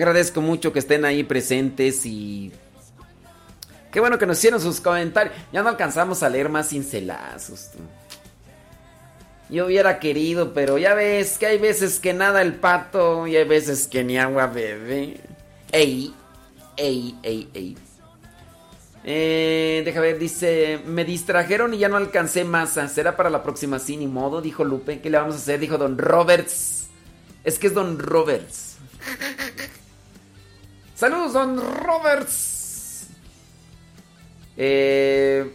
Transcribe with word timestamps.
agradezco 0.00 0.40
mucho 0.40 0.72
que 0.72 0.78
estén 0.78 1.04
ahí 1.04 1.24
presentes 1.24 2.06
y... 2.06 2.52
Qué 3.92 4.00
bueno 4.00 4.18
que 4.18 4.26
nos 4.26 4.38
hicieron 4.38 4.60
sus 4.60 4.80
comentarios. 4.80 5.34
Ya 5.52 5.62
no 5.62 5.68
alcanzamos 5.68 6.22
a 6.22 6.28
leer 6.28 6.48
más 6.48 6.68
cincelazos. 6.68 7.70
Yo 9.48 9.66
hubiera 9.66 9.98
querido, 9.98 10.54
pero 10.54 10.78
ya 10.78 10.94
ves 10.94 11.36
que 11.38 11.46
hay 11.46 11.58
veces 11.58 11.98
que 11.98 12.14
nada 12.14 12.40
el 12.40 12.54
pato 12.54 13.26
y 13.26 13.36
hay 13.36 13.44
veces 13.44 13.88
que 13.88 14.04
ni 14.04 14.16
agua 14.16 14.46
bebe. 14.46 15.20
Ey, 15.72 16.14
ey, 16.76 17.18
ey, 17.22 17.48
ey. 17.52 17.76
Eh, 19.02 19.82
deja 19.84 20.00
ver, 20.00 20.18
dice, 20.18 20.80
me 20.86 21.04
distrajeron 21.04 21.74
y 21.74 21.78
ya 21.78 21.88
no 21.88 21.96
alcancé 21.96 22.44
masa. 22.44 22.86
¿Será 22.86 23.16
para 23.16 23.28
la 23.28 23.42
próxima? 23.42 23.80
Sí, 23.80 23.96
ni 23.96 24.06
modo, 24.06 24.40
dijo 24.40 24.62
Lupe. 24.62 25.00
¿Qué 25.00 25.10
le 25.10 25.18
vamos 25.18 25.34
a 25.34 25.38
hacer? 25.38 25.58
Dijo 25.58 25.78
Don 25.78 25.98
Roberts. 25.98 26.86
Es 27.42 27.58
que 27.58 27.66
es 27.66 27.74
Don 27.74 27.98
Roberts. 27.98 28.76
Saludos, 31.00 31.32
Don 31.32 31.56
Roberts. 31.82 33.06
Eh, 34.54 35.50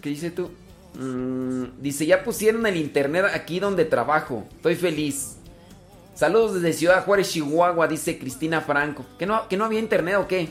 ¿Qué 0.00 0.08
dice 0.08 0.32
tú? 0.32 0.50
Mm, 0.94 1.80
dice, 1.80 2.04
ya 2.04 2.24
pusieron 2.24 2.66
el 2.66 2.76
internet 2.76 3.26
aquí 3.32 3.60
donde 3.60 3.84
trabajo. 3.84 4.44
Estoy 4.56 4.74
feliz. 4.74 5.36
Saludos 6.16 6.54
desde 6.54 6.72
Ciudad 6.72 7.04
Juárez, 7.04 7.30
Chihuahua, 7.30 7.86
dice 7.86 8.18
Cristina 8.18 8.60
Franco. 8.60 9.06
¿Que 9.20 9.24
no, 9.24 9.46
¿Que 9.46 9.56
no 9.56 9.66
había 9.66 9.78
internet 9.78 10.16
o 10.16 10.26
qué? 10.26 10.48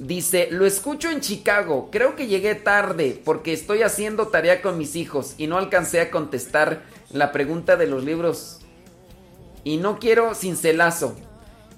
Dice, 0.00 0.48
lo 0.50 0.66
escucho 0.66 1.12
en 1.12 1.20
Chicago. 1.20 1.90
Creo 1.92 2.16
que 2.16 2.26
llegué 2.26 2.56
tarde 2.56 3.22
porque 3.24 3.52
estoy 3.52 3.82
haciendo 3.82 4.26
tarea 4.26 4.60
con 4.60 4.78
mis 4.78 4.96
hijos 4.96 5.36
y 5.38 5.46
no 5.46 5.58
alcancé 5.58 6.00
a 6.00 6.10
contestar 6.10 6.82
la 7.12 7.30
pregunta 7.30 7.76
de 7.76 7.86
los 7.86 8.02
libros. 8.02 8.63
Y 9.64 9.78
no 9.78 9.98
quiero 9.98 10.34
cincelazo. 10.34 11.16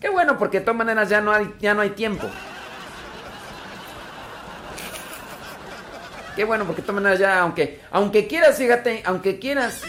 Qué 0.00 0.08
bueno, 0.08 0.38
porque 0.38 0.58
de 0.58 0.64
todas 0.66 0.76
maneras 0.76 1.08
ya 1.08 1.20
no 1.20 1.32
hay, 1.32 1.54
ya 1.60 1.72
no 1.72 1.80
hay 1.80 1.90
tiempo. 1.90 2.28
Qué 6.34 6.44
bueno, 6.44 6.66
porque 6.66 6.82
de 6.82 6.86
todas 6.86 7.02
maneras 7.02 7.18
ya, 7.18 7.40
aunque, 7.40 7.80
aunque 7.90 8.26
quieras, 8.26 8.58
fíjate, 8.58 9.02
aunque 9.06 9.38
quieras. 9.38 9.80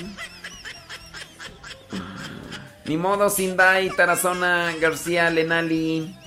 Ni 2.86 2.96
modo, 2.96 3.30
Sindai, 3.30 3.90
Tarazona, 3.90 4.74
García, 4.80 5.30
Lenali. 5.30 6.18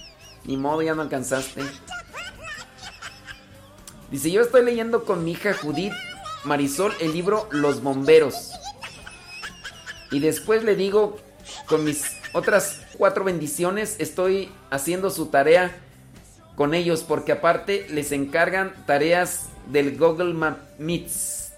Ni 0.44 0.56
modo, 0.58 0.82
ya 0.82 0.94
no 0.94 1.00
alcanzaste. 1.00 1.62
Dice, 4.10 4.30
yo 4.30 4.42
estoy 4.42 4.64
leyendo 4.64 5.04
con 5.04 5.24
mi 5.24 5.32
hija 5.32 5.54
Judith 5.54 5.94
Marisol 6.44 6.92
el 7.00 7.12
libro 7.12 7.48
Los 7.50 7.82
Bomberos. 7.82 8.52
Y 10.10 10.18
después 10.18 10.64
le 10.64 10.74
digo, 10.74 11.18
con 11.70 11.84
mis 11.84 12.02
otras 12.32 12.80
cuatro 12.98 13.22
bendiciones, 13.22 13.94
estoy 14.00 14.50
haciendo 14.70 15.08
su 15.08 15.26
tarea 15.26 15.78
con 16.56 16.74
ellos 16.74 17.04
porque 17.06 17.30
aparte 17.30 17.86
les 17.88 18.10
encargan 18.10 18.74
tareas 18.86 19.46
del 19.68 19.96
Google 19.96 20.34
Meets. 20.78 21.52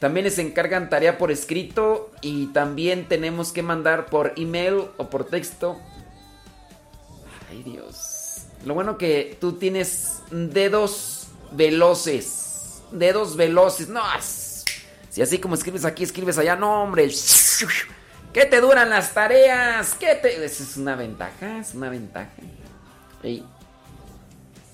También 0.00 0.24
les 0.24 0.38
encargan 0.38 0.90
tarea 0.90 1.16
por 1.16 1.30
escrito 1.30 2.10
y 2.22 2.46
también 2.46 3.06
tenemos 3.06 3.52
que 3.52 3.62
mandar 3.62 4.06
por 4.06 4.32
email 4.36 4.86
o 4.96 5.08
por 5.08 5.26
texto. 5.26 5.80
Ay 7.48 7.62
Dios. 7.62 8.46
Lo 8.64 8.74
bueno 8.74 8.98
que 8.98 9.38
tú 9.40 9.52
tienes 9.52 10.22
dedos 10.32 11.28
veloces. 11.52 12.82
Dedos 12.90 13.36
veloces. 13.36 13.88
No, 13.88 14.02
si 15.08 15.22
así 15.22 15.38
como 15.38 15.54
escribes 15.54 15.84
aquí, 15.84 16.02
escribes 16.02 16.36
allá, 16.36 16.56
no 16.56 16.82
hombre. 16.82 17.08
¿Qué 18.32 18.46
te 18.46 18.60
duran 18.60 18.88
las 18.90 19.12
tareas? 19.12 19.94
¿Qué 19.94 20.14
te... 20.14 20.44
Es 20.44 20.76
una 20.76 20.96
ventaja, 20.96 21.58
es 21.58 21.74
una 21.74 21.90
ventaja. 21.90 22.30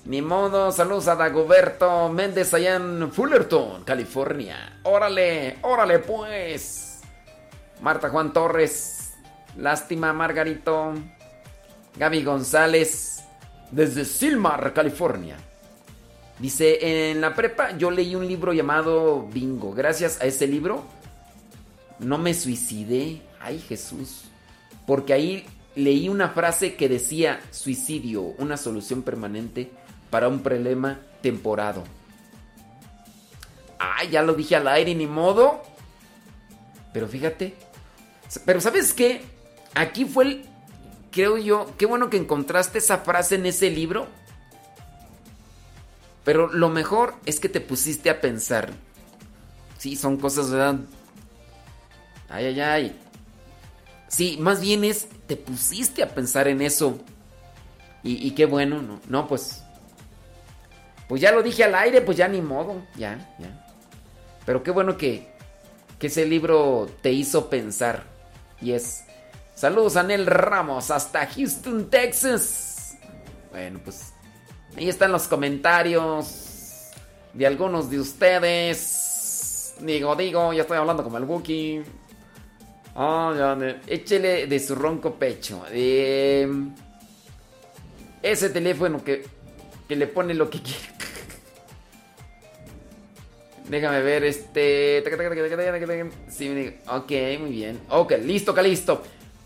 Ni 0.05 0.21
modo, 0.21 0.71
saludos 0.71 1.07
a 1.07 1.15
Dagoberto 1.15 2.09
Méndez 2.09 2.53
allá 2.53 2.75
en 2.75 3.11
Fullerton, 3.11 3.83
California. 3.83 4.79
Órale, 4.83 5.57
órale 5.61 5.99
pues. 5.99 7.01
Marta 7.81 8.09
Juan 8.09 8.31
Torres. 8.31 9.13
Lástima, 9.57 10.13
Margarito. 10.13 10.93
Gaby 11.97 12.23
González. 12.23 13.23
Desde 13.71 14.05
Silmar, 14.05 14.73
California. 14.73 15.35
Dice, 16.39 17.11
en 17.11 17.19
la 17.19 17.35
prepa 17.35 17.77
yo 17.77 17.91
leí 17.91 18.15
un 18.15 18.25
libro 18.25 18.53
llamado 18.53 19.23
Bingo. 19.23 19.73
Gracias 19.73 20.21
a 20.21 20.25
ese 20.25 20.47
libro 20.47 20.85
no 21.99 22.17
me 22.17 22.33
suicidé. 22.33 23.21
Ay 23.39 23.59
Jesús. 23.59 24.23
Porque 24.85 25.13
ahí 25.13 25.45
leí 25.75 26.09
una 26.09 26.29
frase 26.29 26.75
que 26.75 26.89
decía 26.89 27.39
suicidio, 27.51 28.21
una 28.21 28.57
solución 28.57 29.03
permanente 29.03 29.71
para 30.09 30.27
un 30.27 30.39
problema 30.41 30.99
temporado. 31.21 31.83
Ah, 33.79 34.03
ya 34.03 34.21
lo 34.21 34.33
dije 34.33 34.55
al 34.55 34.67
aire, 34.67 34.93
ni 34.95 35.07
modo. 35.07 35.61
Pero 36.93 37.07
fíjate. 37.07 37.55
Pero 38.45 38.61
¿sabes 38.61 38.93
qué? 38.93 39.21
Aquí 39.73 40.05
fue 40.05 40.25
el... 40.25 40.45
Creo 41.11 41.37
yo, 41.37 41.73
qué 41.77 41.85
bueno 41.85 42.09
que 42.09 42.17
encontraste 42.17 42.77
esa 42.77 42.99
frase 42.99 43.35
en 43.35 43.45
ese 43.45 43.71
libro. 43.71 44.07
Pero 46.23 46.51
lo 46.51 46.69
mejor 46.69 47.15
es 47.25 47.39
que 47.39 47.49
te 47.49 47.61
pusiste 47.61 48.09
a 48.09 48.21
pensar. 48.21 48.71
Sí, 49.77 49.95
son 49.95 50.17
cosas, 50.17 50.51
¿verdad? 50.51 50.81
Ay, 52.29 52.45
ay, 52.45 52.59
ay. 52.59 52.99
Sí, 54.09 54.37
más 54.39 54.59
bien 54.59 54.83
es, 54.83 55.07
te 55.27 55.37
pusiste 55.37 56.03
a 56.03 56.09
pensar 56.09 56.47
en 56.47 56.61
eso. 56.61 56.99
Y, 58.01 58.31
qué 58.31 58.45
bueno, 58.45 58.81
¿no? 58.81 58.99
No, 59.07 59.27
pues 59.27 59.61
pues 61.09 61.21
ya 61.21 61.31
lo 61.31 61.41
dije 61.41 61.63
al 61.63 61.73
aire, 61.73 62.01
pues 62.01 62.17
ya 62.17 62.27
ni 62.27 62.39
modo, 62.39 62.83
ya, 62.95 63.35
ya. 63.39 63.65
Pero 64.45 64.61
qué 64.61 64.69
bueno 64.69 64.95
que, 64.95 65.27
que 65.97 66.05
ese 66.05 66.25
libro 66.25 66.87
te 67.01 67.11
hizo 67.11 67.49
pensar. 67.49 68.03
Y 68.61 68.73
es. 68.73 69.05
Saludos 69.55 69.97
a 69.97 70.03
Nel 70.03 70.27
Ramos, 70.27 70.91
hasta 70.91 71.25
Houston, 71.25 71.89
Texas. 71.89 72.95
Bueno, 73.49 73.79
pues 73.83 74.13
ahí 74.77 74.87
están 74.87 75.11
los 75.11 75.27
comentarios 75.27 76.91
de 77.33 77.47
algunos 77.47 77.89
de 77.89 77.99
ustedes. 77.99 79.73
Digo, 79.81 80.15
digo, 80.15 80.53
ya 80.53 80.61
estoy 80.61 80.77
hablando 80.77 81.03
como 81.03 81.17
el 81.17 81.23
Wookiee. 81.23 81.83
Oh, 83.01 83.33
ya, 83.33 83.57
échele 83.87 84.45
de 84.45 84.59
su 84.59 84.75
ronco 84.75 85.15
pecho. 85.15 85.63
Eh, 85.71 86.45
ese 88.21 88.49
teléfono 88.49 89.01
que, 89.01 89.25
que 89.87 89.95
le 89.95 90.05
pone 90.07 90.33
lo 90.33 90.49
que 90.49 90.61
quiere. 90.61 90.81
Déjame 93.69 94.01
ver, 94.01 94.25
este. 94.25 95.01
Ok, 96.87 97.11
muy 97.39 97.51
bien. 97.51 97.79
Ok, 97.87 98.13
listo, 98.21 98.53
listo. 98.61 99.01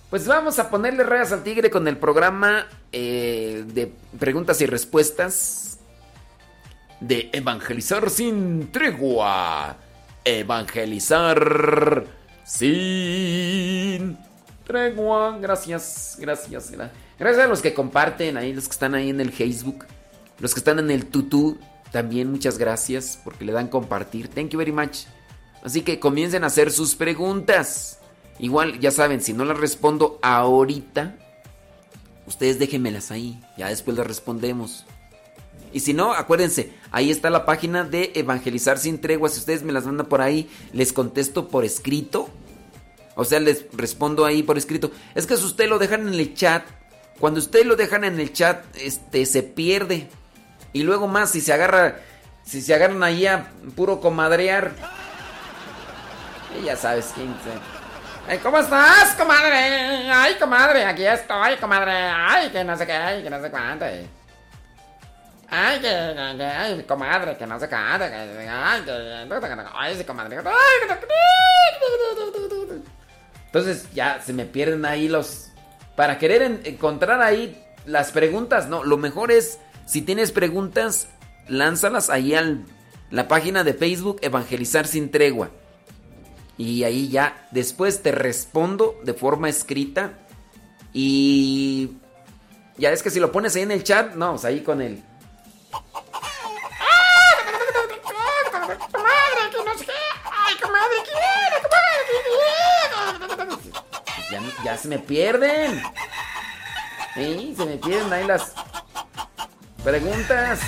Pues 0.09 0.25
vamos 0.25 0.58
a 0.58 0.72
ponerle 0.72 1.03
rayas 1.03 1.31
al 1.31 1.44
tigre 1.44 1.69
con 1.69 1.88
el 1.88 1.97
programa 1.97 2.68
eh, 2.92 3.66
de 3.68 3.92
preguntas 4.19 4.62
y 4.62 4.66
respuestas 4.66 5.78
de 7.00 7.30
Evangelizar 7.31 8.09
sin 8.09 8.72
tregua. 8.72 9.78
Evangelizar 10.25 12.23
sin 12.44 14.18
tregua. 14.64 15.38
Gracias, 15.40 16.18
gracias, 16.20 16.72
gracias. 16.72 17.45
a 17.45 17.48
los 17.48 17.62
que 17.62 17.74
comparten 17.74 18.38
ahí, 18.38 18.54
los 18.54 18.66
que 18.66 18.72
están 18.72 18.95
ahí 18.95 19.10
en 19.10 19.22
el 19.22 19.31
Facebook, 19.31 19.86
los 20.40 20.54
que 20.54 20.60
están 20.60 20.80
en 20.80 20.92
el 20.92 21.06
tutú 21.06 21.57
también 21.94 22.31
muchas 22.31 22.57
gracias 22.57 23.19
porque 23.24 23.45
le 23.45 23.51
dan 23.51 23.68
compartir. 23.68 24.28
Thank 24.28 24.50
you 24.50 24.57
very 24.57 24.72
much. 24.72 25.06
Así 25.63 25.81
que 25.84 26.00
comiencen 26.00 26.44
a 26.44 26.48
hacer 26.48 26.72
sus 26.72 26.95
preguntas. 26.95 28.00
Igual, 28.40 28.80
ya 28.80 28.90
saben, 28.90 29.22
si 29.22 29.31
no 29.31 29.45
las 29.45 29.60
respondo 29.60 30.18
ahorita, 30.24 31.16
ustedes 32.25 32.57
déjenmelas 32.57 33.12
ahí. 33.12 33.40
Ya 33.57 33.68
después 33.69 33.95
las 33.95 34.07
respondemos. 34.07 34.86
Y 35.74 35.80
si 35.80 35.94
no, 35.94 36.14
acuérdense, 36.14 36.72
ahí 36.92 37.10
está 37.10 37.30
la 37.31 37.46
página 37.46 37.84
de 37.84 38.12
Evangelizar 38.16 38.78
sin 38.78 39.02
tregua. 39.02 39.30
Si 39.30 39.40
ustedes 39.40 39.64
me 39.64 39.74
las 39.74 39.86
mandan 39.86 40.06
por 40.06 40.22
ahí, 40.22 40.50
les 40.72 40.94
contesto 40.94 41.48
por 41.48 41.66
escrito. 41.66 42.30
O 43.16 43.25
sea, 43.25 43.40
les 43.40 43.66
respondo 43.74 44.25
ahí 44.25 44.44
por 44.44 44.58
escrito. 44.58 44.92
Es 45.16 45.25
que 45.25 45.36
si 45.36 45.44
ustedes 45.44 45.70
lo 45.70 45.80
dejan 45.80 46.08
en 46.08 46.14
el 46.14 46.36
chat, 46.36 46.64
cuando 47.20 47.40
ustedes 47.40 47.66
lo 47.66 47.75
dejan 47.75 48.04
en 48.04 48.20
el 48.20 48.31
chat, 48.31 48.64
este 48.75 49.25
se 49.25 49.42
pierde. 49.42 50.10
Y 50.74 50.84
luego 50.84 51.08
más, 51.08 51.31
si 51.31 51.42
se 51.42 51.54
agarra, 51.54 51.98
si 52.44 52.62
se 52.62 52.74
agarran 52.74 53.04
ahí 53.04 53.26
a 53.26 53.52
puro 53.76 54.00
comadrear. 54.00 54.74
Y 56.60 56.66
ya 56.66 56.76
sabes 56.76 57.12
quién 57.16 57.36
se... 57.44 57.74
¿Cómo 58.42 58.60
estás, 58.60 59.16
comadre? 59.16 60.10
Ay, 60.10 60.36
comadre, 60.40 60.86
aquí 60.86 61.06
estoy, 61.06 61.58
comadre. 61.58 61.92
Ay, 61.92 62.50
que 62.52 62.64
no 62.64 62.78
sé 62.78 62.86
qué, 62.86 62.94
ay, 62.94 63.24
que 63.24 63.30
no 63.30 63.42
sé 63.42 63.52
cuánto. 63.52 63.86
Ay, 63.86 64.08
que, 65.50 65.88
ay, 65.88 66.84
comadre, 66.88 67.38
que 67.38 67.45
no 67.45 67.60
sé 67.60 67.69
cuánto. 67.69 68.06
Ay, 68.06 68.86
ay, 69.75 70.04
comadre. 70.04 70.40
Entonces 73.45 73.88
ya 73.94 74.19
se 74.22 74.34
me 74.34 74.45
pierden 74.45 74.84
ahí 74.86 75.07
los, 75.07 75.51
para 75.95 76.18
querer 76.18 76.62
encontrar 76.63 77.22
ahí 77.22 77.63
las 77.86 78.12
preguntas, 78.12 78.68
no, 78.68 78.84
lo 78.84 78.98
mejor 78.98 79.31
es, 79.31 79.60
si 79.86 80.01
tienes 80.01 80.31
preguntas, 80.31 81.07
lánzalas 81.48 82.10
ahí 82.10 82.34
a 82.34 82.57
la 83.12 83.28
página 83.28 83.63
de 83.63 83.74
Facebook 83.74 84.19
Evangelizar 84.22 84.88
sin 84.88 85.12
tregua. 85.12 85.51
Y 86.57 86.84
ahí 86.84 87.10
ya, 87.10 87.48
después 87.51 88.01
te 88.01 88.12
respondo 88.12 89.00
de 89.04 89.13
forma 89.13 89.50
escrita. 89.50 90.13
Y 90.94 91.98
ya 92.78 92.92
es 92.92 93.04
que 93.04 93.10
si 93.10 93.19
lo 93.19 93.31
pones 93.31 93.56
ahí 93.56 93.63
en 93.63 93.72
el 93.72 93.84
chat, 93.84 94.16
no, 94.16 94.36
ahí 94.44 94.62
con 94.62 94.81
el... 94.81 95.04
Ya, 104.63 104.77
se 104.77 104.88
me 104.88 105.00
pierden. 105.00 105.81
Sí, 107.15 107.53
se 107.56 107.65
me 107.65 107.77
pierden 107.77 108.12
ahí 108.12 108.25
las 108.25 108.53
preguntas. 109.83 110.59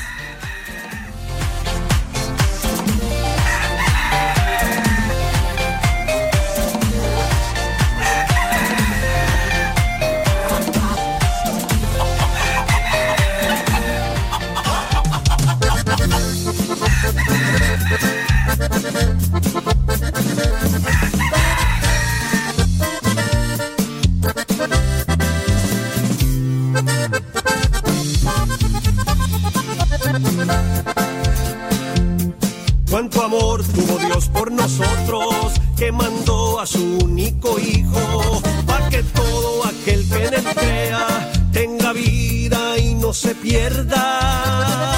Cuánto 32.96 33.24
amor 33.24 33.62
tuvo 33.62 33.98
Dios 33.98 34.30
por 34.30 34.50
nosotros, 34.54 35.52
que 35.76 35.92
mandó 35.92 36.62
a 36.62 36.66
su 36.66 36.80
único 37.04 37.60
hijo, 37.60 38.42
para 38.66 38.88
que 38.88 39.04
todo 39.04 39.66
aquel 39.66 40.08
que 40.08 40.28
en 40.28 40.34
él 40.34 40.44
crea 40.56 41.32
tenga 41.52 41.92
vida 41.92 42.78
y 42.78 42.96
no 42.96 43.12
se 43.12 43.36
pierda. 43.36 44.94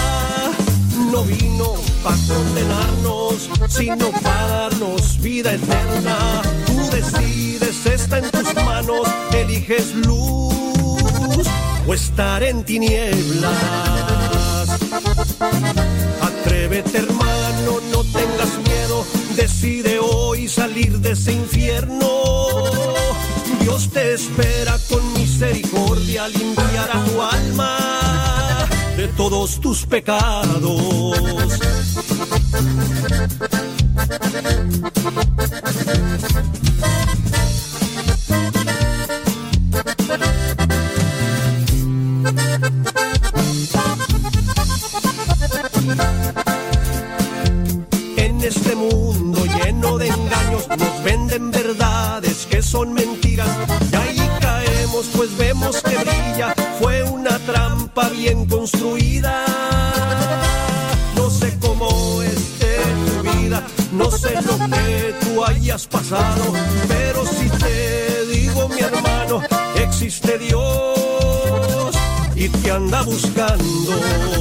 No 1.11 1.23
vino 1.23 1.73
para 2.03 2.17
condenarnos, 2.27 3.49
sino 3.67 4.11
para 4.21 4.47
darnos 4.47 5.19
vida 5.19 5.53
eterna. 5.53 6.43
Tú 6.67 6.77
decides, 6.91 7.83
está 7.87 8.19
en 8.19 8.29
tus 8.29 8.53
manos, 8.63 9.07
eliges 9.33 9.95
luz 9.95 10.53
o 11.87 11.93
estar 11.95 12.43
en 12.43 12.63
tinieblas. 12.63 13.57
Hermano, 16.85 17.81
no 17.91 18.03
tengas 18.03 18.57
miedo, 18.67 19.03
decide 19.35 19.97
hoy 19.99 20.47
salir 20.47 20.99
de 20.99 21.13
ese 21.13 21.33
infierno. 21.33 22.07
Dios 23.61 23.89
te 23.89 24.13
espera 24.13 24.77
con 24.87 25.13
misericordia, 25.13 26.27
limpiará 26.27 27.03
tu 27.03 27.21
alma 27.21 28.67
de 28.95 29.07
todos 29.09 29.59
tus 29.59 29.87
pecados. 29.87 31.17
Bien 58.05 58.45
construida. 58.45 59.45
No 61.15 61.29
sé 61.29 61.57
cómo 61.59 62.21
esté 62.21 62.77
tu 63.05 63.29
vida 63.29 63.63
no 63.91 64.11
sé 64.11 64.33
lo 64.41 64.57
que 64.69 65.15
tú 65.21 65.43
hayas 65.43 65.87
pasado 65.87 66.53
pero 66.87 67.25
si 67.25 67.49
te 67.49 68.25
digo 68.27 68.69
mi 68.69 68.81
hermano 68.81 69.41
existe 69.75 70.37
Dios 70.37 71.95
y 72.35 72.49
te 72.49 72.71
anda 72.71 73.01
buscando 73.01 74.36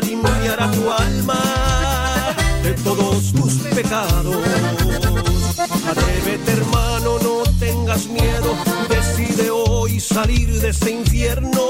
limpiará 0.00 0.70
tu 0.70 0.90
alma 0.90 1.42
de 2.62 2.74
todos 2.82 3.32
tus 3.32 3.54
pecados. 3.74 4.36
Atrévete 5.88 6.52
hermano, 6.52 7.18
no 7.22 7.42
tengas 7.58 8.06
miedo, 8.06 8.54
decide 8.88 9.50
hoy 9.50 10.00
salir 10.00 10.60
de 10.60 10.68
ese 10.70 10.90
infierno. 10.90 11.60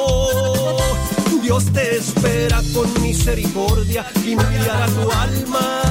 Dios 1.42 1.64
te 1.72 1.96
espera 1.98 2.62
con 2.74 3.02
misericordia, 3.02 4.06
limpiará 4.24 4.86
tu 4.86 5.10
alma 5.10 5.82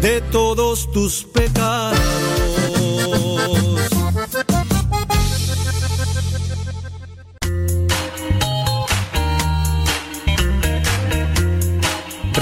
de 0.00 0.20
todos 0.30 0.90
tus 0.92 1.24
pecados. 1.24 1.98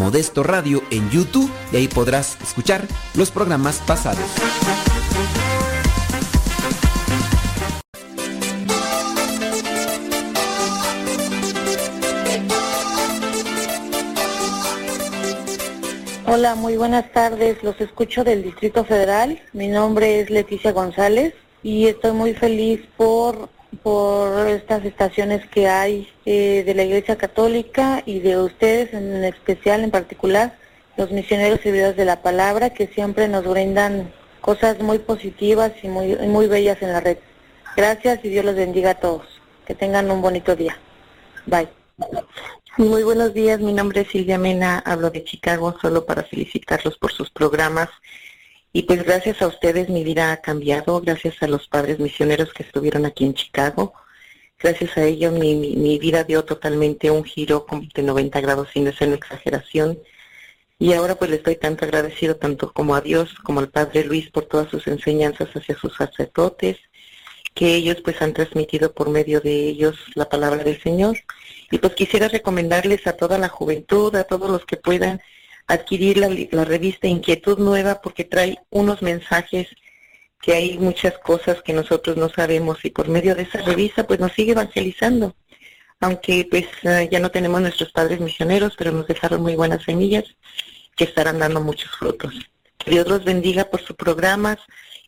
Modesto 0.00 0.42
Radio 0.42 0.82
en 0.90 1.10
YouTube 1.10 1.50
y 1.70 1.76
ahí 1.76 1.86
podrás 1.86 2.40
escuchar 2.40 2.88
los 3.14 3.30
programas 3.30 3.80
pasados. 3.86 4.24
Hola, 16.26 16.54
muy 16.54 16.78
buenas 16.78 17.12
tardes. 17.12 17.62
Los 17.62 17.78
escucho 17.78 18.24
del 18.24 18.42
Distrito 18.42 18.86
Federal. 18.86 19.42
Mi 19.52 19.68
nombre 19.68 20.20
es 20.20 20.30
Leticia 20.30 20.72
González 20.72 21.34
y 21.62 21.88
estoy 21.88 22.12
muy 22.12 22.32
feliz 22.32 22.80
por 22.96 23.50
por 23.82 24.48
estas 24.48 24.84
estaciones 24.84 25.46
que 25.48 25.68
hay 25.68 26.08
eh, 26.26 26.62
de 26.64 26.74
la 26.74 26.82
Iglesia 26.82 27.16
Católica 27.16 28.02
y 28.04 28.20
de 28.20 28.38
ustedes 28.38 28.92
en 28.92 29.24
especial, 29.24 29.84
en 29.84 29.90
particular, 29.90 30.58
los 30.96 31.10
misioneros 31.10 31.60
servidores 31.60 31.96
de 31.96 32.04
la 32.04 32.22
palabra 32.22 32.70
que 32.70 32.88
siempre 32.88 33.28
nos 33.28 33.46
brindan 33.46 34.12
cosas 34.40 34.80
muy 34.80 34.98
positivas 34.98 35.72
y 35.82 35.88
muy, 35.88 36.16
muy 36.16 36.46
bellas 36.46 36.82
en 36.82 36.92
la 36.92 37.00
red. 37.00 37.18
Gracias 37.76 38.20
y 38.24 38.28
Dios 38.28 38.44
los 38.44 38.56
bendiga 38.56 38.90
a 38.90 39.00
todos. 39.00 39.24
Que 39.66 39.74
tengan 39.74 40.10
un 40.10 40.20
bonito 40.20 40.56
día. 40.56 40.76
Bye. 41.46 41.68
Muy 42.76 43.02
buenos 43.02 43.34
días, 43.34 43.60
mi 43.60 43.72
nombre 43.72 44.02
es 44.02 44.08
Silvia 44.08 44.38
Mena, 44.38 44.78
hablo 44.78 45.10
de 45.10 45.22
Chicago 45.22 45.76
solo 45.82 46.06
para 46.06 46.22
felicitarlos 46.22 46.96
por 46.96 47.12
sus 47.12 47.28
programas 47.28 47.88
Y 48.72 48.82
pues 48.82 49.02
gracias 49.02 49.42
a 49.42 49.48
ustedes 49.48 49.88
mi 49.88 50.04
vida 50.04 50.32
ha 50.32 50.40
cambiado, 50.40 51.00
gracias 51.00 51.42
a 51.42 51.48
los 51.48 51.66
padres 51.66 51.98
misioneros 51.98 52.52
que 52.52 52.62
estuvieron 52.62 53.04
aquí 53.04 53.24
en 53.24 53.34
Chicago. 53.34 53.94
Gracias 54.60 54.96
a 54.96 55.04
ellos 55.04 55.32
mi, 55.32 55.54
mi, 55.54 55.98
vida 55.98 56.22
dio 56.22 56.44
totalmente 56.44 57.10
un 57.10 57.24
giro 57.24 57.66
de 57.94 58.02
90 58.02 58.40
grados 58.40 58.68
sin 58.72 58.92
ser 58.92 59.08
una 59.08 59.16
exageración. 59.16 59.98
Y 60.78 60.92
ahora 60.92 61.16
pues 61.16 61.30
le 61.30 61.36
estoy 61.38 61.56
tanto 61.56 61.84
agradecido 61.84 62.36
tanto 62.36 62.72
como 62.72 62.94
a 62.94 63.00
Dios 63.00 63.34
como 63.42 63.60
al 63.60 63.70
Padre 63.70 64.04
Luis 64.04 64.30
por 64.30 64.44
todas 64.46 64.70
sus 64.70 64.86
enseñanzas 64.86 65.48
hacia 65.54 65.76
sus 65.76 65.96
sacerdotes, 65.96 66.78
que 67.54 67.74
ellos 67.74 67.98
pues 68.04 68.22
han 68.22 68.34
transmitido 68.34 68.92
por 68.92 69.10
medio 69.10 69.40
de 69.40 69.68
ellos 69.68 69.96
la 70.14 70.28
palabra 70.28 70.62
del 70.62 70.80
Señor. 70.80 71.18
Y 71.72 71.78
pues 71.78 71.94
quisiera 71.94 72.28
recomendarles 72.28 73.06
a 73.08 73.16
toda 73.16 73.36
la 73.38 73.48
juventud, 73.48 74.14
a 74.14 74.24
todos 74.24 74.48
los 74.48 74.64
que 74.64 74.76
puedan 74.76 75.20
adquirir 75.72 76.18
la, 76.18 76.28
la 76.50 76.64
revista 76.64 77.06
Inquietud 77.06 77.58
Nueva 77.58 78.00
porque 78.02 78.24
trae 78.24 78.58
unos 78.70 79.02
mensajes 79.02 79.68
que 80.40 80.54
hay 80.54 80.78
muchas 80.78 81.18
cosas 81.18 81.62
que 81.62 81.72
nosotros 81.72 82.16
no 82.16 82.28
sabemos 82.28 82.84
y 82.84 82.90
por 82.90 83.08
medio 83.08 83.34
de 83.34 83.42
esa 83.42 83.60
revista 83.62 84.06
pues 84.06 84.20
nos 84.20 84.32
sigue 84.32 84.52
evangelizando. 84.52 85.34
Aunque 86.00 86.46
pues 86.50 86.66
eh, 86.82 87.08
ya 87.10 87.20
no 87.20 87.30
tenemos 87.30 87.60
nuestros 87.60 87.92
padres 87.92 88.20
misioneros, 88.20 88.74
pero 88.76 88.90
nos 88.90 89.06
dejaron 89.06 89.42
muy 89.42 89.54
buenas 89.54 89.82
semillas 89.84 90.24
que 90.96 91.04
estarán 91.04 91.38
dando 91.38 91.60
muchos 91.60 91.90
frutos. 91.90 92.34
Que 92.78 92.90
Dios 92.92 93.06
los 93.06 93.24
bendiga 93.24 93.64
por 93.66 93.82
sus 93.82 93.96
programas 93.96 94.58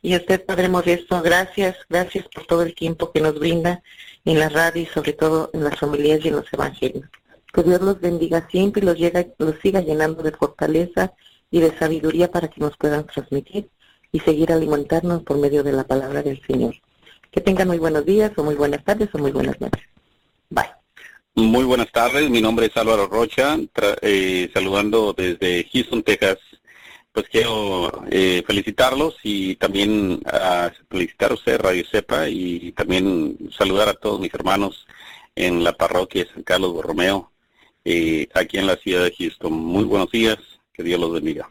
y 0.03 0.15
a 0.15 0.19
usted, 0.19 0.45
Padre 0.45 0.69
Modesto, 0.69 1.23
gracias, 1.23 1.77
gracias 1.89 2.27
por 2.29 2.45
todo 2.47 2.63
el 2.63 2.75
tiempo 2.75 3.11
que 3.13 3.21
nos 3.21 3.39
brinda 3.39 3.83
en 4.25 4.39
la 4.39 4.49
radio 4.49 4.83
y 4.83 4.87
sobre 4.87 5.13
todo 5.15 5.51
en 5.55 5.65
las 5.65 5.79
familias 5.79 6.21
y 6.25 6.29
en 6.29 6.37
los 6.37 6.53
evangelios. 6.53 7.09
Que 7.53 7.63
Dios 7.63 7.81
los 7.83 8.01
bendiga 8.01 8.49
siempre 8.51 8.83
y 8.83 8.87
los, 8.87 8.97
llega, 8.97 9.27
los 9.39 9.57
siga 9.61 9.81
llenando 9.81 10.23
de 10.23 10.33
fortaleza 10.33 11.13
y 11.51 11.61
de 11.61 11.77
sabiduría 11.79 12.31
para 12.31 12.49
que 12.49 12.61
nos 12.61 12.77
puedan 12.77 13.07
transmitir 13.07 13.69
y 14.11 14.21
seguir 14.21 14.53
alimentarnos 14.53 15.23
por 15.23 15.39
medio 15.39 15.63
de 15.63 15.73
la 15.73 15.85
palabra 15.85 16.23
del 16.23 16.41
Señor. 16.47 16.75
Que 17.31 17.41
tengan 17.41 17.69
muy 17.69 17.79
buenos 17.79 18.05
días 18.05 18.33
o 18.37 18.45
muy 18.45 18.55
buenas 18.55 18.85
tardes 18.85 19.09
o 19.15 19.19
muy 19.19 19.33
buenas 19.33 19.61
noches. 19.61 19.83
Bye. 20.51 20.67
Muy 21.35 21.65
buenas 21.65 21.91
tardes, 21.91 22.29
mi 22.29 22.43
nombre 22.43 22.67
es 22.67 22.77
Álvaro 22.77 23.07
Rocha, 23.07 23.59
eh, 24.03 24.51
saludando 24.53 25.15
desde 25.15 25.67
Houston, 25.73 26.03
Texas. 26.03 26.37
Pues 27.11 27.27
quiero 27.31 28.05
eh, 28.11 28.43
felicitarlos 28.47 29.17
y 29.23 29.57
también 29.57 30.23
felicitar 30.91 31.31
a 31.31 31.35
usted, 31.35 31.59
Radio 31.59 31.85
Cepa, 31.91 32.29
y 32.29 32.73
también 32.73 33.39
saludar 33.51 33.89
a 33.89 33.95
todos 33.95 34.21
mis 34.21 34.33
hermanos 34.35 34.87
en 35.35 35.65
la 35.65 35.73
parroquia 35.73 36.25
de 36.25 36.31
San 36.33 36.43
Carlos 36.43 36.75
Borromeo, 36.75 37.32
eh, 37.85 38.29
aquí 38.35 38.59
en 38.59 38.67
la 38.67 38.77
ciudad 38.77 39.05
de 39.05 39.15
Houston. 39.17 39.53
Muy 39.53 39.85
buenos 39.85 40.11
días, 40.11 40.39
que 40.73 40.83
Dios 40.83 41.01
los 41.01 41.13
bendiga. 41.13 41.49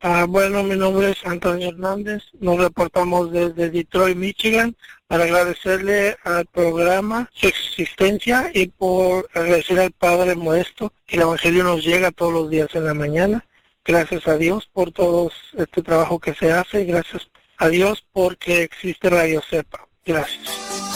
Ah, 0.00 0.26
bueno, 0.28 0.62
mi 0.62 0.76
nombre 0.76 1.10
es 1.10 1.26
Antonio 1.26 1.68
Hernández. 1.70 2.22
Nos 2.38 2.58
reportamos 2.58 3.32
desde 3.32 3.70
Detroit, 3.70 4.16
Michigan, 4.16 4.76
para 5.06 5.24
agradecerle 5.24 6.16
al 6.22 6.46
programa 6.46 7.30
su 7.34 7.48
existencia 7.48 8.50
y 8.52 8.66
por 8.68 9.28
agradecer 9.32 9.80
al 9.80 9.92
Padre 9.92 10.34
Modesto 10.34 10.92
que 11.06 11.16
el 11.16 11.22
Evangelio 11.22 11.64
nos 11.64 11.84
llega 11.84 12.10
todos 12.12 12.32
los 12.32 12.50
días 12.50 12.68
en 12.74 12.84
la 12.84 12.94
mañana. 12.94 13.44
Gracias 13.84 14.28
a 14.28 14.36
Dios 14.36 14.68
por 14.72 14.92
todo 14.92 15.30
este 15.56 15.82
trabajo 15.82 16.18
que 16.18 16.34
se 16.34 16.52
hace 16.52 16.82
y 16.82 16.86
gracias 16.86 17.28
a 17.56 17.68
Dios 17.68 18.04
porque 18.12 18.62
existe 18.62 19.08
Radio 19.08 19.40
Cepa. 19.48 19.88
Gracias. 20.04 20.95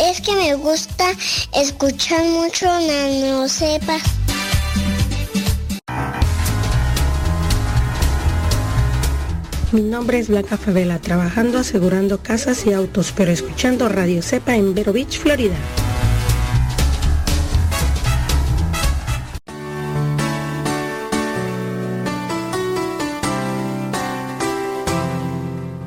es 0.00 0.20
que 0.20 0.34
me 0.34 0.54
gusta 0.54 1.04
escuchar 1.54 2.24
mucho 2.24 2.66
Nano 2.66 3.48
Sepa. 3.48 3.98
Mi 9.72 9.82
nombre 9.82 10.18
es 10.18 10.28
Blanca 10.28 10.56
Favela, 10.56 10.98
trabajando 10.98 11.58
asegurando 11.58 12.22
casas 12.22 12.66
y 12.66 12.72
autos, 12.72 13.12
pero 13.14 13.30
escuchando 13.30 13.88
Radio 13.88 14.22
Cepa 14.22 14.56
en 14.56 14.74
Vero 14.74 14.92
Beach, 14.92 15.18
Florida. 15.18 15.54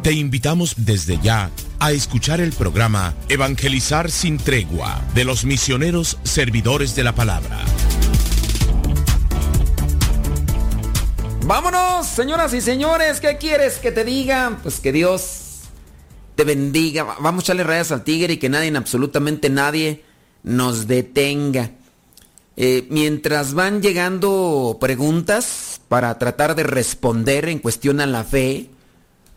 Te 0.03 0.11
invitamos 0.11 0.75
desde 0.77 1.17
ya 1.19 1.49
a 1.83 1.91
escuchar 1.91 2.39
el 2.39 2.53
programa 2.53 3.13
Evangelizar 3.27 4.09
sin 4.09 4.37
tregua 4.37 5.01
de 5.13 5.25
los 5.25 5.43
misioneros 5.43 6.17
servidores 6.23 6.95
de 6.95 7.03
la 7.03 7.13
palabra. 7.13 7.59
Vámonos, 11.45 12.07
señoras 12.07 12.53
y 12.53 12.61
señores, 12.61 13.19
¿qué 13.19 13.37
quieres 13.37 13.79
que 13.79 13.91
te 13.91 14.05
diga? 14.05 14.59
Pues 14.63 14.79
que 14.79 14.93
Dios 14.93 15.63
te 16.35 16.45
bendiga. 16.45 17.03
Vamos 17.19 17.43
a 17.43 17.45
echarle 17.47 17.65
rayas 17.65 17.91
al 17.91 18.05
tigre 18.05 18.35
y 18.35 18.37
que 18.37 18.47
nadie, 18.47 18.73
absolutamente 18.77 19.49
nadie, 19.49 20.05
nos 20.41 20.87
detenga. 20.87 21.71
Eh, 22.55 22.87
mientras 22.91 23.55
van 23.55 23.81
llegando 23.81 24.77
preguntas 24.79 25.81
para 25.89 26.17
tratar 26.17 26.55
de 26.55 26.63
responder 26.63 27.49
en 27.49 27.59
cuestión 27.59 27.99
a 27.99 28.05
la 28.05 28.23
fe, 28.23 28.69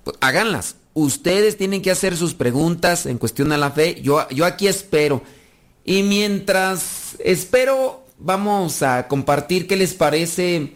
pues 0.04 0.16
háganlas 0.20 0.76
Ustedes 0.98 1.58
tienen 1.58 1.82
que 1.82 1.90
hacer 1.90 2.16
sus 2.16 2.32
preguntas 2.32 3.04
en 3.04 3.18
cuestión 3.18 3.52
a 3.52 3.58
la 3.58 3.70
fe. 3.70 4.00
Yo, 4.00 4.26
yo 4.30 4.46
aquí 4.46 4.66
espero. 4.66 5.22
Y 5.84 6.02
mientras 6.02 7.16
espero, 7.18 8.02
vamos 8.18 8.82
a 8.82 9.06
compartir 9.06 9.66
qué 9.66 9.76
les 9.76 9.92
parece 9.92 10.72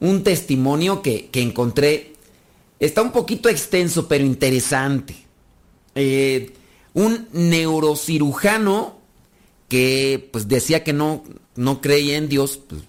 un 0.00 0.24
testimonio 0.24 1.00
que, 1.00 1.30
encontré. 1.32 2.14
Está 2.80 3.02
un 3.02 3.12
poquito 3.12 3.48
extenso, 3.48 4.08
pero 4.08 4.24
interesante. 4.24 5.14
Eh, 5.94 6.52
un 6.94 7.28
neurocirujano 7.30 8.98
que 9.68 10.28
pues 10.32 10.48
decía 10.48 10.82
que 10.82 10.92
no, 10.92 11.22
no 11.54 11.80
creía 11.80 12.16
en 12.16 12.28
Dios, 12.28 12.56
pues, 12.56 12.82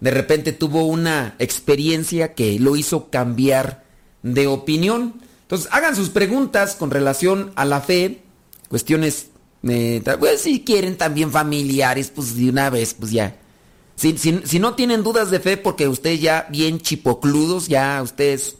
de 0.00 0.10
repente 0.10 0.52
tuvo 0.52 0.86
una 0.86 1.36
experiencia 1.38 2.32
que 2.32 2.58
lo 2.58 2.76
hizo 2.76 3.10
cambiar 3.10 3.84
de 4.22 4.46
opinión. 4.46 5.20
Entonces, 5.52 5.70
hagan 5.70 5.94
sus 5.94 6.08
preguntas 6.08 6.76
con 6.76 6.90
relación 6.90 7.52
a 7.56 7.66
la 7.66 7.82
fe, 7.82 8.22
cuestiones, 8.70 9.26
eh, 9.68 10.02
pues, 10.18 10.40
si 10.40 10.64
quieren 10.64 10.96
también 10.96 11.30
familiares, 11.30 12.10
pues 12.10 12.34
de 12.34 12.48
una 12.48 12.70
vez, 12.70 12.94
pues 12.94 13.12
ya. 13.12 13.36
Si, 13.94 14.16
si, 14.16 14.58
no 14.58 14.74
tienen 14.76 15.02
dudas 15.02 15.30
de 15.30 15.40
fe, 15.40 15.58
porque 15.58 15.88
ustedes 15.88 16.22
ya 16.22 16.46
bien 16.48 16.80
chipocludos, 16.80 17.68
ya 17.68 18.00
ustedes 18.02 18.56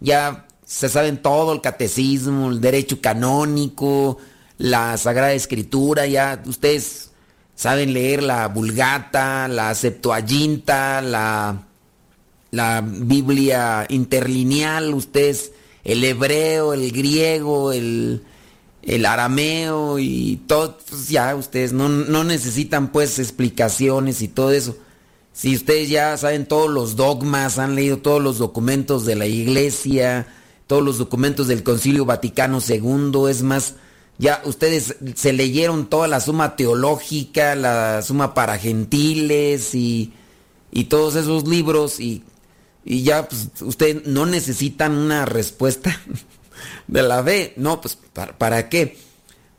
ya 0.00 0.46
se 0.64 0.88
saben 0.88 1.20
todo, 1.20 1.52
el 1.52 1.60
catecismo, 1.60 2.50
el 2.50 2.62
derecho 2.62 3.02
canónico, 3.02 4.16
la 4.56 4.96
Sagrada 4.96 5.34
Escritura, 5.34 6.06
ya 6.06 6.42
ustedes 6.46 7.10
saben 7.54 7.92
leer 7.92 8.22
la 8.22 8.48
Vulgata, 8.48 9.48
la 9.48 9.74
Septuaginta, 9.74 11.02
la, 11.02 11.66
la 12.52 12.80
Biblia 12.82 13.84
interlineal, 13.90 14.94
ustedes 14.94 15.52
el 15.84 16.04
hebreo, 16.04 16.72
el 16.74 16.92
griego, 16.92 17.72
el, 17.72 18.22
arameo 19.06 19.98
y 19.98 20.40
todo, 20.46 20.78
pues 20.88 21.08
ya 21.08 21.34
ustedes 21.34 21.72
no, 21.72 21.88
no, 21.88 22.24
necesitan 22.24 22.90
pues 22.92 23.18
explicaciones 23.18 24.22
y 24.22 24.28
todo 24.28 24.52
eso. 24.52 24.76
Si 25.32 25.54
ustedes 25.54 25.88
ya 25.88 26.16
saben 26.16 26.46
todos 26.46 26.70
los 26.70 26.94
dogmas, 26.96 27.58
han 27.58 27.74
leído 27.74 27.98
todos 27.98 28.22
los 28.22 28.38
documentos 28.38 29.06
de 29.06 29.16
la 29.16 29.26
iglesia, 29.26 30.26
todos 30.66 30.82
los 30.82 30.98
documentos 30.98 31.48
del 31.48 31.62
Concilio 31.62 32.04
Vaticano 32.04 32.58
II, 32.66 33.30
es 33.30 33.42
más, 33.42 33.74
ya 34.18 34.42
ustedes 34.44 34.96
se 35.14 35.32
leyeron 35.32 35.86
toda 35.86 36.06
la 36.06 36.20
suma 36.20 36.54
teológica, 36.54 37.54
la 37.54 38.02
suma 38.02 38.34
para 38.34 38.58
gentiles 38.58 39.74
y, 39.74 40.12
y 40.70 40.84
todos 40.84 41.16
esos 41.16 41.48
libros 41.48 41.98
y 41.98 42.22
y 42.84 43.02
ya 43.02 43.28
pues, 43.28 43.48
ustedes 43.60 44.06
no 44.06 44.26
necesitan 44.26 44.96
una 44.96 45.24
respuesta 45.24 45.98
de 46.88 47.02
la 47.02 47.22
fe, 47.22 47.54
no, 47.56 47.80
pues 47.80 47.98
¿para, 48.12 48.68
qué? 48.68 48.98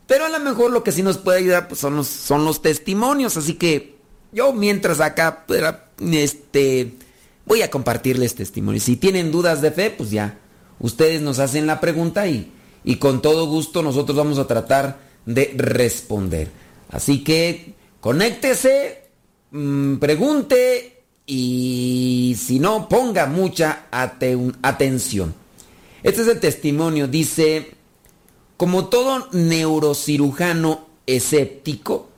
Pero 0.06 0.26
a 0.26 0.28
lo 0.28 0.40
mejor 0.40 0.70
lo 0.70 0.84
que 0.84 0.92
sí 0.92 1.02
nos 1.02 1.18
puede 1.18 1.38
ayudar 1.38 1.68
pues, 1.68 1.80
son, 1.80 1.96
los, 1.96 2.06
son 2.06 2.44
los 2.44 2.62
testimonios, 2.62 3.36
así 3.36 3.54
que 3.54 3.94
yo 4.32 4.52
mientras 4.52 5.00
acá, 5.00 5.44
este, 6.00 6.94
voy 7.46 7.62
a 7.62 7.70
compartirles 7.70 8.34
testimonio. 8.34 8.80
Si 8.80 8.96
tienen 8.96 9.30
dudas 9.30 9.62
de 9.62 9.70
fe, 9.70 9.90
pues 9.90 10.10
ya, 10.10 10.38
ustedes 10.80 11.22
nos 11.22 11.38
hacen 11.38 11.66
la 11.66 11.80
pregunta 11.80 12.26
y, 12.26 12.52
y 12.82 12.96
con 12.96 13.22
todo 13.22 13.46
gusto 13.46 13.82
nosotros 13.82 14.16
vamos 14.16 14.38
a 14.38 14.46
tratar 14.46 14.98
de 15.24 15.54
responder. 15.56 16.50
Así 16.90 17.24
que 17.24 17.74
conéctese, 18.00 19.08
mm, 19.50 19.96
pregunte 19.96 20.93
y 21.26 22.36
si 22.38 22.58
no, 22.58 22.88
ponga 22.88 23.26
mucha 23.26 23.86
atención. 23.90 25.34
Este 26.02 26.22
es 26.22 26.28
el 26.28 26.40
testimonio, 26.40 27.08
dice, 27.08 27.74
como 28.56 28.86
todo 28.86 29.28
neurocirujano 29.32 30.86
escéptico, 31.06 32.08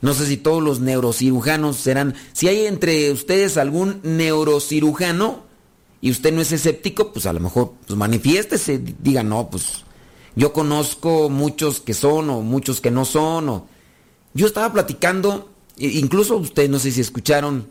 no 0.00 0.14
sé 0.14 0.26
si 0.26 0.36
todos 0.36 0.62
los 0.62 0.80
neurocirujanos 0.80 1.76
serán, 1.76 2.14
si 2.32 2.48
hay 2.48 2.66
entre 2.66 3.10
ustedes 3.10 3.56
algún 3.56 4.00
neurocirujano 4.02 5.42
y 6.00 6.10
usted 6.10 6.32
no 6.32 6.40
es 6.40 6.52
escéptico, 6.52 7.12
pues 7.12 7.26
a 7.26 7.32
lo 7.32 7.40
mejor 7.40 7.74
pues 7.86 7.98
manifiéstese, 7.98 8.80
diga, 9.00 9.22
no, 9.22 9.50
pues 9.50 9.84
yo 10.36 10.52
conozco 10.52 11.28
muchos 11.28 11.80
que 11.80 11.94
son 11.94 12.30
o 12.30 12.42
muchos 12.42 12.80
que 12.80 12.92
no 12.92 13.04
son. 13.04 13.48
O... 13.48 13.66
Yo 14.34 14.46
estaba 14.46 14.72
platicando, 14.72 15.50
incluso 15.76 16.36
ustedes 16.36 16.70
no 16.70 16.78
sé 16.78 16.92
si 16.92 17.00
escucharon 17.00 17.66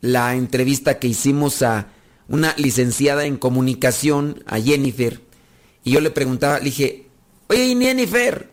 la 0.00 0.34
entrevista 0.34 0.98
que 0.98 1.08
hicimos 1.08 1.62
a 1.62 1.88
una 2.28 2.54
licenciada 2.56 3.24
en 3.24 3.36
comunicación, 3.36 4.42
a 4.46 4.60
Jennifer, 4.60 5.20
y 5.84 5.92
yo 5.92 6.00
le 6.00 6.10
preguntaba, 6.10 6.58
le 6.58 6.66
dije, 6.66 7.06
oye 7.48 7.76
Jennifer, 7.80 8.50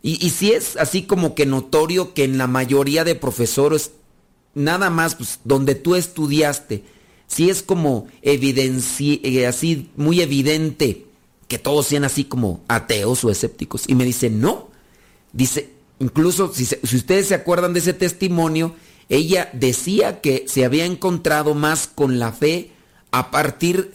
y, 0.00 0.30
si 0.30 0.52
es 0.52 0.76
así 0.76 1.02
como 1.02 1.34
que 1.34 1.44
notorio 1.44 2.14
que 2.14 2.24
en 2.24 2.38
la 2.38 2.46
mayoría 2.46 3.04
de 3.04 3.16
profesores, 3.16 3.90
nada 4.54 4.90
más 4.90 5.16
pues, 5.16 5.40
donde 5.44 5.74
tú 5.74 5.96
estudiaste, 5.96 6.84
si 7.26 7.50
es 7.50 7.62
como 7.62 8.06
evidencia, 8.22 9.18
eh, 9.22 9.46
así 9.46 9.90
muy 9.96 10.20
evidente 10.22 11.04
que 11.48 11.58
todos 11.58 11.86
sean 11.86 12.04
así 12.04 12.24
como 12.24 12.62
ateos 12.68 13.24
o 13.24 13.30
escépticos. 13.30 13.84
Y 13.88 13.94
me 13.94 14.04
dice, 14.04 14.30
no. 14.30 14.70
Dice, 15.32 15.70
incluso 15.98 16.52
si, 16.54 16.64
si 16.64 16.96
ustedes 16.96 17.28
se 17.28 17.34
acuerdan 17.34 17.72
de 17.74 17.80
ese 17.80 17.92
testimonio, 17.92 18.74
ella 19.08 19.48
decía 19.52 20.20
que 20.20 20.44
se 20.48 20.64
había 20.64 20.84
encontrado 20.84 21.54
más 21.54 21.86
con 21.86 22.18
la 22.18 22.32
fe 22.32 22.70
a 23.10 23.30
partir 23.30 23.94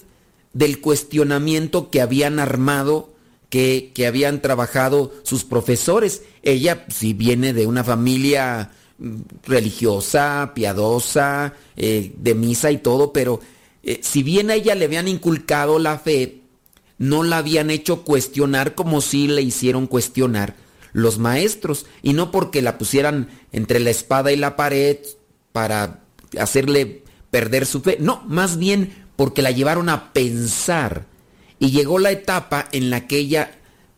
del 0.53 0.81
cuestionamiento 0.81 1.89
que 1.89 2.01
habían 2.01 2.39
armado 2.39 3.13
que, 3.49 3.93
habían 4.07 4.41
trabajado 4.41 5.13
sus 5.21 5.43
profesores. 5.43 6.23
Ella 6.41 6.85
si 6.89 7.13
viene 7.13 7.53
de 7.53 7.67
una 7.67 7.83
familia 7.83 8.71
mm, 8.97 9.15
religiosa, 9.45 10.53
piadosa, 10.55 11.53
eh, 11.75 12.11
de 12.17 12.33
misa 12.33 12.71
y 12.71 12.77
todo, 12.77 13.13
pero 13.13 13.39
eh, 13.83 13.99
si 14.01 14.23
bien 14.23 14.49
a 14.49 14.55
ella 14.55 14.73
le 14.73 14.85
habían 14.85 15.07
inculcado 15.07 15.77
la 15.77 15.99
fe, 15.99 16.39
no 16.97 17.21
la 17.21 17.37
habían 17.37 17.69
hecho 17.69 18.03
cuestionar 18.03 18.73
como 18.73 19.01
si 19.01 19.27
le 19.27 19.43
hicieron 19.43 19.85
cuestionar 19.85 20.55
los 20.93 21.17
maestros, 21.17 21.85
y 22.01 22.13
no 22.13 22.31
porque 22.31 22.61
la 22.61 22.77
pusieran 22.77 23.29
entre 23.51 23.79
la 23.79 23.89
espada 23.89 24.31
y 24.31 24.37
la 24.37 24.55
pared 24.55 24.97
para 25.51 26.03
hacerle 26.39 27.03
perder 27.31 27.65
su 27.65 27.81
fe, 27.81 27.97
no, 27.99 28.23
más 28.27 28.57
bien 28.57 29.03
porque 29.15 29.41
la 29.41 29.51
llevaron 29.51 29.89
a 29.89 30.13
pensar 30.13 31.05
y 31.59 31.71
llegó 31.71 31.99
la 31.99 32.11
etapa 32.11 32.67
en 32.71 32.89
la 32.89 33.07
que 33.07 33.17
ella 33.17 33.51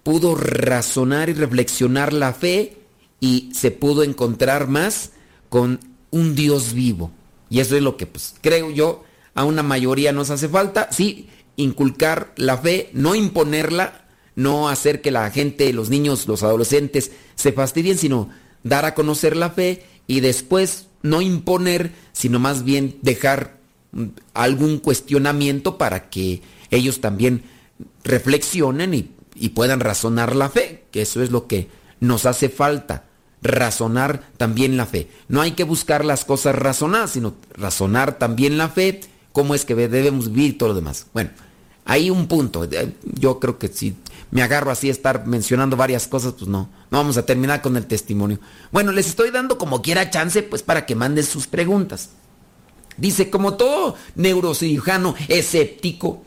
pudo 0.03 0.35
razonar 0.35 1.29
y 1.29 1.33
reflexionar 1.33 2.13
la 2.13 2.33
fe 2.33 2.77
y 3.19 3.49
se 3.53 3.71
pudo 3.71 4.03
encontrar 4.03 4.67
más 4.67 5.11
con 5.49 5.79
un 6.11 6.35
Dios 6.35 6.73
vivo. 6.73 7.11
Y 7.49 7.59
eso 7.59 7.75
es 7.75 7.81
lo 7.81 7.97
que 7.97 8.05
pues, 8.05 8.35
creo 8.41 8.69
yo 8.71 9.03
a 9.33 9.45
una 9.45 9.63
mayoría 9.63 10.11
nos 10.11 10.29
hace 10.29 10.47
falta. 10.47 10.89
Sí, 10.91 11.29
inculcar 11.55 12.33
la 12.37 12.57
fe, 12.57 12.89
no 12.93 13.15
imponerla, 13.15 14.04
no 14.35 14.69
hacer 14.69 15.01
que 15.01 15.11
la 15.11 15.29
gente, 15.31 15.71
los 15.73 15.89
niños, 15.89 16.27
los 16.27 16.43
adolescentes 16.43 17.11
se 17.35 17.51
fastidien, 17.51 17.97
sino 17.97 18.29
dar 18.63 18.85
a 18.85 18.93
conocer 18.93 19.35
la 19.37 19.49
fe 19.49 19.85
y 20.07 20.19
después 20.19 20.87
no 21.01 21.21
imponer, 21.21 21.91
sino 22.13 22.39
más 22.39 22.63
bien 22.63 22.97
dejar 23.01 23.57
algún 24.33 24.79
cuestionamiento 24.79 25.77
para 25.77 26.09
que 26.09 26.41
ellos 26.71 26.99
también 26.99 27.43
reflexionen 28.03 28.93
y, 28.93 29.11
puedan 29.49 29.81
razonar 29.81 30.35
la 30.35 30.49
fe, 30.49 30.85
que 30.91 31.01
eso 31.01 31.21
es 31.21 31.29
lo 31.29 31.47
que 31.47 31.67
nos 31.99 32.25
hace 32.25 32.49
falta, 32.49 33.05
razonar 33.41 34.23
también 34.37 34.77
la 34.77 34.85
fe. 34.85 35.09
No 35.27 35.41
hay 35.41 35.51
que 35.51 35.65
buscar 35.65 36.05
las 36.05 36.23
cosas 36.25 36.55
razonadas, 36.55 37.11
sino 37.11 37.35
razonar 37.53 38.17
también 38.17 38.57
la 38.57 38.69
fe, 38.69 39.01
cómo 39.33 39.53
es 39.53 39.65
que 39.65 39.75
debemos 39.75 40.31
vivir 40.31 40.57
todo 40.57 40.69
lo 40.69 40.75
demás. 40.75 41.07
Bueno, 41.13 41.31
hay 41.85 42.09
un 42.09 42.27
punto. 42.27 42.63
Eh, 42.63 42.93
yo 43.03 43.39
creo 43.39 43.59
que 43.59 43.67
si 43.67 43.95
me 44.31 44.41
agarro 44.41 44.71
así 44.71 44.89
a 44.89 44.91
estar 44.91 45.25
mencionando 45.27 45.77
varias 45.77 46.07
cosas, 46.07 46.33
pues 46.33 46.47
no, 46.47 46.69
no 46.91 46.97
vamos 46.97 47.17
a 47.17 47.25
terminar 47.25 47.61
con 47.61 47.77
el 47.77 47.85
testimonio. 47.85 48.39
Bueno, 48.71 48.91
les 48.91 49.07
estoy 49.07 49.31
dando 49.31 49.57
como 49.57 49.81
quiera 49.81 50.09
chance, 50.09 50.43
pues 50.43 50.63
para 50.63 50.85
que 50.85 50.95
manden 50.95 51.23
sus 51.23 51.47
preguntas. 51.47 52.09
Dice, 52.97 53.29
como 53.29 53.55
todo 53.55 53.95
neurocirujano 54.15 55.15
escéptico, 55.27 56.23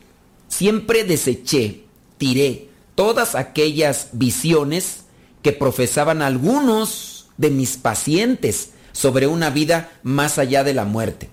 siempre 0.48 1.04
deseché, 1.04 1.84
tiré 2.18 2.68
todas 2.94 3.34
aquellas 3.34 4.08
visiones 4.12 5.04
que 5.42 5.52
profesaban 5.52 6.20
algunos 6.20 7.28
de 7.36 7.50
mis 7.50 7.76
pacientes 7.76 8.70
sobre 8.92 9.26
una 9.26 9.50
vida 9.50 9.92
más 10.02 10.38
allá 10.38 10.64
de 10.64 10.74
la 10.74 10.84
muerte. 10.84 11.30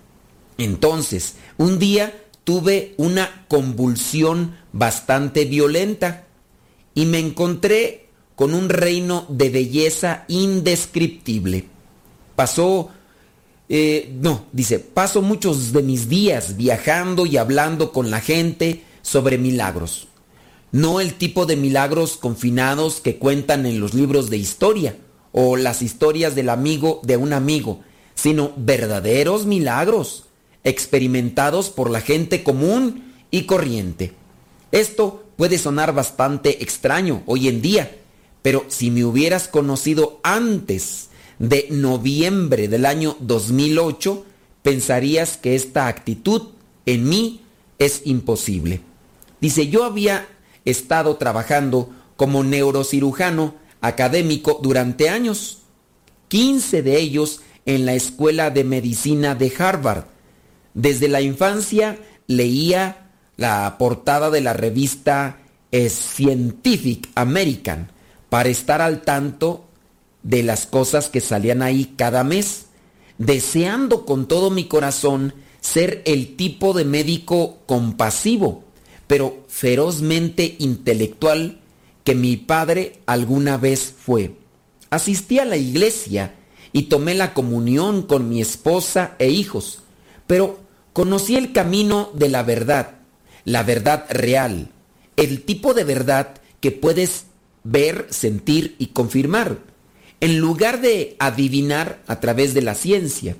Entonces, 0.58 1.36
un 1.58 1.80
día 1.80 2.24
tuve 2.44 2.94
una 2.98 3.46
convulsión 3.48 4.56
bastante 4.72 5.46
violenta 5.46 6.25
y 6.96 7.06
me 7.06 7.20
encontré 7.20 8.08
con 8.36 8.54
un 8.54 8.70
reino 8.70 9.26
de 9.30 9.50
belleza 9.50 10.26
indescriptible. 10.28 11.66
Pasó, 12.36 12.90
eh, 13.70 14.14
no, 14.20 14.46
dice, 14.52 14.80
paso 14.80 15.22
muchos 15.22 15.72
de 15.74 15.84
mis 15.84 16.10
días 16.10 16.58
viajando 16.58 17.26
y 17.26 17.38
hablando 17.38 17.92
con 17.92 18.10
la 18.10 18.22
gente 18.22 18.84
sobre 19.02 19.38
milagros. 19.38 20.08
No 20.72 21.00
el 21.00 21.14
tipo 21.14 21.46
de 21.46 21.56
milagros 21.56 22.18
confinados 22.18 23.00
que 23.00 23.18
cuentan 23.18 23.66
en 23.66 23.80
los 23.80 23.94
libros 23.94 24.30
de 24.30 24.38
historia 24.38 24.98
o 25.32 25.58
las 25.58 25.82
historias 25.82 26.36
del 26.36 26.50
amigo 26.50 27.02
de 27.04 27.18
un 27.18 27.34
amigo, 27.34 27.82
sino 28.16 28.54
verdaderos 28.58 29.46
milagros 29.46 30.26
experimentados 30.64 31.70
por 31.70 31.90
la 31.90 32.02
gente 32.02 32.44
común 32.44 33.14
y 33.32 33.44
corriente. 33.44 34.14
Esto 34.72 35.25
puede 35.36 35.58
sonar 35.58 35.94
bastante 35.94 36.64
extraño 36.64 37.24
hoy 37.26 37.48
en 37.48 37.62
día, 37.62 37.98
pero 38.42 38.66
si 38.68 38.92
me 38.92 39.04
hubieras 39.04 39.48
conocido 39.48 40.20
antes 40.24 41.10
de 41.40 41.68
noviembre 41.70 42.68
del 42.68 42.86
año 42.86 43.18
2008, 43.20 44.26
pensarías 44.62 45.38
que 45.38 45.56
esta 45.56 45.88
actitud 45.88 46.50
en 46.86 47.10
mí 47.10 47.42
es 47.80 48.02
imposible. 48.06 48.82
Dice, 49.42 49.68
yo 49.68 49.84
había 49.84 50.28
estado 50.64 51.18
trabajando 51.18 51.92
como 52.16 52.44
neurocirujano 52.44 53.56
académico 53.82 54.60
durante 54.64 55.10
años, 55.10 55.60
15 56.30 56.82
de 56.82 57.00
ellos 57.00 57.42
en 57.66 57.86
la 57.86 57.94
Escuela 57.94 58.50
de 58.50 58.64
Medicina 58.64 59.36
de 59.36 59.54
Harvard. 59.58 60.06
Desde 60.74 61.08
la 61.08 61.22
infancia 61.22 62.00
leía 62.28 63.05
la 63.38 63.78
portada 63.78 64.30
de 64.30 64.42
la 64.42 64.54
revista 64.54 65.40
Scientific 65.72 67.10
American 67.16 67.92
para 68.30 68.50
estar 68.50 68.82
al 68.82 69.02
tanto 69.02 69.66
de 70.24 70.44
las 70.44 70.66
cosas 70.66 71.10
que 71.10 71.22
salían 71.22 71.62
ahí 71.62 71.94
cada 71.98 72.24
mes, 72.24 72.68
deseando 73.18 74.06
con 74.06 74.28
todo 74.28 74.50
mi 74.52 74.66
corazón 74.66 75.34
ser 75.60 76.02
el 76.06 76.36
tipo 76.36 76.74
de 76.74 76.86
médico 76.86 77.60
compasivo 77.66 78.66
pero 79.08 79.44
ferozmente 79.48 80.56
intelectual 80.60 81.60
que 82.04 82.16
mi 82.16 82.38
padre 82.38 83.00
alguna 83.06 83.58
vez 83.58 83.94
fue. 83.98 84.36
Asistí 84.90 85.40
a 85.40 85.46
la 85.46 85.58
iglesia 85.58 86.36
y 86.72 86.84
tomé 86.84 87.16
la 87.16 87.34
comunión 87.34 88.04
con 88.04 88.30
mi 88.30 88.42
esposa 88.42 89.16
e 89.20 89.30
hijos, 89.30 89.80
pero 90.28 90.60
conocí 90.94 91.36
el 91.36 91.52
camino 91.54 92.10
de 92.14 92.30
la 92.30 92.44
verdad, 92.44 92.96
la 93.46 93.64
verdad 93.64 94.06
real, 94.10 94.70
el 95.16 95.44
tipo 95.44 95.74
de 95.74 95.86
verdad 95.86 96.42
que 96.60 96.72
puedes 96.72 97.26
ver, 97.64 98.08
sentir 98.10 98.76
y 98.80 98.88
confirmar, 98.88 99.60
en 100.20 100.40
lugar 100.40 100.82
de 100.82 101.16
adivinar 101.20 102.02
a 102.08 102.20
través 102.20 102.54
de 102.54 102.62
la 102.62 102.76
ciencia. 102.76 103.38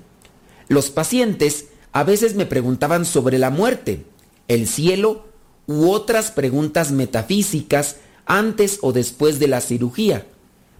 Los 0.68 0.90
pacientes 0.90 1.66
a 1.92 2.04
veces 2.04 2.34
me 2.34 2.46
preguntaban 2.46 3.04
sobre 3.04 3.38
la 3.38 3.50
muerte, 3.50 4.04
el 4.48 4.66
cielo 4.68 5.26
u 5.66 5.90
otras 5.90 6.30
preguntas 6.30 6.92
metafísicas 6.92 7.96
antes 8.26 8.78
o 8.82 8.92
después 8.92 9.38
de 9.38 9.48
la 9.48 9.60
cirugía. 9.60 10.26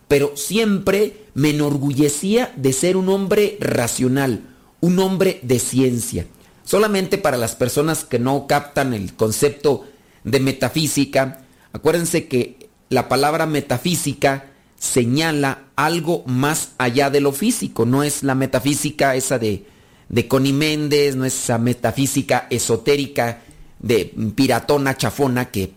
pero 0.09 0.37
siempre 0.37 1.27
me 1.35 1.51
enorgullecía 1.51 2.53
de 2.57 2.73
ser 2.73 2.97
un 2.97 3.09
hombre 3.09 3.59
racional, 3.61 4.43
un 4.81 4.99
hombre 4.99 5.41
de 5.43 5.59
ciencia. 5.59 6.27
Solamente 6.67 7.17
para 7.17 7.37
las 7.37 7.55
personas 7.55 8.05
que 8.05 8.19
no 8.19 8.49
captan 8.49 8.93
el 8.93 9.15
concepto 9.15 9.87
de 10.25 10.41
metafísica, 10.41 11.45
acuérdense 11.73 12.27
que 12.27 12.69
la 12.89 13.09
palabra 13.09 13.47
metafísica 13.47 14.47
señala 14.77 15.63
algo 15.77 16.25
más 16.27 16.73
allá 16.79 17.09
de 17.09 17.21
lo 17.21 17.31
físico, 17.31 17.87
no 17.87 18.03
es 18.03 18.25
la 18.25 18.35
metafísica 18.35 19.15
esa 19.15 19.39
de, 19.39 19.65
de 20.09 20.27
Connie 20.27 20.53
Méndez, 20.53 21.15
no 21.15 21.25
es 21.25 21.35
esa 21.41 21.59
metafísica 21.59 22.49
esotérica 22.51 23.43
de 23.79 24.13
piratona 24.35 24.97
chafona 24.97 25.53
que 25.53 25.73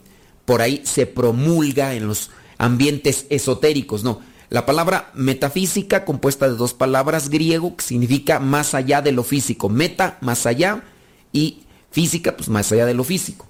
por 0.46 0.64
ahí 0.64 0.82
se 0.86 1.06
promulga 1.06 1.94
en 1.94 2.08
los 2.08 2.32
ambientes 2.58 3.28
esotéricos, 3.30 4.04
no. 4.04 4.22
La 4.50 4.66
palabra 4.66 5.12
metafísica, 5.14 6.06
compuesta 6.06 6.48
de 6.50 6.56
dos 6.56 6.74
palabras 6.74 7.30
griego, 7.30 7.76
que 7.76 7.84
significa 7.84 8.40
más 8.40 8.74
allá 8.74 9.02
de 9.02 9.12
lo 9.12 9.24
físico. 9.24 9.70
Meta, 9.70 10.18
más 10.22 10.48
allá, 10.48 10.84
y 11.32 11.64
física, 11.92 12.36
pues 12.36 12.50
más 12.50 12.72
allá 12.72 12.88
de 12.88 12.96
lo 12.96 13.04
físico. 13.04 13.46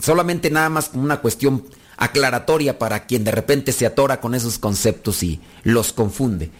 Solamente 0.00 0.50
nada 0.50 0.70
más 0.70 0.88
como 0.88 1.04
una 1.04 1.20
cuestión 1.20 1.64
aclaratoria 1.98 2.78
para 2.78 3.06
quien 3.06 3.24
de 3.24 3.32
repente 3.32 3.72
se 3.72 3.84
atora 3.84 4.20
con 4.20 4.34
esos 4.34 4.58
conceptos 4.58 5.22
y 5.22 5.40
los 5.62 5.92
confunde. 5.92 6.50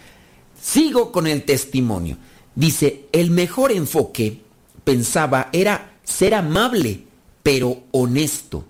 Sigo 0.61 1.11
con 1.11 1.25
el 1.25 1.43
testimonio. 1.43 2.17
Dice, 2.53 3.07
el 3.13 3.31
mejor 3.31 3.71
enfoque, 3.71 4.41
pensaba, 4.83 5.49
era 5.53 5.93
ser 6.03 6.35
amable, 6.35 7.05
pero 7.41 7.83
honesto. 7.91 8.65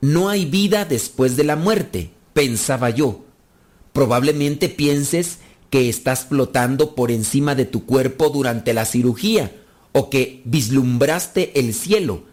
No 0.00 0.28
hay 0.28 0.44
vida 0.44 0.84
después 0.84 1.36
de 1.36 1.44
la 1.44 1.56
muerte, 1.56 2.10
pensaba 2.34 2.90
yo. 2.90 3.24
Probablemente 3.92 4.68
pienses 4.68 5.38
que 5.70 5.88
estás 5.88 6.26
flotando 6.26 6.94
por 6.94 7.10
encima 7.10 7.54
de 7.54 7.64
tu 7.64 7.86
cuerpo 7.86 8.28
durante 8.28 8.74
la 8.74 8.84
cirugía 8.84 9.52
o 9.92 10.10
que 10.10 10.42
vislumbraste 10.44 11.58
el 11.58 11.74
cielo, 11.74 12.24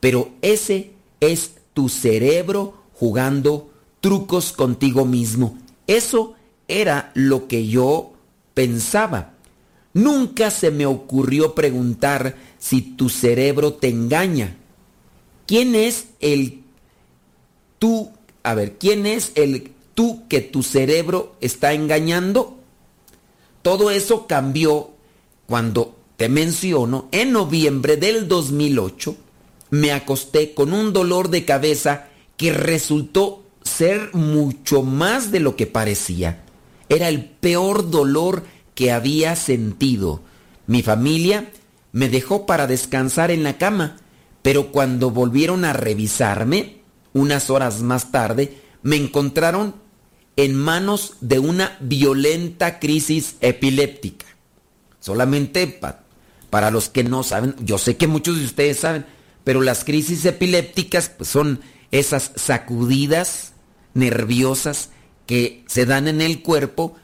pero 0.00 0.30
ese 0.42 0.92
es 1.20 1.52
tu 1.74 1.88
cerebro 1.88 2.74
jugando 2.94 3.70
trucos 4.00 4.52
contigo 4.52 5.04
mismo. 5.04 5.58
Eso 5.86 6.34
era 6.68 7.10
lo 7.14 7.48
que 7.48 7.66
yo 7.66 8.12
pensaba. 8.54 9.34
Nunca 9.92 10.50
se 10.50 10.70
me 10.70 10.86
ocurrió 10.86 11.54
preguntar 11.54 12.36
si 12.58 12.80
tu 12.80 13.08
cerebro 13.08 13.74
te 13.74 13.88
engaña. 13.88 14.56
¿Quién 15.46 15.74
es 15.74 16.06
el 16.20 16.62
tú? 17.78 18.12
A 18.42 18.54
ver, 18.54 18.78
¿quién 18.78 19.04
es 19.06 19.32
el 19.34 19.72
tú 20.00 20.22
que 20.30 20.40
tu 20.40 20.62
cerebro 20.62 21.36
está 21.42 21.74
engañando? 21.74 22.56
Todo 23.60 23.90
eso 23.90 24.26
cambió 24.26 24.92
cuando 25.44 25.94
te 26.16 26.30
menciono, 26.30 27.10
en 27.12 27.32
noviembre 27.32 27.98
del 27.98 28.26
2008 28.26 29.14
me 29.68 29.92
acosté 29.92 30.54
con 30.54 30.72
un 30.72 30.94
dolor 30.94 31.28
de 31.28 31.44
cabeza 31.44 32.08
que 32.38 32.50
resultó 32.50 33.44
ser 33.62 34.14
mucho 34.14 34.82
más 34.82 35.32
de 35.32 35.40
lo 35.40 35.54
que 35.54 35.66
parecía. 35.66 36.44
Era 36.88 37.10
el 37.10 37.26
peor 37.26 37.90
dolor 37.90 38.44
que 38.74 38.92
había 38.92 39.36
sentido. 39.36 40.22
Mi 40.66 40.82
familia 40.82 41.50
me 41.92 42.08
dejó 42.08 42.46
para 42.46 42.66
descansar 42.66 43.30
en 43.30 43.42
la 43.42 43.58
cama, 43.58 43.98
pero 44.40 44.72
cuando 44.72 45.10
volvieron 45.10 45.66
a 45.66 45.74
revisarme, 45.74 46.80
unas 47.12 47.50
horas 47.50 47.82
más 47.82 48.10
tarde, 48.10 48.62
me 48.82 48.96
encontraron 48.96 49.74
en 50.36 50.54
manos 50.54 51.14
de 51.20 51.38
una 51.38 51.76
violenta 51.80 52.78
crisis 52.78 53.36
epiléptica. 53.40 54.26
Solamente 55.00 55.66
para 56.50 56.70
los 56.70 56.88
que 56.88 57.04
no 57.04 57.22
saben, 57.22 57.54
yo 57.60 57.78
sé 57.78 57.96
que 57.96 58.06
muchos 58.06 58.38
de 58.38 58.44
ustedes 58.44 58.78
saben, 58.78 59.06
pero 59.44 59.62
las 59.62 59.84
crisis 59.84 60.24
epilépticas 60.24 61.08
pues, 61.08 61.28
son 61.30 61.60
esas 61.90 62.32
sacudidas 62.36 63.52
nerviosas 63.94 64.90
que 65.26 65.64
se 65.66 65.86
dan 65.86 66.08
en 66.08 66.20
el 66.20 66.42
cuerpo, 66.42 66.96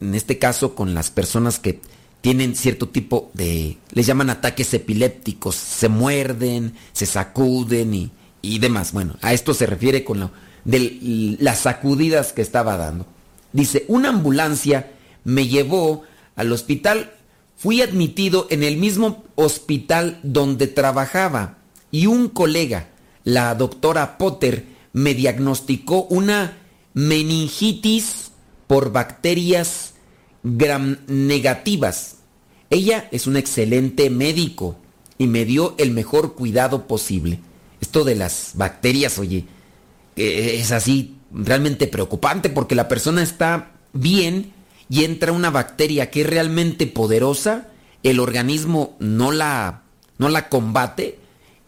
en 0.00 0.14
este 0.14 0.38
caso 0.38 0.74
con 0.74 0.94
las 0.94 1.10
personas 1.10 1.58
que 1.58 1.80
tienen 2.20 2.54
cierto 2.54 2.88
tipo 2.88 3.30
de, 3.34 3.78
les 3.92 4.06
llaman 4.06 4.30
ataques 4.30 4.72
epilépticos, 4.74 5.54
se 5.54 5.88
muerden, 5.88 6.74
se 6.92 7.06
sacuden 7.06 7.94
y, 7.94 8.10
y 8.42 8.58
demás. 8.58 8.92
Bueno, 8.92 9.16
a 9.22 9.32
esto 9.32 9.54
se 9.54 9.66
refiere 9.66 10.04
con 10.04 10.20
lo, 10.20 10.30
de 10.64 11.36
las 11.40 11.60
sacudidas 11.60 12.32
que 12.32 12.42
estaba 12.42 12.76
dando. 12.76 13.06
Dice, 13.52 13.84
una 13.88 14.10
ambulancia 14.10 14.92
me 15.24 15.48
llevó 15.48 16.02
al 16.36 16.52
hospital, 16.52 17.12
fui 17.56 17.82
admitido 17.82 18.46
en 18.50 18.62
el 18.62 18.76
mismo 18.76 19.24
hospital 19.34 20.18
donde 20.22 20.66
trabajaba 20.66 21.58
y 21.90 22.06
un 22.06 22.28
colega, 22.28 22.88
la 23.24 23.54
doctora 23.54 24.18
Potter, 24.18 24.64
me 24.92 25.14
diagnosticó 25.14 26.04
una 26.04 26.56
meningitis 26.94 28.32
por 28.66 28.92
bacterias 28.92 29.94
gram 30.42 30.98
negativas. 31.06 32.16
Ella 32.70 33.08
es 33.10 33.26
un 33.26 33.36
excelente 33.36 34.10
médico 34.10 34.76
y 35.18 35.26
me 35.26 35.44
dio 35.44 35.74
el 35.78 35.90
mejor 35.90 36.34
cuidado 36.34 36.86
posible. 36.86 37.40
Esto 37.80 38.04
de 38.04 38.14
las 38.14 38.52
bacterias, 38.54 39.18
oye, 39.18 39.46
es 40.20 40.72
así 40.72 41.16
realmente 41.32 41.86
preocupante 41.86 42.50
porque 42.50 42.74
la 42.74 42.88
persona 42.88 43.22
está 43.22 43.72
bien 43.92 44.52
y 44.88 45.04
entra 45.04 45.32
una 45.32 45.50
bacteria 45.50 46.10
que 46.10 46.22
es 46.22 46.26
realmente 46.26 46.86
poderosa, 46.86 47.68
el 48.02 48.18
organismo 48.18 48.96
no 48.98 49.30
la, 49.30 49.82
no 50.18 50.28
la 50.28 50.48
combate 50.48 51.18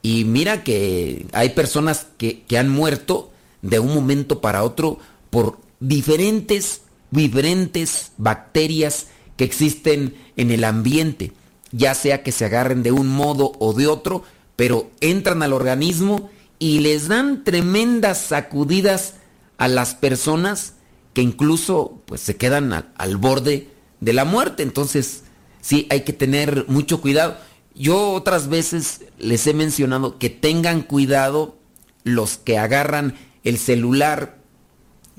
y 0.02 0.24
mira 0.24 0.64
que 0.64 1.26
hay 1.32 1.50
personas 1.50 2.06
que, 2.18 2.42
que 2.42 2.58
han 2.58 2.68
muerto 2.68 3.30
de 3.62 3.78
un 3.78 3.94
momento 3.94 4.40
para 4.40 4.64
otro 4.64 4.98
por 5.30 5.58
diferentes, 5.78 6.82
diferentes 7.10 8.12
bacterias 8.18 9.06
que 9.36 9.44
existen 9.44 10.16
en 10.36 10.50
el 10.50 10.64
ambiente, 10.64 11.32
ya 11.70 11.94
sea 11.94 12.22
que 12.24 12.32
se 12.32 12.44
agarren 12.44 12.82
de 12.82 12.90
un 12.90 13.08
modo 13.08 13.52
o 13.60 13.72
de 13.72 13.86
otro, 13.86 14.24
pero 14.56 14.90
entran 15.00 15.42
al 15.42 15.52
organismo 15.52 16.28
y 16.62 16.78
les 16.78 17.08
dan 17.08 17.42
tremendas 17.42 18.18
sacudidas 18.18 19.14
a 19.58 19.66
las 19.66 19.96
personas 19.96 20.74
que 21.12 21.20
incluso 21.20 22.00
pues 22.06 22.20
se 22.20 22.36
quedan 22.36 22.72
al, 22.72 22.92
al 22.94 23.16
borde 23.16 23.66
de 23.98 24.12
la 24.12 24.24
muerte. 24.24 24.62
Entonces, 24.62 25.24
sí, 25.60 25.88
hay 25.90 26.02
que 26.02 26.12
tener 26.12 26.66
mucho 26.68 27.00
cuidado. 27.00 27.36
Yo 27.74 28.12
otras 28.12 28.48
veces 28.48 29.00
les 29.18 29.44
he 29.48 29.54
mencionado 29.54 30.20
que 30.20 30.30
tengan 30.30 30.82
cuidado 30.82 31.58
los 32.04 32.36
que 32.36 32.58
agarran 32.58 33.16
el 33.42 33.58
celular 33.58 34.38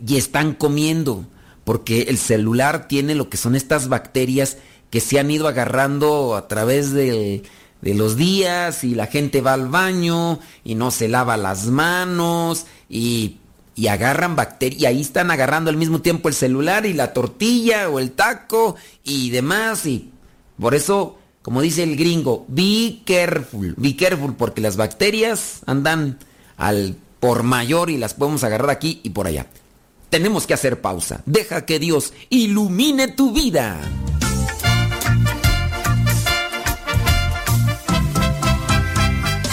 y 0.07 0.15
están 0.15 0.53
comiendo, 0.53 1.25
porque 1.65 2.03
el 2.03 2.19
celular 2.19 2.87
tiene 2.87 3.15
lo 3.15 3.27
que 3.27 3.35
son 3.35 3.57
estas 3.57 3.89
bacterias 3.89 4.59
que 4.89 5.01
se 5.01 5.19
han 5.19 5.29
ido 5.29 5.49
agarrando 5.49 6.37
a 6.37 6.47
través 6.47 6.93
de, 6.93 7.43
los 7.83 8.15
días 8.15 8.83
y 8.83 8.95
la 8.95 9.07
gente 9.07 9.41
va 9.41 9.53
al 9.53 9.67
baño 9.67 10.39
y 10.63 10.75
no 10.75 10.91
se 10.91 11.07
lava 11.07 11.37
las 11.37 11.67
manos 11.67 12.65
y, 12.89 13.37
y 13.75 13.87
agarran 13.87 14.35
bacterias 14.35 14.81
y 14.81 14.85
ahí 14.85 15.01
están 15.01 15.31
agarrando 15.31 15.69
al 15.69 15.77
mismo 15.77 16.01
tiempo 16.01 16.29
el 16.29 16.35
celular 16.35 16.85
y 16.85 16.93
la 16.93 17.13
tortilla 17.13 17.89
o 17.89 17.99
el 17.99 18.11
taco 18.11 18.75
y 19.03 19.31
demás 19.31 19.85
y 19.85 20.11
por 20.59 20.75
eso 20.75 21.17
como 21.43 21.61
dice 21.61 21.83
el 21.83 21.97
gringo, 21.97 22.45
be 22.47 23.01
careful, 23.05 23.75
be 23.77 23.97
careful, 23.97 24.33
porque 24.33 24.61
las 24.61 24.77
bacterias 24.77 25.61
andan 25.65 26.17
al 26.55 26.95
por 27.19 27.43
mayor 27.43 27.89
y 27.89 27.97
las 27.97 28.13
podemos 28.13 28.45
agarrar 28.45 28.69
aquí 28.69 29.01
y 29.03 29.09
por 29.09 29.27
allá. 29.27 29.47
Tenemos 30.09 30.47
que 30.47 30.53
hacer 30.53 30.79
pausa. 30.79 31.21
Deja 31.25 31.65
que 31.65 31.79
Dios 31.79 32.13
ilumine 32.29 33.09
tu 33.09 33.33
vida. 33.33 33.79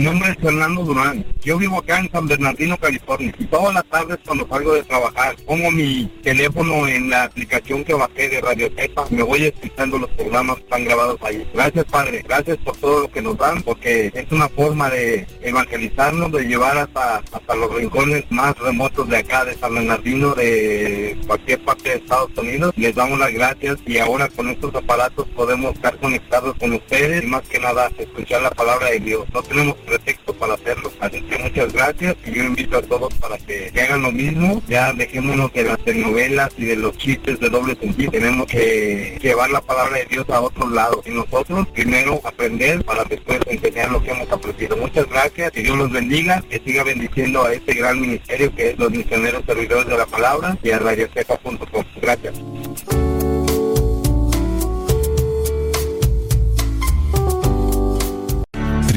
Mi 0.00 0.06
nombre 0.06 0.30
es 0.30 0.38
Fernando 0.38 0.82
Durán. 0.82 1.26
Yo 1.42 1.58
vivo 1.58 1.76
acá 1.76 2.00
en 2.00 2.10
San 2.10 2.26
Bernardino, 2.26 2.74
California. 2.78 3.34
Y 3.38 3.44
todas 3.44 3.74
las 3.74 3.84
tardes 3.84 4.16
cuando 4.24 4.48
salgo 4.48 4.72
de 4.72 4.82
trabajar, 4.84 5.36
pongo 5.44 5.70
mi 5.70 6.06
teléfono 6.22 6.88
en 6.88 7.10
la 7.10 7.24
aplicación 7.24 7.84
que 7.84 7.92
bajé 7.92 8.30
de 8.30 8.40
Radio 8.40 8.70
Cepa. 8.74 9.04
Me 9.10 9.22
voy 9.22 9.44
escuchando 9.44 9.98
los 9.98 10.08
programas 10.12 10.56
que 10.56 10.62
están 10.62 10.84
grabados 10.84 11.18
ahí. 11.20 11.46
Gracias, 11.52 11.84
Padre. 11.84 12.24
Gracias 12.26 12.56
por 12.64 12.78
todo 12.78 13.00
lo 13.00 13.10
que 13.10 13.20
nos 13.20 13.36
dan, 13.36 13.62
porque 13.62 14.10
es 14.14 14.32
una 14.32 14.48
forma 14.48 14.88
de 14.88 15.26
evangelizarnos, 15.42 16.32
de 16.32 16.44
llevar 16.44 16.78
hasta, 16.78 17.16
hasta 17.18 17.54
los 17.54 17.70
rincones 17.74 18.24
más 18.30 18.58
remotos 18.58 19.06
de 19.06 19.18
acá, 19.18 19.44
de 19.44 19.54
San 19.58 19.74
Bernardino, 19.74 20.34
de 20.34 21.18
cualquier 21.26 21.62
parte 21.62 21.90
de 21.90 21.96
Estados 21.96 22.30
Unidos. 22.38 22.72
Les 22.74 22.94
damos 22.94 23.18
las 23.18 23.34
gracias 23.34 23.76
y 23.84 23.98
ahora 23.98 24.28
con 24.28 24.48
estos 24.48 24.74
aparatos 24.74 25.28
podemos 25.36 25.74
estar 25.74 25.98
conectados 25.98 26.56
con 26.56 26.72
ustedes 26.72 27.22
y 27.22 27.26
más 27.26 27.42
que 27.42 27.58
nada 27.58 27.90
escuchar 27.98 28.40
la 28.40 28.50
palabra 28.50 28.88
de 28.88 29.00
Dios. 29.00 29.26
No 29.34 29.42
tenemos 29.42 29.76
pretexto 29.90 30.32
para 30.34 30.54
hacerlo. 30.54 30.92
Así 31.00 31.20
que 31.22 31.38
muchas 31.38 31.72
gracias 31.72 32.16
y 32.24 32.32
yo 32.32 32.44
invito 32.44 32.78
a 32.78 32.82
todos 32.82 33.12
para 33.14 33.36
que, 33.38 33.72
hagan 33.80 34.02
lo 34.02 34.12
mismo. 34.12 34.62
Ya 34.68 34.92
dejémonos 34.92 35.52
de 35.52 35.64
las 35.64 35.78
telenovelas 35.84 36.50
y 36.56 36.64
de 36.64 36.76
los 36.76 36.96
chistes 36.96 37.40
de 37.40 37.48
doble 37.48 37.74
sentido. 37.74 38.12
Tenemos 38.12 38.46
que 38.46 39.18
llevar 39.20 39.50
la 39.50 39.60
palabra 39.60 39.98
de 39.98 40.06
Dios 40.06 40.28
a 40.30 40.40
otro 40.40 40.68
lado. 40.70 41.02
Y 41.04 41.10
nosotros 41.10 41.66
primero 41.68 42.20
aprender 42.24 42.84
para 42.84 43.04
después 43.04 43.40
enseñar 43.46 43.90
lo 43.90 44.02
que 44.02 44.10
hemos 44.10 44.30
aprendido. 44.30 44.76
Muchas 44.76 45.08
gracias 45.08 45.52
y 45.56 45.62
Dios 45.62 45.76
los 45.76 45.90
bendiga. 45.90 46.42
Que 46.48 46.60
siga 46.64 46.84
bendiciendo 46.84 47.44
a 47.44 47.52
este 47.52 47.74
gran 47.74 48.00
ministerio 48.00 48.54
que 48.54 48.70
es 48.70 48.78
los 48.78 48.90
misioneros 48.90 49.42
servidores 49.44 49.88
de 49.88 49.98
la 49.98 50.06
palabra 50.06 50.56
y 50.62 50.70
a 50.70 50.78
radiocepa.com. 50.78 51.84
Gracias. 52.00 53.19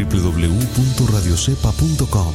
www.radiocepa.com. 0.06 2.34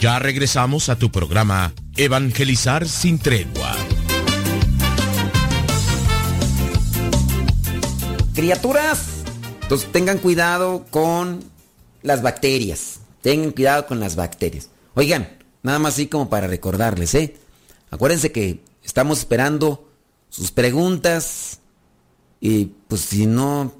Ya 0.00 0.18
regresamos 0.18 0.90
a 0.90 0.96
tu 0.96 1.10
programa 1.10 1.72
Evangelizar 1.96 2.86
sin 2.86 3.18
tregua. 3.18 3.74
Criaturas, 8.34 9.22
entonces 9.62 9.90
tengan 9.92 10.18
cuidado 10.18 10.84
con 10.90 11.42
las 12.02 12.20
bacterias. 12.20 13.00
Tengan 13.22 13.52
cuidado 13.52 13.86
con 13.86 14.00
las 14.00 14.16
bacterias. 14.16 14.68
Oigan, 14.94 15.38
nada 15.62 15.78
más 15.78 15.94
así 15.94 16.08
como 16.08 16.28
para 16.28 16.48
recordarles, 16.48 17.14
¿eh? 17.14 17.36
Acuérdense 17.90 18.30
que 18.30 18.60
estamos 18.82 19.20
esperando 19.20 19.83
sus 20.34 20.50
preguntas, 20.50 21.60
y 22.40 22.64
pues 22.88 23.02
si 23.02 23.26
no, 23.26 23.72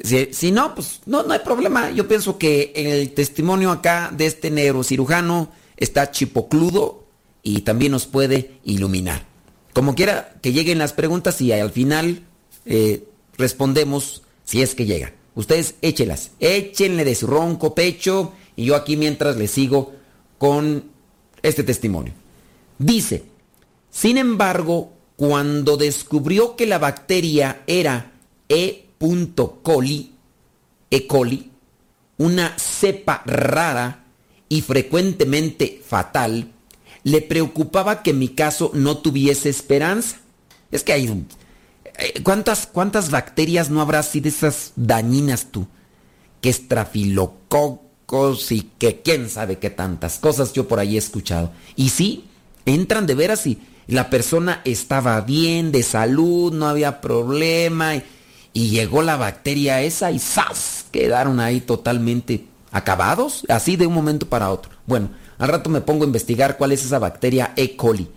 si, 0.00 0.52
no, 0.52 0.72
pues 0.72 1.00
no, 1.06 1.24
no 1.24 1.32
hay 1.32 1.40
problema. 1.40 1.90
Yo 1.90 2.06
pienso 2.06 2.38
que 2.38 2.72
el 2.76 3.12
testimonio 3.12 3.72
acá 3.72 4.12
de 4.16 4.26
este 4.26 4.52
neurocirujano 4.52 5.50
está 5.76 6.12
chipocludo 6.12 7.08
y 7.42 7.62
también 7.62 7.90
nos 7.90 8.06
puede 8.06 8.60
iluminar. 8.62 9.26
Como 9.72 9.96
quiera 9.96 10.36
que 10.42 10.52
lleguen 10.52 10.78
las 10.78 10.92
preguntas 10.92 11.40
y 11.40 11.50
al 11.50 11.72
final 11.72 12.22
eh, 12.66 13.08
respondemos 13.36 14.22
si 14.44 14.62
es 14.62 14.76
que 14.76 14.86
llega. 14.86 15.12
Ustedes 15.34 15.74
échelas, 15.82 16.30
échenle 16.38 17.04
de 17.04 17.16
su 17.16 17.26
ronco 17.26 17.74
pecho 17.74 18.32
y 18.54 18.66
yo 18.66 18.76
aquí 18.76 18.96
mientras 18.96 19.36
les 19.36 19.50
sigo 19.50 19.92
con 20.38 20.84
este 21.42 21.64
testimonio. 21.64 22.12
Dice, 22.78 23.24
sin 23.90 24.18
embargo, 24.18 24.93
cuando 25.16 25.76
descubrió 25.76 26.56
que 26.56 26.66
la 26.66 26.78
bacteria 26.78 27.62
era 27.66 28.12
E. 28.48 28.86
coli, 29.62 30.12
E. 30.90 31.06
coli, 31.06 31.50
una 32.18 32.56
cepa 32.58 33.22
rara 33.26 34.04
y 34.48 34.62
frecuentemente 34.62 35.82
fatal, 35.86 36.50
le 37.02 37.20
preocupaba 37.20 38.02
que 38.02 38.12
mi 38.12 38.28
caso 38.28 38.70
no 38.74 38.98
tuviese 38.98 39.48
esperanza. 39.48 40.16
Es 40.70 40.82
que 40.82 40.92
hay... 40.92 41.26
Eh, 41.98 42.22
¿Cuántas, 42.22 42.66
cuántas 42.66 43.10
bacterias 43.10 43.70
no 43.70 43.80
habrá 43.80 44.00
así 44.00 44.20
de 44.20 44.30
esas 44.30 44.72
dañinas 44.74 45.48
tú? 45.52 45.66
Que 46.40 46.48
estrafilococos 46.48 48.52
y 48.52 48.70
que 48.78 49.02
quién 49.02 49.28
sabe 49.28 49.58
qué 49.58 49.70
tantas 49.70 50.18
cosas 50.18 50.52
yo 50.52 50.66
por 50.66 50.78
ahí 50.78 50.96
he 50.96 50.98
escuchado. 50.98 51.52
Y 51.76 51.90
sí, 51.90 52.24
entran 52.64 53.06
de 53.06 53.14
veras 53.14 53.46
y 53.46 53.58
la 53.86 54.10
persona 54.10 54.62
estaba 54.64 55.20
bien, 55.20 55.72
de 55.72 55.82
salud, 55.82 56.52
no 56.52 56.68
había 56.68 57.00
problema. 57.00 57.96
Y, 58.52 58.68
llegó 58.70 59.02
la 59.02 59.16
bacteria 59.16 59.82
esa 59.82 60.10
y 60.10 60.18
¡zas! 60.18 60.86
Quedaron 60.90 61.40
ahí 61.40 61.60
totalmente 61.60 62.46
acabados, 62.70 63.44
así 63.48 63.76
de 63.76 63.86
un 63.86 63.94
momento 63.94 64.28
para 64.28 64.50
otro. 64.50 64.72
Bueno, 64.86 65.10
al 65.38 65.48
rato 65.48 65.70
me 65.70 65.80
pongo 65.80 66.04
a 66.04 66.06
investigar 66.06 66.56
cuál 66.56 66.72
es 66.72 66.84
esa 66.84 66.98
bacteria 66.98 67.52
E. 67.56 67.76
coli. 67.76 68.08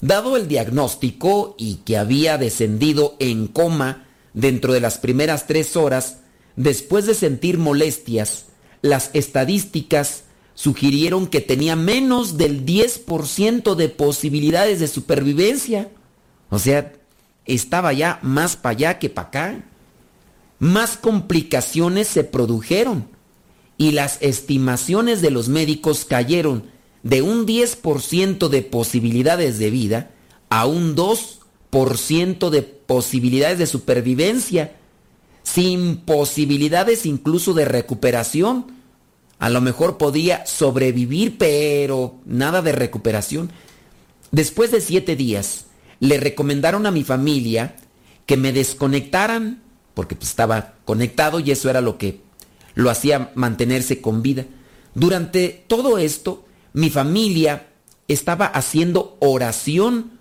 Dado 0.00 0.36
el 0.36 0.48
diagnóstico 0.48 1.54
y 1.58 1.76
que 1.84 1.96
había 1.96 2.38
descendido 2.38 3.16
en 3.18 3.46
coma 3.46 4.04
dentro 4.34 4.72
de 4.72 4.80
las 4.80 4.98
primeras 4.98 5.46
tres 5.46 5.76
horas, 5.76 6.18
después 6.56 7.06
de 7.06 7.14
sentir 7.14 7.58
molestias, 7.58 8.46
las 8.82 9.10
estadísticas 9.12 10.24
sugirieron 10.54 11.26
que 11.26 11.40
tenía 11.40 11.76
menos 11.76 12.36
del 12.36 12.64
10% 12.66 13.74
de 13.74 13.88
posibilidades 13.88 14.80
de 14.80 14.88
supervivencia. 14.88 15.90
O 16.50 16.58
sea, 16.58 16.92
estaba 17.46 17.92
ya 17.92 18.18
más 18.22 18.56
para 18.56 18.76
allá 18.76 18.98
que 18.98 19.10
para 19.10 19.28
acá. 19.28 19.64
Más 20.58 20.96
complicaciones 20.96 22.08
se 22.08 22.24
produjeron 22.24 23.06
y 23.76 23.92
las 23.92 24.18
estimaciones 24.20 25.22
de 25.22 25.30
los 25.30 25.48
médicos 25.48 26.04
cayeron 26.04 26.64
de 27.02 27.22
un 27.22 27.46
10% 27.46 28.48
de 28.48 28.62
posibilidades 28.62 29.58
de 29.58 29.70
vida 29.70 30.10
a 30.50 30.66
un 30.66 30.94
2% 30.94 32.50
de 32.50 32.62
posibilidades 32.62 33.58
de 33.58 33.66
supervivencia, 33.66 34.76
sin 35.42 35.96
posibilidades 35.96 37.06
incluso 37.06 37.54
de 37.54 37.64
recuperación 37.64 38.81
a 39.38 39.50
lo 39.50 39.60
mejor 39.60 39.98
podía 39.98 40.46
sobrevivir, 40.46 41.36
pero 41.38 42.20
nada 42.24 42.62
de 42.62 42.72
recuperación. 42.72 43.50
Después 44.30 44.70
de 44.70 44.80
siete 44.80 45.16
días, 45.16 45.66
le 46.00 46.18
recomendaron 46.18 46.86
a 46.86 46.90
mi 46.90 47.04
familia 47.04 47.76
que 48.26 48.36
me 48.36 48.52
desconectaran, 48.52 49.62
porque 49.94 50.14
pues, 50.14 50.30
estaba 50.30 50.74
conectado 50.84 51.40
y 51.40 51.50
eso 51.50 51.68
era 51.70 51.80
lo 51.80 51.98
que 51.98 52.20
lo 52.74 52.90
hacía 52.90 53.30
mantenerse 53.34 54.00
con 54.00 54.22
vida. 54.22 54.46
Durante 54.94 55.64
todo 55.66 55.98
esto, 55.98 56.44
mi 56.72 56.90
familia 56.90 57.68
estaba 58.08 58.46
haciendo 58.46 59.16
oración 59.20 60.18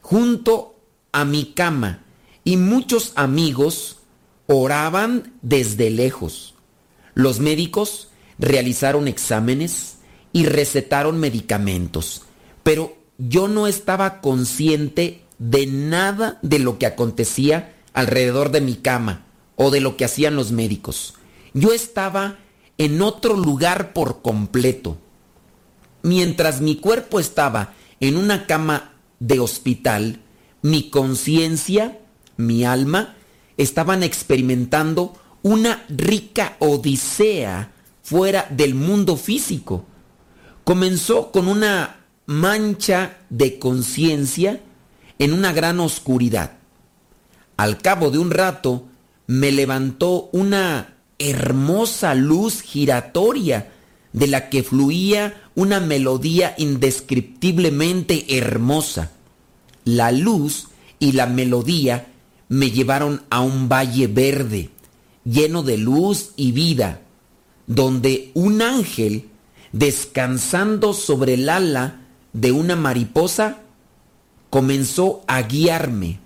junto 0.00 0.76
a 1.12 1.24
mi 1.24 1.52
cama 1.52 2.04
y 2.44 2.56
muchos 2.56 3.12
amigos 3.14 3.98
oraban 4.46 5.32
desde 5.42 5.90
lejos. 5.90 6.54
Los 7.14 7.40
médicos 7.40 8.08
realizaron 8.42 9.08
exámenes 9.08 9.98
y 10.32 10.46
recetaron 10.46 11.18
medicamentos, 11.18 12.22
pero 12.62 12.96
yo 13.18 13.48
no 13.48 13.66
estaba 13.66 14.20
consciente 14.20 15.22
de 15.38 15.66
nada 15.66 16.38
de 16.42 16.58
lo 16.58 16.78
que 16.78 16.86
acontecía 16.86 17.74
alrededor 17.92 18.50
de 18.50 18.60
mi 18.60 18.74
cama 18.74 19.24
o 19.56 19.70
de 19.70 19.80
lo 19.80 19.96
que 19.96 20.04
hacían 20.04 20.34
los 20.34 20.50
médicos. 20.50 21.14
Yo 21.54 21.72
estaba 21.72 22.38
en 22.78 23.00
otro 23.02 23.36
lugar 23.36 23.92
por 23.92 24.22
completo. 24.22 24.98
Mientras 26.02 26.60
mi 26.60 26.76
cuerpo 26.76 27.20
estaba 27.20 27.74
en 28.00 28.16
una 28.16 28.46
cama 28.46 28.94
de 29.20 29.38
hospital, 29.38 30.20
mi 30.62 30.90
conciencia, 30.90 32.00
mi 32.36 32.64
alma, 32.64 33.14
estaban 33.56 34.02
experimentando 34.02 35.14
una 35.42 35.84
rica 35.88 36.56
odisea 36.58 37.71
fuera 38.02 38.46
del 38.50 38.74
mundo 38.74 39.16
físico. 39.16 39.84
Comenzó 40.64 41.32
con 41.32 41.48
una 41.48 42.04
mancha 42.26 43.18
de 43.30 43.58
conciencia 43.58 44.60
en 45.18 45.32
una 45.32 45.52
gran 45.52 45.80
oscuridad. 45.80 46.58
Al 47.56 47.78
cabo 47.78 48.10
de 48.10 48.18
un 48.18 48.30
rato 48.30 48.86
me 49.26 49.52
levantó 49.52 50.28
una 50.32 50.96
hermosa 51.18 52.14
luz 52.14 52.60
giratoria 52.60 53.70
de 54.12 54.26
la 54.26 54.50
que 54.50 54.62
fluía 54.62 55.42
una 55.54 55.80
melodía 55.80 56.54
indescriptiblemente 56.58 58.36
hermosa. 58.36 59.12
La 59.84 60.12
luz 60.12 60.68
y 60.98 61.12
la 61.12 61.26
melodía 61.26 62.08
me 62.48 62.70
llevaron 62.70 63.22
a 63.30 63.40
un 63.40 63.68
valle 63.68 64.06
verde, 64.06 64.70
lleno 65.24 65.62
de 65.62 65.78
luz 65.78 66.32
y 66.36 66.52
vida 66.52 67.02
donde 67.74 68.30
un 68.34 68.60
ángel, 68.60 69.30
descansando 69.72 70.92
sobre 70.92 71.34
el 71.34 71.48
ala 71.48 72.02
de 72.34 72.52
una 72.52 72.76
mariposa, 72.76 73.62
comenzó 74.50 75.24
a 75.26 75.42
guiarme. 75.42 76.20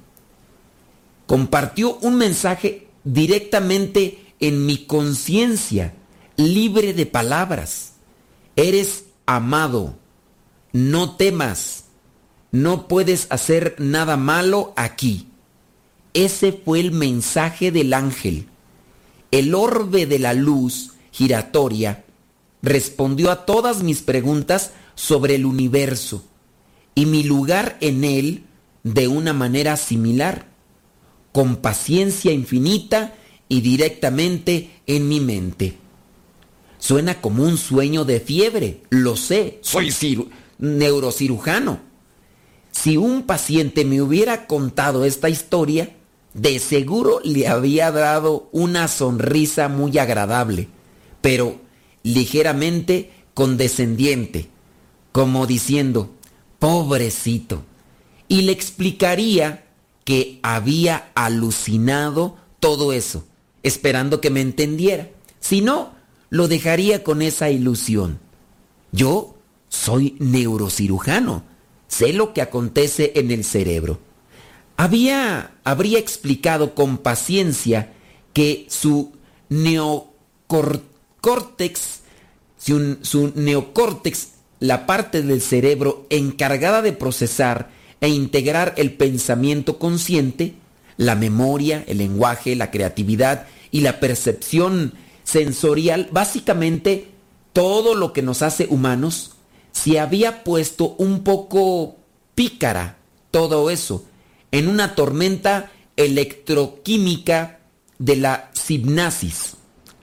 Compartió 1.27 1.99
un 1.99 2.17
mensaje 2.17 2.89
directamente 3.05 4.33
en 4.41 4.67
mi 4.67 4.87
conciencia, 4.87 5.95
libre 6.37 6.93
de 6.93 7.07
palabras. 7.07 7.93
Eres 8.57 9.05
amado, 9.27 9.97
no 10.73 11.15
temas, 11.17 11.85
no 12.51 12.89
puedes 12.89 13.29
hacer 13.31 13.77
nada 13.79 14.17
malo 14.17 14.73
aquí. 14.77 15.29
Ese 16.13 16.53
fue 16.53 16.81
el 16.81 16.91
mensaje 16.91 17.71
del 17.71 17.93
ángel. 17.93 18.49
El 19.31 19.55
orbe 19.55 20.07
de 20.07 20.19
la 20.19 20.33
luz 20.33 20.96
giratoria 21.17 22.05
respondió 22.63 23.31
a 23.31 23.47
todas 23.47 23.83
mis 23.83 24.03
preguntas 24.03 24.73
sobre 24.95 25.37
el 25.37 25.47
universo 25.47 26.23
y 26.95 27.07
mi 27.07 27.23
lugar 27.23 27.79
en 27.81 28.05
él 28.05 28.45
de 28.83 29.09
una 29.09 29.33
manera 29.33 29.77
similar, 29.79 30.47
con 31.33 31.57
paciencia 31.57 32.33
infinita 32.33 33.15
y 33.49 33.63
directamente 33.63 34.81
en 34.87 35.09
mi 35.09 35.21
mente. 35.21 35.79
Suena 36.79 37.21
como 37.23 37.45
un 37.45 37.57
sueño 37.57 38.05
de 38.05 38.21
fiebre, 38.21 38.83
lo 38.91 39.17
sé, 39.17 39.59
soy 39.63 39.91
neurocirujano. 40.59 41.81
Si 42.73 42.99
un 42.99 43.23
paciente 43.23 43.87
me 43.87 44.03
hubiera 44.03 44.47
contado 44.47 45.07
esta 45.07 45.31
historia, 45.31 45.97
de 46.35 46.59
seguro 46.59 47.21
le 47.25 47.49
había 47.49 47.91
dado 47.91 48.51
una 48.53 48.89
sonrisa 48.89 49.69
muy 49.69 49.97
agradable, 49.97 50.69
pero 51.27 51.59
ligeramente 52.05 53.11
condescendiente, 53.35 54.47
como 55.11 55.49
diciendo, 55.49 56.15
pobrecito, 56.61 57.65
y 58.29 58.43
le 58.43 58.53
explicaría 58.53 59.65
que 60.05 60.39
había 60.45 61.11
alucinado 61.17 62.37
todo 62.61 62.93
eso, 62.93 63.25
esperando 63.65 64.21
que 64.21 64.31
me 64.31 64.41
entendiera. 64.41 65.11
Si 65.41 65.63
no, 65.63 65.95
lo 66.31 66.47
dejaría 66.47 67.03
con 67.03 67.23
esa 67.23 67.51
ilusión. 67.51 68.21
Yo 68.93 69.35
soy 69.69 70.15
neurocirujano, 70.21 71.43
sé 71.89 72.13
lo 72.13 72.35
que 72.35 72.43
acontece 72.43 73.15
en 73.17 73.33
el 73.33 73.43
cerebro. 73.43 73.99
Había, 74.77 75.57
habría 75.65 75.99
explicado 75.99 76.77
con 76.77 76.99
paciencia 76.99 77.95
que 78.33 78.67
su 78.69 79.11
neocórtex, 81.27 82.01
su, 82.57 82.99
su 83.03 83.33
neocórtex, 83.35 84.29
la 84.61 84.87
parte 84.87 85.23
del 85.23 85.43
cerebro 85.43 86.07
encargada 86.09 86.83
de 86.83 86.93
procesar 86.93 87.71
e 88.01 88.09
integrar 88.09 88.75
el 88.77 88.95
pensamiento 88.95 89.79
consciente, 89.79 90.55
la 90.97 91.15
memoria, 91.15 91.85
el 91.89 91.99
lenguaje, 91.99 92.55
la 92.55 92.71
creatividad 92.71 93.47
y 93.71 93.81
la 93.81 94.01
percepción 94.01 94.95
sensorial, 95.25 96.09
básicamente 96.13 97.09
todo 97.53 97.95
lo 97.95 98.13
que 98.13 98.23
nos 98.23 98.43
hace 98.43 98.67
humanos, 98.71 99.33
se 99.73 99.99
había 99.99 100.45
puesto 100.45 100.95
un 100.99 101.25
poco 101.25 101.97
pícara 102.35 102.97
todo 103.31 103.69
eso 103.69 104.05
en 104.53 104.69
una 104.69 104.95
tormenta 104.95 105.71
electroquímica 105.97 107.59
de 107.99 108.17
la 108.17 108.51
hipnasis. 108.69 109.57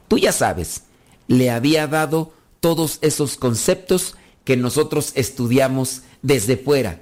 Tú 0.08 0.18
ya 0.18 0.32
sabes, 0.32 0.83
le 1.28 1.50
había 1.50 1.88
dado 1.88 2.34
todos 2.60 3.00
esos 3.02 3.38
conceptos 3.38 4.16
que 4.44 4.58
nosotros 4.58 5.12
estudiamos 5.16 6.02
desde 6.22 6.58
fuera, 6.58 7.02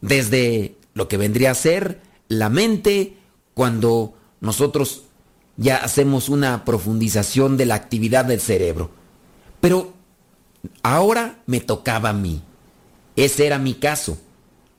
desde 0.00 0.76
lo 0.94 1.08
que 1.08 1.16
vendría 1.16 1.50
a 1.50 1.54
ser 1.54 2.00
la 2.28 2.48
mente 2.48 3.16
cuando 3.54 4.14
nosotros 4.40 5.02
ya 5.56 5.76
hacemos 5.76 6.28
una 6.28 6.64
profundización 6.64 7.56
de 7.56 7.66
la 7.66 7.74
actividad 7.74 8.24
del 8.24 8.40
cerebro. 8.40 8.90
Pero 9.60 9.92
ahora 10.82 11.42
me 11.46 11.60
tocaba 11.60 12.10
a 12.10 12.14
mí. 12.14 12.42
Ese 13.16 13.46
era 13.46 13.58
mi 13.58 13.74
caso. 13.74 14.18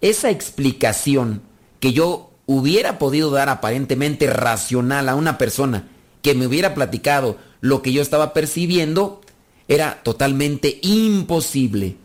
Esa 0.01 0.29
explicación 0.29 1.41
que 1.79 1.93
yo 1.93 2.31
hubiera 2.45 2.99
podido 2.99 3.31
dar 3.31 3.49
aparentemente 3.49 4.27
racional 4.27 5.07
a 5.09 5.15
una 5.15 5.37
persona 5.37 5.87
que 6.23 6.33
me 6.33 6.47
hubiera 6.47 6.73
platicado 6.73 7.37
lo 7.61 7.83
que 7.83 7.93
yo 7.93 8.01
estaba 8.01 8.33
percibiendo, 8.33 9.21
era 9.67 10.01
totalmente 10.03 10.79
imposible. 10.81 11.97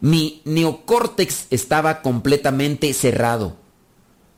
Mi 0.00 0.42
neocórtex 0.44 1.46
estaba 1.50 2.02
completamente 2.02 2.92
cerrado. 2.92 3.56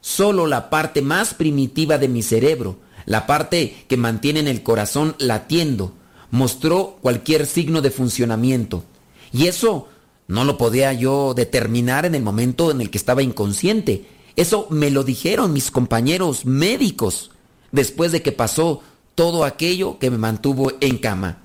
Solo 0.00 0.46
la 0.46 0.70
parte 0.70 1.02
más 1.02 1.34
primitiva 1.34 1.98
de 1.98 2.08
mi 2.08 2.22
cerebro, 2.22 2.76
la 3.06 3.26
parte 3.26 3.84
que 3.88 3.96
mantiene 3.96 4.40
en 4.40 4.48
el 4.48 4.62
corazón 4.62 5.16
latiendo, 5.18 5.92
mostró 6.30 6.98
cualquier 7.00 7.46
signo 7.46 7.82
de 7.82 7.90
funcionamiento. 7.90 8.84
Y 9.32 9.46
eso 9.46 9.88
no 10.28 10.44
lo 10.44 10.56
podía 10.58 10.92
yo 10.92 11.34
determinar 11.34 12.06
en 12.06 12.14
el 12.14 12.22
momento 12.22 12.70
en 12.70 12.80
el 12.80 12.90
que 12.90 12.98
estaba 12.98 13.22
inconsciente. 13.22 14.06
Eso 14.36 14.66
me 14.70 14.90
lo 14.90 15.02
dijeron 15.02 15.52
mis 15.52 15.70
compañeros 15.70 16.44
médicos 16.44 17.30
después 17.72 18.12
de 18.12 18.22
que 18.22 18.32
pasó 18.32 18.82
todo 19.14 19.44
aquello 19.44 19.98
que 19.98 20.10
me 20.10 20.18
mantuvo 20.18 20.72
en 20.80 20.98
cama. 20.98 21.38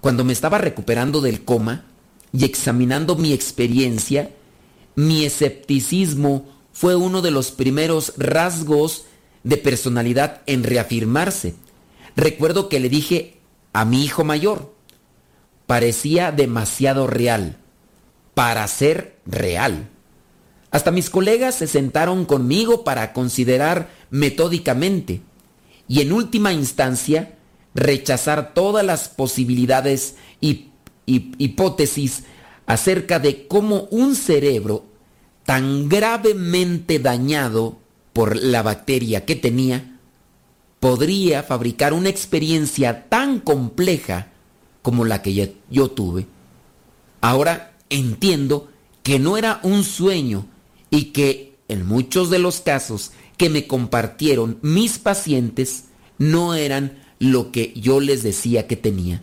Cuando 0.00 0.24
me 0.24 0.32
estaba 0.32 0.58
recuperando 0.58 1.20
del 1.20 1.44
coma 1.44 1.84
y 2.32 2.44
examinando 2.44 3.16
mi 3.16 3.32
experiencia, 3.32 4.30
mi 4.94 5.24
escepticismo 5.24 6.46
fue 6.72 6.96
uno 6.96 7.22
de 7.22 7.30
los 7.30 7.50
primeros 7.50 8.14
rasgos 8.16 9.06
de 9.42 9.56
personalidad 9.56 10.42
en 10.46 10.64
reafirmarse. 10.64 11.54
Recuerdo 12.16 12.68
que 12.68 12.80
le 12.80 12.88
dije 12.88 13.38
a 13.72 13.84
mi 13.84 14.04
hijo 14.04 14.24
mayor, 14.24 14.74
parecía 15.66 16.32
demasiado 16.32 17.06
real 17.06 17.58
para 18.34 18.66
ser 18.68 19.18
real. 19.26 19.88
Hasta 20.70 20.90
mis 20.90 21.08
colegas 21.08 21.54
se 21.54 21.66
sentaron 21.66 22.24
conmigo 22.24 22.84
para 22.84 23.12
considerar 23.12 23.90
metódicamente 24.10 25.22
y 25.88 26.00
en 26.00 26.12
última 26.12 26.52
instancia 26.52 27.36
rechazar 27.74 28.54
todas 28.54 28.84
las 28.84 29.08
posibilidades 29.08 30.16
y, 30.40 30.70
hipótesis 31.06 32.24
acerca 32.66 33.18
de 33.18 33.46
cómo 33.46 33.88
un 33.90 34.16
cerebro 34.16 34.84
tan 35.44 35.88
gravemente 35.88 36.98
dañado 36.98 37.76
por 38.14 38.36
la 38.36 38.62
bacteria 38.62 39.26
que 39.26 39.36
tenía, 39.36 39.98
podría 40.80 41.42
fabricar 41.42 41.92
una 41.92 42.08
experiencia 42.08 43.08
tan 43.08 43.40
compleja 43.40 44.28
como 44.80 45.04
la 45.04 45.20
que 45.20 45.56
yo 45.70 45.90
tuve. 45.90 46.26
Ahora 47.20 47.74
entiendo 47.90 48.68
que 49.02 49.18
no 49.18 49.36
era 49.36 49.60
un 49.62 49.84
sueño 49.84 50.46
y 50.90 51.06
que 51.06 51.56
en 51.68 51.86
muchos 51.86 52.30
de 52.30 52.38
los 52.38 52.60
casos 52.60 53.12
que 53.36 53.50
me 53.50 53.66
compartieron 53.66 54.58
mis 54.62 54.98
pacientes 54.98 55.84
no 56.18 56.54
eran 56.54 57.02
lo 57.18 57.50
que 57.52 57.72
yo 57.76 58.00
les 58.00 58.22
decía 58.22 58.66
que 58.66 58.76
tenía. 58.76 59.22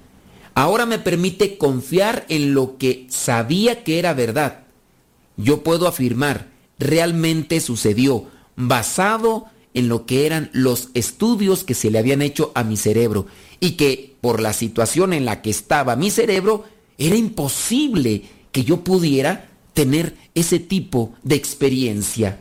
Ahora 0.53 0.85
me 0.85 0.99
permite 0.99 1.57
confiar 1.57 2.25
en 2.29 2.53
lo 2.53 2.77
que 2.77 3.07
sabía 3.09 3.83
que 3.83 3.99
era 3.99 4.13
verdad. 4.13 4.63
Yo 5.37 5.63
puedo 5.63 5.87
afirmar, 5.87 6.49
realmente 6.77 7.61
sucedió, 7.61 8.27
basado 8.55 9.45
en 9.73 9.87
lo 9.87 10.05
que 10.05 10.25
eran 10.25 10.49
los 10.51 10.89
estudios 10.93 11.63
que 11.63 11.73
se 11.73 11.89
le 11.89 11.99
habían 11.99 12.21
hecho 12.21 12.51
a 12.55 12.63
mi 12.63 12.75
cerebro 12.75 13.27
y 13.59 13.71
que 13.71 14.15
por 14.19 14.41
la 14.41 14.51
situación 14.51 15.13
en 15.13 15.23
la 15.23 15.41
que 15.41 15.49
estaba 15.49 15.95
mi 15.95 16.11
cerebro 16.11 16.65
era 16.97 17.15
imposible 17.15 18.23
que 18.51 18.63
yo 18.63 18.83
pudiera 18.83 19.49
tener 19.73 20.15
ese 20.35 20.59
tipo 20.59 21.13
de 21.23 21.35
experiencia. 21.35 22.39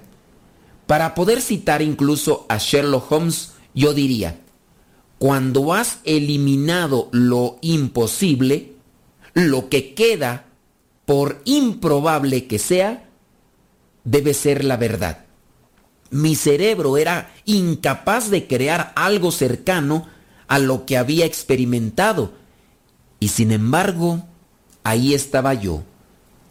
Para 0.91 1.15
poder 1.15 1.41
citar 1.41 1.83
incluso 1.83 2.47
a 2.49 2.59
Sherlock 2.59 3.13
Holmes, 3.13 3.53
yo 3.75 3.95
diría, 3.95 4.41
cuando 5.19 5.73
has 5.73 6.01
eliminado 6.03 7.09
lo 7.13 7.59
imposible, 7.61 8.73
lo 9.33 9.69
que 9.69 9.95
queda, 9.95 10.47
por 11.05 11.43
improbable 11.45 12.49
que 12.49 12.59
sea, 12.59 13.09
debe 14.03 14.35
ser 14.35 14.65
la 14.65 14.77
verdad. 14.77 15.27
Mi 16.11 16.35
cerebro 16.35 16.97
era 16.97 17.33
incapaz 17.45 18.29
de 18.29 18.49
crear 18.49 18.93
algo 18.97 19.31
cercano 19.31 20.09
a 20.49 20.59
lo 20.59 20.87
que 20.87 20.99
había 20.99 21.25
experimentado. 21.25 22.33
Y 23.21 23.29
sin 23.29 23.53
embargo, 23.53 24.25
ahí 24.83 25.15
estaba 25.15 25.55
yo 25.55 25.85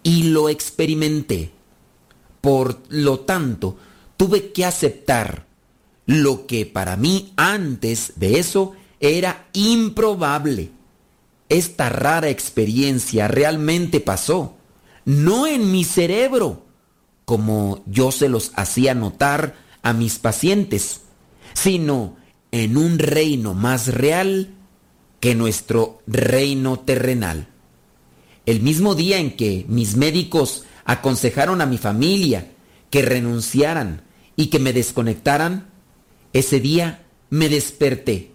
y 0.02 0.30
lo 0.30 0.48
experimenté. 0.48 1.52
Por 2.40 2.80
lo 2.88 3.20
tanto, 3.20 3.76
tuve 4.20 4.52
que 4.52 4.66
aceptar 4.66 5.46
lo 6.06 6.46
que 6.46 6.66
para 6.66 6.98
mí 6.98 7.32
antes 7.38 8.12
de 8.18 8.38
eso 8.38 8.74
era 9.00 9.48
improbable. 9.54 10.72
esta 11.48 11.88
rara 11.88 12.30
experiencia 12.30 13.30
realmente 13.30 14.02
pasó, 14.02 14.58
no 15.06 15.48
en 15.48 15.72
mi 15.72 15.86
cerebro, 15.86 16.66
como 17.24 17.82
yo 17.86 18.12
se 18.12 18.28
los 18.28 18.52
hacía 18.56 18.94
notar 18.94 19.56
a 19.84 19.94
mis 19.94 20.20
pacientes, 20.20 21.02
sino 21.54 22.18
en 22.52 22.76
un 22.76 23.00
reino 23.00 23.54
más 23.54 23.88
real 23.88 24.54
que 25.22 25.34
nuestro 25.34 26.02
reino 26.08 26.78
terrenal. 26.78 27.48
El 28.46 28.62
mismo 28.62 28.96
día 28.96 29.18
en 29.18 29.38
que 29.38 29.66
mis 29.70 29.96
médicos 29.96 30.66
aconsejaron 30.84 31.62
a 31.62 31.66
mi 31.66 31.78
familia 31.78 32.52
que 32.90 33.02
renunciaran 33.02 34.09
y 34.40 34.48
que 34.48 34.58
me 34.58 34.72
desconectaran, 34.72 35.68
ese 36.32 36.62
día 36.62 37.04
me 37.30 37.50
desperté. 37.50 38.32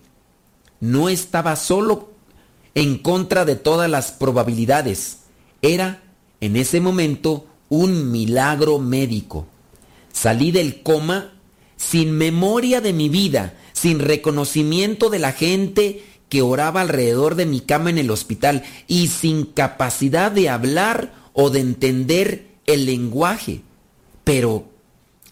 No 0.79 1.09
estaba 1.09 1.57
solo 1.57 2.11
en 2.75 2.99
contra 2.99 3.47
de 3.47 3.57
todas 3.57 3.89
las 3.89 4.13
probabilidades. 4.13 5.21
Era, 5.63 6.03
en 6.43 6.57
ese 6.57 6.83
momento, 6.83 7.47
un 7.71 8.13
milagro 8.13 8.79
médico. 8.79 9.47
Salí 10.13 10.53
del 10.53 10.83
coma 10.83 11.33
sin 11.79 12.13
memoria 12.13 12.83
de 12.83 12.93
mi 12.93 13.09
vida, 13.09 13.55
sin 13.73 13.99
reconocimiento 13.99 15.09
de 15.09 15.21
la 15.21 15.33
gente 15.33 16.05
que 16.29 16.43
oraba 16.43 16.83
alrededor 16.83 17.35
de 17.35 17.47
mi 17.47 17.61
cama 17.61 17.89
en 17.89 17.97
el 17.97 18.11
hospital 18.11 18.63
y 18.89 19.07
sin 19.07 19.47
capacidad 19.47 20.31
de 20.31 20.51
hablar 20.51 21.15
o 21.33 21.49
de 21.49 21.61
entender 21.61 22.47
el 22.67 22.85
lenguaje. 22.85 23.63
Pero 24.23 24.74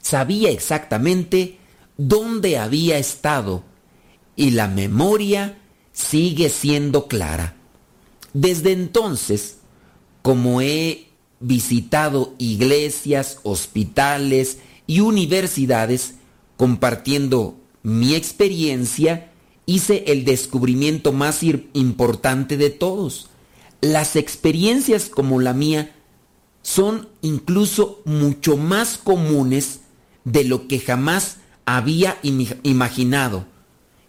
sabía 0.03 0.51
exactamente 0.51 1.59
dónde 1.97 2.59
había 2.59 2.99
estado 2.99 3.65
y 4.37 4.51
la 4.51 4.69
memoria 4.69 5.59
sigue 5.93 6.51
siendo 6.51 7.07
clara. 7.07 7.57
Desde 8.35 8.73
entonces, 8.73 9.59
como 10.21 10.61
he 10.61 11.09
visitado 11.41 12.35
iglesias, 12.39 13.39
hospitales 13.43 14.59
y 14.87 15.01
universidades 15.01 16.15
compartiendo 16.57 17.57
mi 17.83 18.15
experiencia, 18.15 19.33
hice 19.67 20.05
el 20.09 20.25
descubrimiento 20.25 21.13
más 21.13 21.43
importante 21.43 22.57
de 22.57 22.71
todos. 22.71 23.29
Las 23.81 24.17
experiencias 24.17 25.09
como 25.09 25.41
la 25.41 25.53
mía 25.53 25.95
son 26.63 27.09
incluso 27.21 28.01
mucho 28.05 28.57
más 28.57 28.97
comunes 28.97 29.81
de 30.25 30.45
lo 30.45 30.69
que 30.69 30.79
jamás 30.79 31.39
había 31.65 32.19
imaginado. 32.23 33.47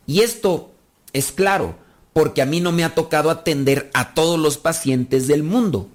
Y 0.06 0.22
esto 0.22 0.74
es 1.14 1.32
claro, 1.32 1.76
porque 2.14 2.42
a 2.42 2.46
mí 2.46 2.60
no 2.60 2.72
me 2.72 2.84
ha 2.84 2.96
tocado 2.96 3.30
atender 3.30 3.90
a 3.94 4.14
todos 4.14 4.40
los 4.40 4.58
pacientes 4.58 5.28
del 5.28 5.44
mundo. 5.44 5.90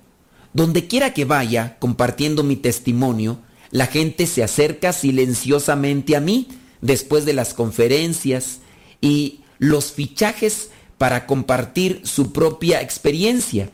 Donde 0.53 0.87
quiera 0.87 1.15
que 1.15 1.25
vaya 1.25 1.79
compartiendo 1.79 2.43
mi 2.43 2.57
testimonio, 2.57 3.39
la 3.71 3.87
gente 3.87 4.27
se 4.27 4.43
acerca 4.43 4.93
silenciosamente 4.93 6.17
a 6.17 6.21
mí 6.21 6.49
después 6.81 7.25
de 7.25 7.35
las 7.35 7.55
conferencias 7.55 8.61
y 9.01 9.41
los 9.59 9.93
fichajes 9.93 10.71
para 10.97 11.27
compartir 11.27 12.01
su 12.05 12.33
propia 12.33 12.81
experiencia. 12.81 13.71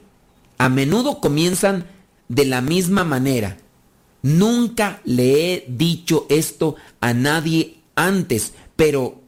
A 0.58 0.68
menudo 0.68 1.20
comienzan 1.20 1.86
de 2.28 2.44
la 2.44 2.60
misma 2.60 3.04
manera. 3.04 3.56
Nunca 4.24 5.02
le 5.04 5.52
he 5.52 5.64
dicho 5.68 6.24
esto 6.30 6.76
a 7.02 7.12
nadie 7.12 7.76
antes, 7.94 8.54
pero... 8.74 9.20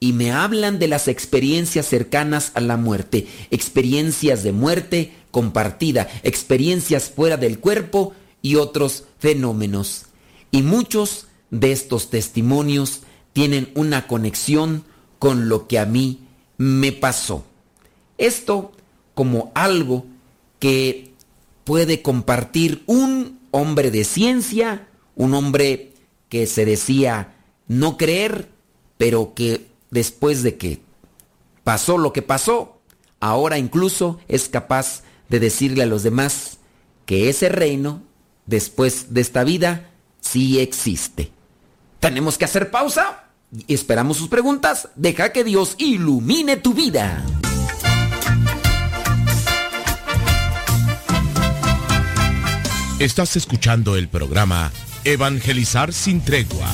Y 0.00 0.12
me 0.12 0.30
hablan 0.30 0.78
de 0.78 0.88
las 0.88 1.08
experiencias 1.08 1.86
cercanas 1.86 2.50
a 2.54 2.60
la 2.60 2.76
muerte, 2.76 3.26
experiencias 3.50 4.42
de 4.42 4.52
muerte 4.52 5.12
compartida, 5.30 6.08
experiencias 6.22 7.08
fuera 7.08 7.36
del 7.38 7.60
cuerpo 7.60 8.14
y 8.42 8.56
otros 8.56 9.04
fenómenos. 9.18 10.06
Y 10.50 10.62
muchos 10.62 11.28
de 11.50 11.72
estos 11.72 12.10
testimonios 12.10 13.02
tienen 13.32 13.70
una 13.74 14.06
conexión 14.06 14.84
con 15.18 15.48
lo 15.48 15.68
que 15.68 15.78
a 15.78 15.86
mí 15.86 16.20
me 16.58 16.90
pasó. 16.90 17.44
Esto 18.18 18.72
como 19.14 19.52
algo 19.54 20.04
que 20.58 21.12
puede 21.64 22.02
compartir 22.02 22.82
un 22.86 23.35
hombre 23.56 23.90
de 23.90 24.04
ciencia, 24.04 24.88
un 25.14 25.34
hombre 25.34 25.92
que 26.28 26.46
se 26.46 26.64
decía 26.64 27.34
no 27.68 27.96
creer, 27.96 28.50
pero 28.98 29.34
que 29.34 29.66
después 29.90 30.42
de 30.42 30.56
que 30.56 30.80
pasó 31.64 31.98
lo 31.98 32.12
que 32.12 32.22
pasó, 32.22 32.80
ahora 33.18 33.58
incluso 33.58 34.18
es 34.28 34.48
capaz 34.48 35.02
de 35.28 35.40
decirle 35.40 35.82
a 35.82 35.86
los 35.86 36.02
demás 36.02 36.58
que 37.06 37.28
ese 37.28 37.48
reino, 37.48 38.02
después 38.46 39.14
de 39.14 39.20
esta 39.20 39.42
vida, 39.42 39.90
sí 40.20 40.60
existe. 40.60 41.30
Tenemos 41.98 42.38
que 42.38 42.44
hacer 42.44 42.70
pausa 42.70 43.24
y 43.66 43.74
esperamos 43.74 44.18
sus 44.18 44.28
preguntas. 44.28 44.90
Deja 44.96 45.32
que 45.32 45.44
Dios 45.44 45.74
ilumine 45.78 46.56
tu 46.56 46.74
vida. 46.74 47.24
Estás 52.98 53.36
escuchando 53.36 53.94
el 53.94 54.08
programa 54.08 54.72
Evangelizar 55.04 55.92
sin 55.92 56.22
tregua. 56.22 56.66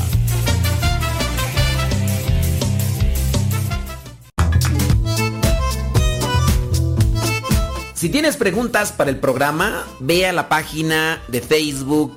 Si 7.93 8.09
tienes 8.09 8.37
preguntas 8.37 8.93
para 8.93 9.11
el 9.11 9.17
programa, 9.17 9.85
ve 9.99 10.25
a 10.29 10.33
la 10.33 10.49
página 10.49 11.21
de 11.27 11.41
Facebook 11.41 12.17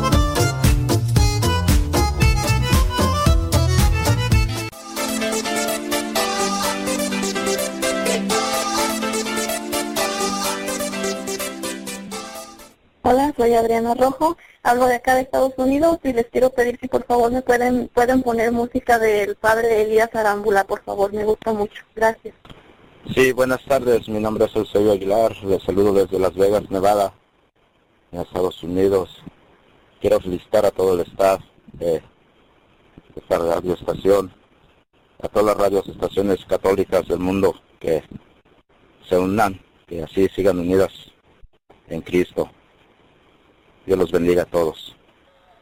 Soy 13.41 13.55
Adriana 13.55 13.95
Rojo, 13.95 14.37
hablo 14.61 14.85
de 14.85 14.97
acá 14.97 15.15
de 15.15 15.21
Estados 15.21 15.53
Unidos 15.57 15.97
y 16.03 16.13
les 16.13 16.27
quiero 16.27 16.51
pedir 16.51 16.77
si 16.79 16.87
por 16.87 17.03
favor 17.05 17.31
me 17.31 17.41
pueden 17.41 17.87
pueden 17.87 18.21
poner 18.21 18.51
música 18.51 18.99
del 18.99 19.35
padre 19.35 19.81
Elías 19.81 20.13
Arámbula, 20.13 20.63
por 20.63 20.83
favor, 20.83 21.11
me 21.11 21.25
gusta 21.25 21.51
mucho. 21.51 21.81
Gracias. 21.95 22.35
Sí, 23.15 23.31
buenas 23.31 23.65
tardes, 23.65 24.07
mi 24.07 24.19
nombre 24.19 24.45
es 24.45 24.55
Eusebio 24.55 24.91
Aguilar, 24.91 25.35
les 25.43 25.63
saludo 25.63 25.91
desde 25.91 26.19
Las 26.19 26.35
Vegas, 26.35 26.69
Nevada, 26.69 27.15
en 28.11 28.21
Estados 28.21 28.61
Unidos. 28.61 29.09
Quiero 29.99 30.19
felicitar 30.19 30.63
a 30.67 30.71
todo 30.71 30.93
el 30.93 30.99
staff 31.07 31.41
de 31.73 32.03
esta 33.15 33.39
radioestación, 33.39 34.31
a 35.19 35.27
todas 35.29 35.47
las 35.47 35.57
radioestaciones 35.57 36.45
católicas 36.45 37.07
del 37.07 37.19
mundo 37.19 37.55
que 37.79 38.03
se 39.09 39.17
unan, 39.17 39.59
que 39.87 40.03
así 40.03 40.29
sigan 40.29 40.59
unidas 40.59 40.91
en 41.87 42.01
Cristo. 42.01 42.51
Dios 43.85 43.97
los 43.97 44.11
bendiga 44.11 44.43
a 44.43 44.45
todos. 44.45 44.95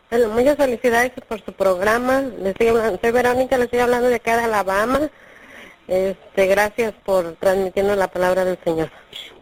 Bueno, 0.10 0.30
muchas 0.30 0.58
felicidades 0.58 1.12
por 1.28 1.40
su 1.44 1.54
programa. 1.54 2.22
Les 2.22 2.48
estoy 2.48 2.68
hablando- 2.70 3.00
soy 3.02 3.12
Verónica, 3.12 3.58
le 3.58 3.66
estoy 3.66 3.80
hablando 3.80 4.10
de 4.10 4.16
acá 4.16 4.38
de 4.38 4.44
Alabama. 4.44 5.10
Este, 5.88 6.46
gracias 6.48 6.94
por 7.06 7.34
transmitirnos 7.36 7.98
la 7.98 8.08
palabra 8.08 8.46
del 8.46 8.58
Señor. 8.64 8.92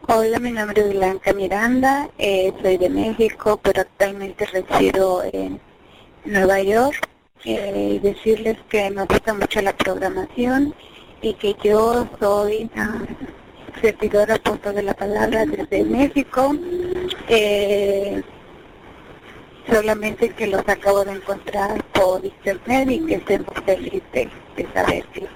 Hola, 0.07 0.39
mi 0.39 0.51
nombre 0.51 0.81
es 0.81 0.89
Blanca 0.93 1.33
Miranda, 1.33 2.09
eh, 2.17 2.53
soy 2.61 2.77
de 2.77 2.89
México, 2.89 3.59
pero 3.61 3.81
actualmente 3.81 4.45
resido 4.45 5.23
en 5.33 5.59
Nueva 6.25 6.61
York. 6.61 7.07
Eh, 7.45 7.91
y 7.95 7.99
decirles 7.99 8.57
que 8.67 8.89
me 8.89 9.05
gusta 9.05 9.33
mucho 9.33 9.61
la 9.61 9.71
programación 9.75 10.73
y 11.21 11.33
que 11.35 11.55
yo 11.63 12.07
soy 12.19 12.69
ah, 12.75 12.97
servidora 13.79 14.35
apóstol 14.35 14.75
de 14.75 14.83
la 14.83 14.93
palabra 14.95 15.45
desde 15.45 15.83
México. 15.83 16.55
Eh, 17.29 18.23
solamente 19.69 20.29
que 20.29 20.47
los 20.47 20.67
acabo 20.67 21.03
de 21.05 21.13
encontrar 21.13 21.83
por 21.93 22.23
internet 22.23 22.89
y 22.89 23.05
que 23.05 23.15
estoy 23.15 23.39
muy 23.39 23.63
feliz 23.65 24.03
de, 24.13 24.29
de 24.55 24.73
saber 24.73 25.05
que 25.07 25.27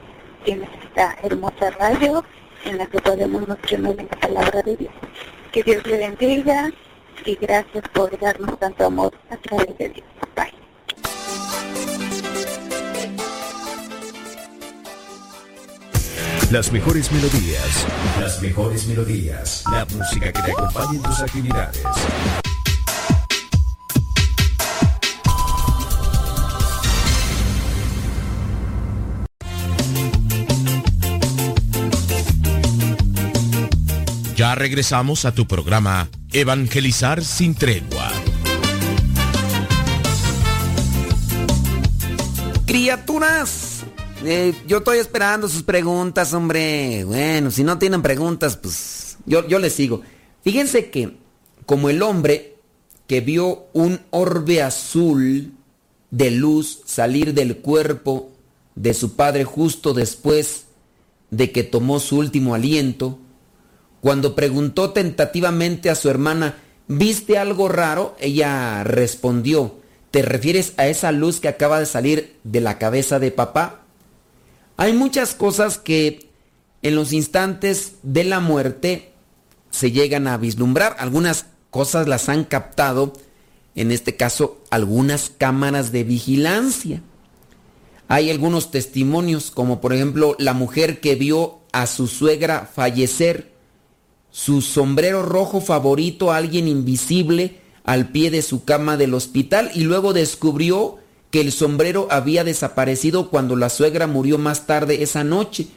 tiene 0.43 0.67
esta 0.83 1.17
hermosa 1.23 1.71
radio 1.71 2.23
en 2.65 2.77
la 2.77 2.85
que 2.85 2.99
podemos 2.99 3.47
nutrirnos 3.47 3.97
de 3.97 4.03
la 4.03 4.19
palabra 4.19 4.61
de 4.61 4.77
Dios. 4.77 4.93
Que 5.51 5.63
Dios 5.63 5.85
le 5.85 5.97
bendiga 5.97 6.71
y 7.25 7.35
gracias 7.35 7.83
por 7.93 8.17
darnos 8.19 8.57
tanto 8.59 8.85
amor 8.85 9.13
a 9.29 9.37
través 9.37 9.77
de 9.77 9.89
Dios. 9.89 10.07
Bye. 10.35 10.53
Las 16.51 16.71
mejores 16.71 17.11
melodías, 17.11 17.87
las 18.19 18.41
mejores 18.41 18.87
melodías, 18.87 19.63
la 19.71 19.85
música 19.85 20.31
que 20.33 20.41
te 20.41 20.51
acompañe 20.51 20.97
en 20.97 21.03
tus 21.03 21.21
actividades. 21.21 22.40
Regresamos 34.55 35.25
a 35.25 35.33
tu 35.33 35.47
programa 35.47 36.09
Evangelizar 36.33 37.23
sin 37.23 37.55
tregua. 37.55 38.11
Criaturas, 42.65 43.83
eh, 44.23 44.53
yo 44.67 44.77
estoy 44.79 44.99
esperando 44.99 45.47
sus 45.47 45.63
preguntas, 45.63 46.33
hombre. 46.33 47.03
Bueno, 47.05 47.51
si 47.51 47.63
no 47.63 47.77
tienen 47.77 48.01
preguntas, 48.01 48.57
pues 48.57 49.17
yo, 49.25 49.47
yo 49.47 49.59
les 49.59 49.73
sigo. 49.73 50.01
Fíjense 50.43 50.89
que 50.89 51.17
como 51.65 51.89
el 51.89 52.01
hombre 52.01 52.55
que 53.07 53.21
vio 53.21 53.65
un 53.73 53.99
orbe 54.09 54.61
azul 54.61 55.53
de 56.11 56.31
luz 56.31 56.81
salir 56.85 57.33
del 57.33 57.57
cuerpo 57.57 58.31
de 58.75 58.93
su 58.93 59.15
padre 59.15 59.43
justo 59.43 59.93
después 59.93 60.65
de 61.29 61.51
que 61.51 61.63
tomó 61.63 61.99
su 61.99 62.17
último 62.17 62.55
aliento, 62.55 63.19
cuando 64.01 64.35
preguntó 64.35 64.91
tentativamente 64.91 65.89
a 65.89 65.95
su 65.95 66.09
hermana, 66.09 66.57
¿viste 66.87 67.37
algo 67.37 67.69
raro? 67.69 68.15
Ella 68.19 68.83
respondió, 68.83 69.75
¿te 70.09 70.23
refieres 70.23 70.73
a 70.77 70.87
esa 70.87 71.11
luz 71.11 71.39
que 71.39 71.47
acaba 71.47 71.79
de 71.79 71.85
salir 71.85 72.35
de 72.43 72.61
la 72.61 72.79
cabeza 72.79 73.19
de 73.19 73.31
papá? 73.31 73.81
Hay 74.75 74.93
muchas 74.93 75.35
cosas 75.35 75.77
que 75.77 76.27
en 76.81 76.95
los 76.95 77.13
instantes 77.13 77.93
de 78.01 78.23
la 78.23 78.39
muerte 78.39 79.13
se 79.69 79.91
llegan 79.91 80.27
a 80.27 80.37
vislumbrar. 80.37 80.95
Algunas 80.97 81.45
cosas 81.69 82.07
las 82.07 82.27
han 82.27 82.43
captado, 82.43 83.13
en 83.75 83.91
este 83.91 84.15
caso, 84.15 84.61
algunas 84.71 85.29
cámaras 85.29 85.91
de 85.91 86.03
vigilancia. 86.03 87.03
Hay 88.07 88.31
algunos 88.31 88.71
testimonios, 88.71 89.51
como 89.51 89.79
por 89.79 89.93
ejemplo 89.93 90.35
la 90.39 90.53
mujer 90.53 90.99
que 90.99 91.15
vio 91.15 91.59
a 91.71 91.85
su 91.85 92.07
suegra 92.07 92.69
fallecer 92.73 93.51
su 94.31 94.61
sombrero 94.61 95.23
rojo 95.23 95.61
favorito 95.61 96.31
a 96.31 96.37
alguien 96.37 96.67
invisible 96.67 97.59
al 97.83 98.09
pie 98.09 98.31
de 98.31 98.41
su 98.41 98.63
cama 98.63 98.97
del 98.97 99.13
hospital 99.13 99.71
y 99.73 99.81
luego 99.81 100.13
descubrió 100.13 100.97
que 101.29 101.41
el 101.41 101.51
sombrero 101.51 102.07
había 102.09 102.43
desaparecido 102.43 103.29
cuando 103.29 103.55
la 103.55 103.69
suegra 103.69 104.07
murió 104.07 104.37
más 104.37 104.67
tarde 104.67 105.03
esa 105.03 105.23
noche. 105.23 105.67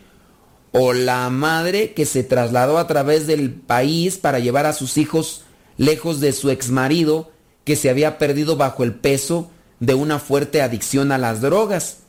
O 0.73 0.93
la 0.93 1.31
madre 1.31 1.93
que 1.95 2.05
se 2.05 2.25
trasladó 2.25 2.79
a 2.79 2.89
través 2.89 3.29
del 3.29 3.53
país 3.53 4.19
para 4.19 4.41
llevar 4.41 4.67
a 4.67 4.73
sus 4.73 4.99
hijos 4.99 5.43
lejos 5.77 6.21
de 6.21 6.33
su 6.33 6.51
exmarido 6.51 7.31
que 7.65 7.77
se 7.77 7.91
había 7.91 8.19
perdido 8.19 8.57
bajo 8.57 8.83
el 8.83 8.95
peso 8.95 9.51
de 9.79 9.95
una 9.95 10.19
fuerte 10.19 10.63
adicción 10.63 11.13
a 11.13 11.19
las 11.19 11.41
drogas 11.41 12.04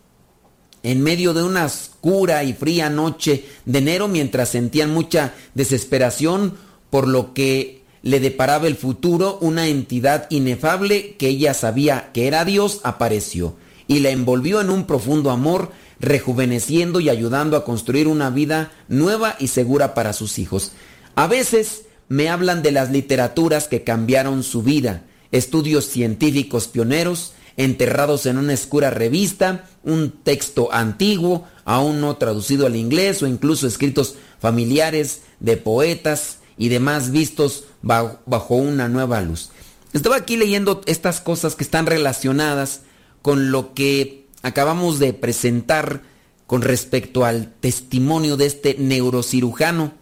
en 0.86 1.02
medio 1.02 1.34
de 1.34 1.42
una 1.42 1.66
oscura 1.66 2.44
y 2.44 2.54
fría 2.54 2.92
noche 2.92 3.44
de 3.66 3.80
enero 3.80 4.08
mientras 4.08 4.50
sentían 4.50 4.94
mucha 4.94 5.34
desesperación 5.56 6.54
por 6.92 7.08
lo 7.08 7.34
que 7.34 7.82
le 8.04 8.20
deparaba 8.20 8.68
el 8.68 8.76
futuro, 8.76 9.40
una 9.42 9.68
entidad 9.68 10.28
inefable 10.30 11.16
que 11.16 11.30
ella 11.30 11.56
sabía 11.56 12.12
que 12.14 12.28
era 12.28 12.46
Dios 12.46 12.82
apareció 12.84 13.56
y 13.88 14.00
la 14.00 14.12
envolvió 14.12 14.62
en 14.62 14.70
un 14.70 14.86
profundo 14.86 15.32
amor, 15.32 15.72
rejuveneciendo 16.00 17.00
y 17.00 17.10
ayudando 17.10 17.58
a 17.58 17.66
construir 17.66 18.08
una 18.08 18.30
vida 18.30 18.72
nueva 18.88 19.36
y 19.40 19.48
segura 19.48 19.96
para 19.96 20.14
sus 20.14 20.38
hijos. 20.38 20.74
A 21.16 21.26
veces 21.26 21.86
me 22.10 22.30
hablan 22.30 22.62
de 22.62 22.72
las 22.72 22.92
literaturas 22.92 23.68
que 23.68 23.84
cambiaron 23.84 24.44
su 24.44 24.62
vida, 24.62 25.04
estudios 25.32 25.86
científicos 25.86 26.68
pioneros, 26.68 27.34
enterrados 27.58 28.26
en 28.26 28.38
una 28.38 28.54
oscura 28.54 28.90
revista, 28.90 29.66
un 29.84 30.12
texto 30.12 30.74
antiguo, 30.74 31.48
aún 31.64 32.02
no 32.02 32.18
traducido 32.18 32.66
al 32.66 32.76
inglés 32.76 33.24
o 33.24 33.28
incluso 33.28 33.68
escritos 33.68 34.16
familiares 34.40 35.22
de 35.40 35.58
poetas 35.58 36.40
y 36.58 36.70
demás 36.70 37.12
vistos 37.12 37.66
bajo, 37.82 38.56
una 38.56 38.88
nueva 38.88 39.22
luz. 39.22 39.52
Estaba 39.94 40.18
aquí 40.18 40.38
leyendo 40.38 40.82
estas 40.86 41.22
cosas 41.22 41.56
que 41.56 41.64
están 41.64 41.86
relacionadas 41.86 42.82
con 43.22 43.52
lo 43.52 43.74
que 43.74 44.28
acabamos 44.42 45.00
de 45.00 45.14
presentar 45.14 46.02
con 46.48 46.62
respecto 46.62 47.26
al 47.26 47.54
testimonio 47.54 48.38
de 48.38 48.46
este 48.46 48.76
neurocirujano. 48.78 49.94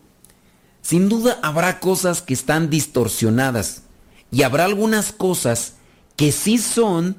Sin 0.82 1.08
duda 1.08 1.40
habrá 1.42 1.80
cosas 1.80 2.22
que 2.22 2.34
están 2.34 2.70
distorsionadas 2.70 3.84
y 4.32 4.42
habrá 4.42 4.66
algunas 4.66 5.12
cosas 5.12 5.76
que 6.16 6.32
sí 6.32 6.58
son 6.58 7.16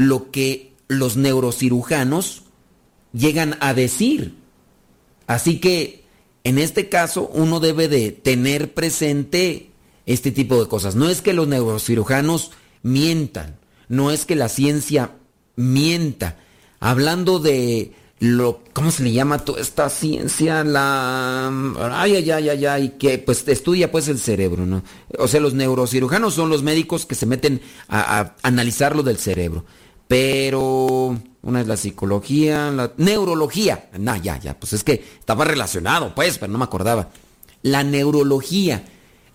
lo 0.00 0.30
que 0.30 0.72
los 0.88 1.18
neurocirujanos 1.18 2.44
llegan 3.12 3.58
a 3.60 3.74
decir. 3.74 4.34
Así 5.26 5.60
que 5.60 6.04
en 6.42 6.58
este 6.58 6.88
caso 6.88 7.30
uno 7.34 7.60
debe 7.60 7.86
de 7.86 8.10
tener 8.10 8.72
presente 8.72 9.72
este 10.06 10.32
tipo 10.32 10.58
de 10.58 10.68
cosas. 10.68 10.94
No 10.94 11.10
es 11.10 11.20
que 11.20 11.34
los 11.34 11.48
neurocirujanos 11.48 12.52
mientan, 12.82 13.58
no 13.88 14.10
es 14.10 14.24
que 14.24 14.36
la 14.36 14.48
ciencia 14.48 15.16
mienta. 15.54 16.38
Hablando 16.80 17.38
de 17.38 17.92
lo, 18.20 18.62
¿cómo 18.72 18.90
se 18.90 19.02
le 19.02 19.12
llama 19.12 19.44
toda 19.44 19.60
esta 19.60 19.90
ciencia? 19.90 20.64
La, 20.64 21.48
ay, 21.92 22.16
ay, 22.16 22.30
ay, 22.30 22.48
ay, 22.48 22.66
ay, 22.66 22.88
que 22.98 23.18
pues 23.18 23.46
estudia 23.48 23.92
pues 23.92 24.08
el 24.08 24.18
cerebro, 24.18 24.64
¿no? 24.64 24.82
O 25.18 25.28
sea, 25.28 25.40
los 25.40 25.52
neurocirujanos 25.52 26.32
son 26.32 26.48
los 26.48 26.62
médicos 26.62 27.04
que 27.04 27.14
se 27.14 27.26
meten 27.26 27.60
a, 27.86 28.18
a 28.18 28.36
analizar 28.42 28.96
lo 28.96 29.02
del 29.02 29.18
cerebro. 29.18 29.66
Pero 30.10 31.16
una 31.40 31.60
es 31.60 31.68
la 31.68 31.76
psicología, 31.76 32.68
la 32.72 32.92
neurología. 32.96 33.90
No, 33.96 34.16
ya, 34.16 34.40
ya, 34.40 34.58
pues 34.58 34.72
es 34.72 34.82
que 34.82 35.04
estaba 35.20 35.44
relacionado, 35.44 36.16
pues, 36.16 36.36
pero 36.36 36.50
no 36.50 36.58
me 36.58 36.64
acordaba. 36.64 37.10
La 37.62 37.84
neurología, 37.84 38.84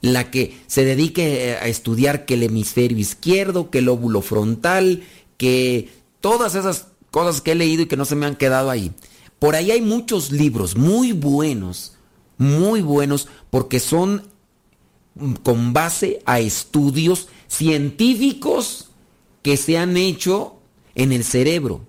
la 0.01 0.29
que 0.29 0.59
se 0.67 0.83
dedique 0.83 1.57
a 1.61 1.67
estudiar 1.67 2.25
que 2.25 2.33
el 2.33 2.43
hemisferio 2.43 2.97
izquierdo, 2.97 3.69
que 3.69 3.77
el 3.77 3.87
óvulo 3.87 4.21
frontal, 4.21 5.03
que 5.37 5.93
todas 6.19 6.55
esas 6.55 6.87
cosas 7.09 7.39
que 7.39 7.53
he 7.53 7.55
leído 7.55 7.83
y 7.83 7.85
que 7.85 7.95
no 7.95 8.03
se 8.03 8.17
me 8.17 8.25
han 8.25 8.35
quedado 8.35 8.69
ahí. 8.69 8.91
Por 9.39 9.55
ahí 9.55 9.71
hay 9.71 9.81
muchos 9.81 10.33
libros 10.33 10.75
muy 10.75 11.13
buenos, 11.13 11.95
muy 12.37 12.81
buenos, 12.81 13.29
porque 13.49 13.79
son 13.79 14.27
con 15.41 15.71
base 15.71 16.19
a 16.25 16.41
estudios 16.41 17.29
científicos 17.47 18.89
que 19.41 19.55
se 19.55 19.77
han 19.77 19.95
hecho 19.95 20.54
en 20.95 21.11
el 21.11 21.23
cerebro. 21.23 21.81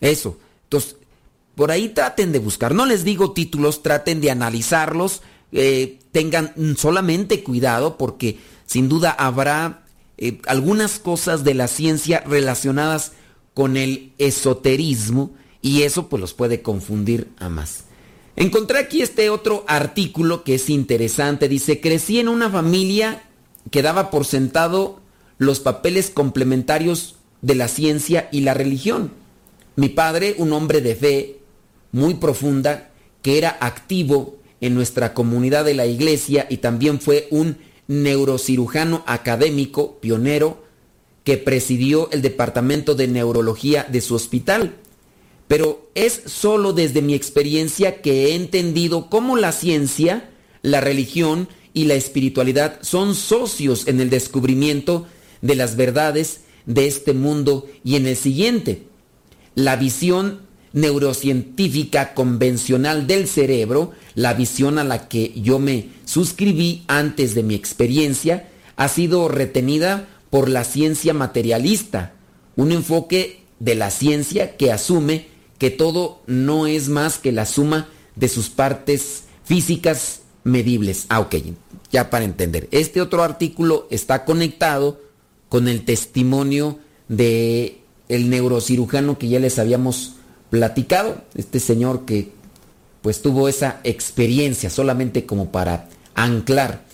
Eso. 0.00 0.38
Entonces, 0.64 0.96
por 1.54 1.70
ahí 1.70 1.88
traten 1.90 2.32
de 2.32 2.38
buscar. 2.38 2.74
No 2.74 2.86
les 2.86 3.04
digo 3.04 3.32
títulos, 3.32 3.82
traten 3.82 4.20
de 4.20 4.30
analizarlos. 4.30 5.22
Eh, 5.52 5.98
tengan 6.12 6.52
solamente 6.76 7.42
cuidado 7.42 7.96
porque 7.96 8.38
sin 8.66 8.88
duda 8.88 9.10
habrá 9.10 9.84
eh, 10.18 10.40
algunas 10.46 10.98
cosas 10.98 11.44
de 11.44 11.54
la 11.54 11.68
ciencia 11.68 12.22
relacionadas 12.26 13.12
con 13.54 13.76
el 13.76 14.12
esoterismo 14.18 15.32
y 15.62 15.82
eso 15.82 16.08
pues 16.08 16.20
los 16.20 16.34
puede 16.34 16.62
confundir 16.62 17.28
a 17.38 17.48
más. 17.48 17.84
Encontré 18.36 18.78
aquí 18.78 19.02
este 19.02 19.30
otro 19.30 19.64
artículo 19.66 20.44
que 20.44 20.54
es 20.54 20.70
interesante. 20.70 21.48
Dice, 21.48 21.80
crecí 21.80 22.20
en 22.20 22.28
una 22.28 22.48
familia 22.48 23.24
que 23.72 23.82
daba 23.82 24.10
por 24.10 24.24
sentado 24.24 25.00
los 25.38 25.58
papeles 25.58 26.10
complementarios 26.10 27.16
de 27.42 27.54
la 27.54 27.68
ciencia 27.68 28.28
y 28.32 28.40
la 28.40 28.54
religión. 28.54 29.12
Mi 29.76 29.88
padre, 29.88 30.34
un 30.38 30.52
hombre 30.52 30.80
de 30.80 30.94
fe 30.94 31.36
muy 31.92 32.14
profunda, 32.14 32.90
que 33.22 33.38
era 33.38 33.56
activo 33.60 34.36
en 34.60 34.74
nuestra 34.74 35.14
comunidad 35.14 35.64
de 35.64 35.74
la 35.74 35.86
iglesia 35.86 36.46
y 36.50 36.58
también 36.58 37.00
fue 37.00 37.28
un 37.30 37.58
neurocirujano 37.86 39.02
académico 39.06 39.98
pionero 40.00 40.62
que 41.24 41.36
presidió 41.36 42.10
el 42.10 42.22
departamento 42.22 42.94
de 42.94 43.08
neurología 43.08 43.84
de 43.84 44.00
su 44.00 44.14
hospital. 44.14 44.74
Pero 45.46 45.90
es 45.94 46.22
solo 46.26 46.72
desde 46.72 47.02
mi 47.02 47.14
experiencia 47.14 48.02
que 48.02 48.26
he 48.26 48.34
entendido 48.34 49.08
cómo 49.08 49.36
la 49.36 49.52
ciencia, 49.52 50.30
la 50.62 50.80
religión 50.80 51.48
y 51.72 51.84
la 51.84 51.94
espiritualidad 51.94 52.78
son 52.82 53.14
socios 53.14 53.86
en 53.86 54.00
el 54.00 54.10
descubrimiento 54.10 55.06
de 55.40 55.54
las 55.54 55.76
verdades 55.76 56.40
de 56.68 56.86
este 56.86 57.14
mundo 57.14 57.66
y 57.82 57.96
en 57.96 58.06
el 58.06 58.16
siguiente. 58.16 58.84
La 59.56 59.74
visión 59.74 60.42
neurocientífica 60.72 62.14
convencional 62.14 63.08
del 63.08 63.26
cerebro, 63.26 63.92
la 64.14 64.34
visión 64.34 64.78
a 64.78 64.84
la 64.84 65.08
que 65.08 65.32
yo 65.34 65.58
me 65.58 65.88
suscribí 66.04 66.84
antes 66.86 67.34
de 67.34 67.42
mi 67.42 67.56
experiencia, 67.56 68.48
ha 68.76 68.88
sido 68.88 69.28
retenida 69.28 70.06
por 70.30 70.48
la 70.48 70.62
ciencia 70.62 71.14
materialista, 71.14 72.12
un 72.54 72.70
enfoque 72.70 73.40
de 73.58 73.74
la 73.74 73.90
ciencia 73.90 74.56
que 74.56 74.70
asume 74.70 75.26
que 75.58 75.70
todo 75.70 76.22
no 76.26 76.66
es 76.66 76.88
más 76.88 77.18
que 77.18 77.32
la 77.32 77.46
suma 77.46 77.88
de 78.14 78.28
sus 78.28 78.50
partes 78.50 79.24
físicas 79.42 80.20
medibles. 80.44 81.06
Ah, 81.08 81.20
ok, 81.20 81.36
ya 81.90 82.10
para 82.10 82.24
entender. 82.24 82.68
Este 82.70 83.00
otro 83.00 83.22
artículo 83.22 83.88
está 83.90 84.24
conectado 84.24 85.00
con 85.48 85.68
el 85.68 85.84
testimonio 85.84 86.78
de 87.08 87.80
el 88.08 88.30
neurocirujano 88.30 89.18
que 89.18 89.28
ya 89.28 89.38
les 89.38 89.58
habíamos 89.58 90.14
platicado, 90.50 91.22
este 91.34 91.60
señor 91.60 92.04
que 92.04 92.30
pues 93.02 93.22
tuvo 93.22 93.48
esa 93.48 93.80
experiencia 93.84 94.70
solamente 94.70 95.24
como 95.24 95.50
para 95.50 95.88
anclar. 96.14 96.84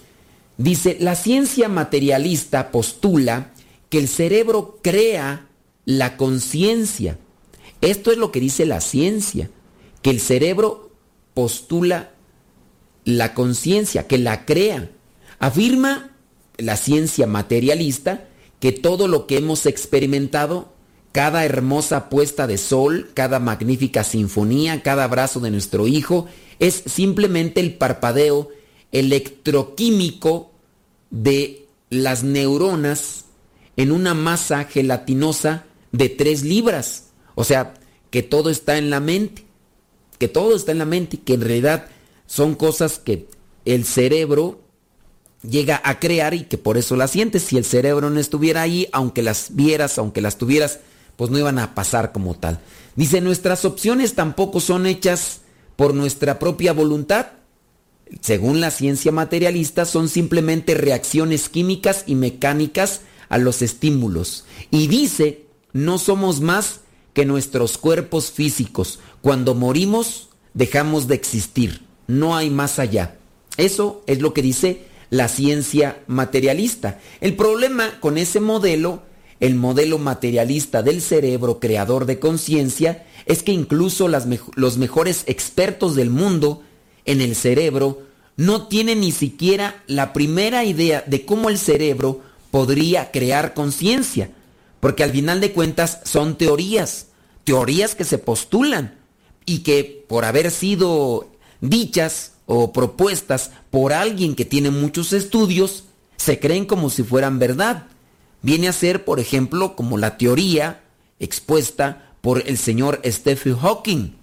Dice, 0.56 0.96
la 1.00 1.14
ciencia 1.14 1.68
materialista 1.68 2.70
postula 2.70 3.52
que 3.88 3.98
el 3.98 4.08
cerebro 4.08 4.78
crea 4.82 5.46
la 5.84 6.16
conciencia. 6.16 7.18
Esto 7.80 8.12
es 8.12 8.18
lo 8.18 8.30
que 8.32 8.40
dice 8.40 8.66
la 8.66 8.80
ciencia, 8.80 9.50
que 10.02 10.10
el 10.10 10.20
cerebro 10.20 10.90
postula 11.32 12.10
la 13.04 13.34
conciencia, 13.34 14.06
que 14.06 14.18
la 14.18 14.44
crea. 14.44 14.90
Afirma 15.38 16.10
la 16.56 16.76
ciencia 16.76 17.26
materialista 17.26 18.28
que 18.60 18.72
todo 18.72 19.08
lo 19.08 19.26
que 19.26 19.36
hemos 19.36 19.66
experimentado, 19.66 20.72
cada 21.12 21.44
hermosa 21.44 22.08
puesta 22.08 22.46
de 22.46 22.58
sol, 22.58 23.10
cada 23.14 23.38
magnífica 23.38 24.02
sinfonía, 24.02 24.82
cada 24.82 25.04
abrazo 25.04 25.40
de 25.40 25.50
nuestro 25.50 25.86
hijo, 25.86 26.26
es 26.58 26.82
simplemente 26.86 27.60
el 27.60 27.74
parpadeo 27.74 28.48
electroquímico 28.90 30.50
de 31.10 31.66
las 31.90 32.24
neuronas 32.24 33.26
en 33.76 33.92
una 33.92 34.14
masa 34.14 34.64
gelatinosa 34.64 35.66
de 35.92 36.08
3 36.08 36.44
libras. 36.44 37.10
O 37.34 37.44
sea, 37.44 37.74
que 38.10 38.22
todo 38.22 38.50
está 38.50 38.78
en 38.78 38.90
la 38.90 39.00
mente, 39.00 39.44
que 40.18 40.28
todo 40.28 40.56
está 40.56 40.72
en 40.72 40.78
la 40.78 40.84
mente, 40.84 41.18
que 41.18 41.34
en 41.34 41.42
realidad 41.42 41.86
son 42.26 42.54
cosas 42.54 42.98
que 42.98 43.28
el 43.64 43.84
cerebro 43.84 44.63
llega 45.48 45.80
a 45.84 45.98
crear 45.98 46.34
y 46.34 46.44
que 46.44 46.58
por 46.58 46.76
eso 46.76 46.96
las 46.96 47.10
sientes. 47.10 47.42
Si 47.42 47.56
el 47.56 47.64
cerebro 47.64 48.10
no 48.10 48.20
estuviera 48.20 48.62
ahí, 48.62 48.88
aunque 48.92 49.22
las 49.22 49.48
vieras, 49.54 49.98
aunque 49.98 50.20
las 50.20 50.38
tuvieras, 50.38 50.80
pues 51.16 51.30
no 51.30 51.38
iban 51.38 51.58
a 51.58 51.74
pasar 51.74 52.12
como 52.12 52.34
tal. 52.34 52.60
Dice, 52.96 53.20
nuestras 53.20 53.64
opciones 53.64 54.14
tampoco 54.14 54.60
son 54.60 54.86
hechas 54.86 55.40
por 55.76 55.94
nuestra 55.94 56.38
propia 56.38 56.72
voluntad. 56.72 57.26
Según 58.20 58.60
la 58.60 58.70
ciencia 58.70 59.12
materialista, 59.12 59.84
son 59.84 60.08
simplemente 60.08 60.74
reacciones 60.74 61.48
químicas 61.48 62.04
y 62.06 62.14
mecánicas 62.14 63.00
a 63.28 63.38
los 63.38 63.62
estímulos. 63.62 64.44
Y 64.70 64.86
dice, 64.88 65.46
no 65.72 65.98
somos 65.98 66.40
más 66.40 66.80
que 67.12 67.24
nuestros 67.24 67.78
cuerpos 67.78 68.30
físicos. 68.30 69.00
Cuando 69.22 69.54
morimos, 69.54 70.28
dejamos 70.52 71.08
de 71.08 71.14
existir. 71.14 71.84
No 72.06 72.36
hay 72.36 72.50
más 72.50 72.78
allá. 72.78 73.16
Eso 73.56 74.02
es 74.06 74.20
lo 74.20 74.34
que 74.34 74.42
dice 74.42 74.84
la 75.14 75.28
ciencia 75.28 76.02
materialista. 76.08 76.98
El 77.20 77.36
problema 77.36 78.00
con 78.00 78.18
ese 78.18 78.40
modelo, 78.40 79.02
el 79.38 79.54
modelo 79.54 79.98
materialista 79.98 80.82
del 80.82 81.00
cerebro 81.00 81.60
creador 81.60 82.04
de 82.04 82.18
conciencia, 82.18 83.06
es 83.24 83.44
que 83.44 83.52
incluso 83.52 84.08
los 84.08 84.76
mejores 84.76 85.22
expertos 85.26 85.94
del 85.94 86.10
mundo 86.10 86.62
en 87.04 87.20
el 87.20 87.36
cerebro 87.36 88.02
no 88.36 88.66
tienen 88.66 89.02
ni 89.02 89.12
siquiera 89.12 89.84
la 89.86 90.12
primera 90.12 90.64
idea 90.64 91.04
de 91.06 91.24
cómo 91.24 91.48
el 91.48 91.58
cerebro 91.58 92.20
podría 92.50 93.12
crear 93.12 93.54
conciencia, 93.54 94.30
porque 94.80 95.04
al 95.04 95.12
final 95.12 95.40
de 95.40 95.52
cuentas 95.52 96.00
son 96.04 96.36
teorías, 96.36 97.06
teorías 97.44 97.94
que 97.94 98.04
se 98.04 98.18
postulan 98.18 98.98
y 99.46 99.58
que 99.58 100.04
por 100.08 100.24
haber 100.24 100.50
sido 100.50 101.28
dichas 101.60 102.32
o 102.46 102.72
propuestas 102.72 103.50
por 103.70 103.92
alguien 103.92 104.34
que 104.34 104.44
tiene 104.44 104.70
muchos 104.70 105.12
estudios 105.12 105.84
se 106.16 106.38
creen 106.38 106.64
como 106.64 106.90
si 106.90 107.02
fueran 107.02 107.38
verdad. 107.38 107.86
Viene 108.42 108.68
a 108.68 108.72
ser, 108.72 109.04
por 109.04 109.20
ejemplo, 109.20 109.76
como 109.76 109.98
la 109.98 110.16
teoría 110.16 110.82
expuesta 111.18 112.12
por 112.20 112.42
el 112.46 112.58
señor 112.58 113.00
Stephen 113.04 113.56
Hawking, 113.56 114.16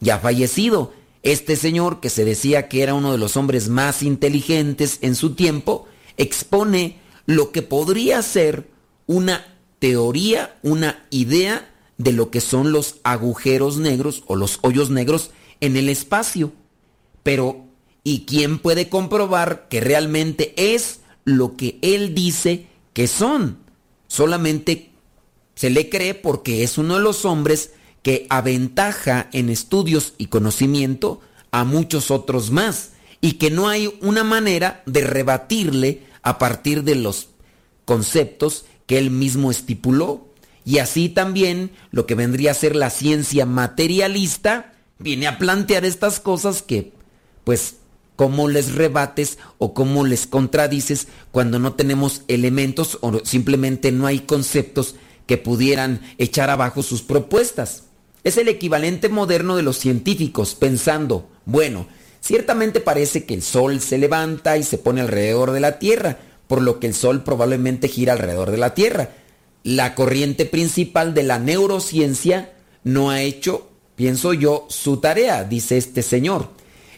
ya 0.00 0.18
fallecido. 0.18 0.92
Este 1.22 1.56
señor, 1.56 2.00
que 2.00 2.10
se 2.10 2.24
decía 2.24 2.68
que 2.68 2.82
era 2.82 2.94
uno 2.94 3.12
de 3.12 3.18
los 3.18 3.36
hombres 3.36 3.68
más 3.68 4.02
inteligentes 4.02 4.98
en 5.00 5.14
su 5.14 5.34
tiempo, 5.34 5.86
expone 6.16 6.98
lo 7.26 7.50
que 7.50 7.62
podría 7.62 8.20
ser 8.22 8.68
una 9.06 9.46
teoría, 9.78 10.56
una 10.62 11.04
idea 11.10 11.70
de 11.98 12.12
lo 12.12 12.30
que 12.30 12.40
son 12.40 12.72
los 12.72 12.96
agujeros 13.04 13.78
negros 13.78 14.24
o 14.26 14.36
los 14.36 14.58
hoyos 14.62 14.90
negros 14.90 15.30
en 15.60 15.76
el 15.76 15.88
espacio. 15.88 16.52
Pero, 17.22 17.63
¿y 18.04 18.26
quién 18.26 18.58
puede 18.58 18.88
comprobar 18.90 19.66
que 19.68 19.80
realmente 19.80 20.52
es 20.56 21.00
lo 21.24 21.56
que 21.56 21.78
él 21.82 22.14
dice 22.14 22.66
que 22.92 23.08
son? 23.08 23.58
Solamente 24.06 24.90
se 25.54 25.70
le 25.70 25.88
cree 25.88 26.14
porque 26.14 26.62
es 26.62 26.78
uno 26.78 26.96
de 26.96 27.02
los 27.02 27.24
hombres 27.24 27.72
que 28.02 28.26
aventaja 28.28 29.28
en 29.32 29.48
estudios 29.48 30.12
y 30.18 30.26
conocimiento 30.26 31.20
a 31.50 31.64
muchos 31.64 32.10
otros 32.10 32.50
más 32.50 32.90
y 33.22 33.32
que 33.32 33.50
no 33.50 33.68
hay 33.68 33.92
una 34.02 34.22
manera 34.22 34.82
de 34.84 35.00
rebatirle 35.00 36.02
a 36.22 36.38
partir 36.38 36.84
de 36.84 36.96
los 36.96 37.28
conceptos 37.86 38.66
que 38.86 38.98
él 38.98 39.10
mismo 39.10 39.50
estipuló. 39.50 40.28
Y 40.66 40.78
así 40.78 41.08
también 41.08 41.70
lo 41.90 42.04
que 42.04 42.14
vendría 42.14 42.50
a 42.50 42.54
ser 42.54 42.76
la 42.76 42.90
ciencia 42.90 43.46
materialista 43.46 44.74
viene 44.98 45.26
a 45.26 45.38
plantear 45.38 45.86
estas 45.86 46.20
cosas 46.20 46.60
que 46.60 46.92
pues 47.44 47.76
cómo 48.16 48.48
les 48.48 48.74
rebates 48.74 49.38
o 49.58 49.74
cómo 49.74 50.04
les 50.04 50.26
contradices 50.26 51.08
cuando 51.30 51.58
no 51.58 51.74
tenemos 51.74 52.22
elementos 52.28 52.98
o 53.00 53.24
simplemente 53.24 53.92
no 53.92 54.06
hay 54.06 54.20
conceptos 54.20 54.94
que 55.26 55.38
pudieran 55.38 56.00
echar 56.18 56.50
abajo 56.50 56.82
sus 56.82 57.02
propuestas. 57.02 57.84
Es 58.22 58.38
el 58.38 58.48
equivalente 58.48 59.08
moderno 59.08 59.56
de 59.56 59.62
los 59.62 59.78
científicos 59.78 60.54
pensando, 60.54 61.28
bueno, 61.44 61.86
ciertamente 62.20 62.80
parece 62.80 63.24
que 63.24 63.34
el 63.34 63.42
Sol 63.42 63.80
se 63.80 63.98
levanta 63.98 64.56
y 64.56 64.62
se 64.62 64.78
pone 64.78 65.00
alrededor 65.00 65.50
de 65.52 65.60
la 65.60 65.78
Tierra, 65.78 66.18
por 66.46 66.62
lo 66.62 66.80
que 66.80 66.86
el 66.86 66.94
Sol 66.94 67.22
probablemente 67.22 67.88
gira 67.88 68.12
alrededor 68.14 68.50
de 68.50 68.58
la 68.58 68.74
Tierra. 68.74 69.10
La 69.62 69.94
corriente 69.94 70.46
principal 70.46 71.14
de 71.14 71.22
la 71.22 71.38
neurociencia 71.38 72.52
no 72.82 73.10
ha 73.10 73.22
hecho, 73.22 73.68
pienso 73.96 74.34
yo, 74.34 74.66
su 74.68 74.98
tarea, 74.98 75.44
dice 75.44 75.76
este 75.76 76.02
señor. 76.02 76.50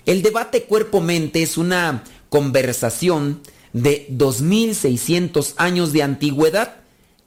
El 0.06 0.22
debate 0.22 0.62
cuerpo-mente 0.62 1.42
es 1.42 1.58
una 1.58 2.04
conversación 2.28 3.40
de 3.72 4.06
2600 4.08 5.54
años 5.56 5.92
de 5.92 6.04
antigüedad 6.04 6.76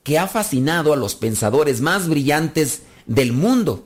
que 0.04 0.18
ha 0.18 0.28
fascinado 0.28 0.94
a 0.94 0.96
los 0.96 1.16
pensadores 1.16 1.82
más 1.82 2.08
brillantes 2.08 2.84
del 3.06 3.34
mundo. 3.34 3.86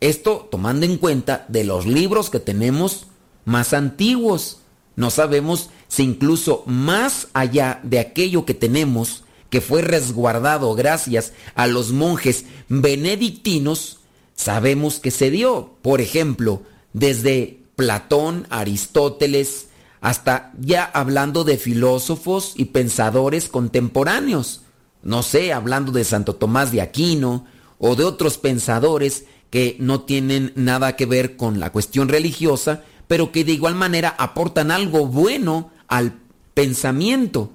Esto 0.00 0.48
tomando 0.50 0.86
en 0.86 0.96
cuenta 0.96 1.44
de 1.46 1.62
los 1.62 1.86
libros 1.86 2.30
que 2.30 2.40
tenemos 2.40 3.06
más 3.44 3.72
antiguos. 3.72 4.58
No 4.96 5.10
sabemos 5.10 5.70
si 5.86 6.02
incluso 6.02 6.64
más 6.66 7.28
allá 7.32 7.78
de 7.84 8.00
aquello 8.00 8.44
que 8.44 8.54
tenemos, 8.54 9.22
que 9.50 9.60
fue 9.60 9.82
resguardado 9.82 10.74
gracias 10.74 11.32
a 11.54 11.68
los 11.68 11.92
monjes 11.92 12.44
benedictinos, 12.68 14.00
sabemos 14.34 14.98
que 14.98 15.12
se 15.12 15.30
dio, 15.30 15.76
por 15.80 16.00
ejemplo, 16.00 16.62
desde 16.92 17.59
Platón, 17.80 18.46
Aristóteles, 18.50 19.68
hasta 20.02 20.52
ya 20.60 20.84
hablando 20.84 21.44
de 21.44 21.56
filósofos 21.56 22.52
y 22.54 22.66
pensadores 22.66 23.48
contemporáneos. 23.48 24.60
No 25.02 25.22
sé, 25.22 25.54
hablando 25.54 25.90
de 25.90 26.04
Santo 26.04 26.34
Tomás 26.34 26.72
de 26.72 26.82
Aquino 26.82 27.46
o 27.78 27.96
de 27.96 28.04
otros 28.04 28.36
pensadores 28.36 29.24
que 29.48 29.76
no 29.78 30.02
tienen 30.02 30.52
nada 30.56 30.94
que 30.94 31.06
ver 31.06 31.38
con 31.38 31.58
la 31.58 31.72
cuestión 31.72 32.08
religiosa, 32.08 32.84
pero 33.08 33.32
que 33.32 33.44
de 33.44 33.52
igual 33.52 33.76
manera 33.76 34.14
aportan 34.18 34.70
algo 34.70 35.06
bueno 35.06 35.70
al 35.88 36.18
pensamiento. 36.52 37.50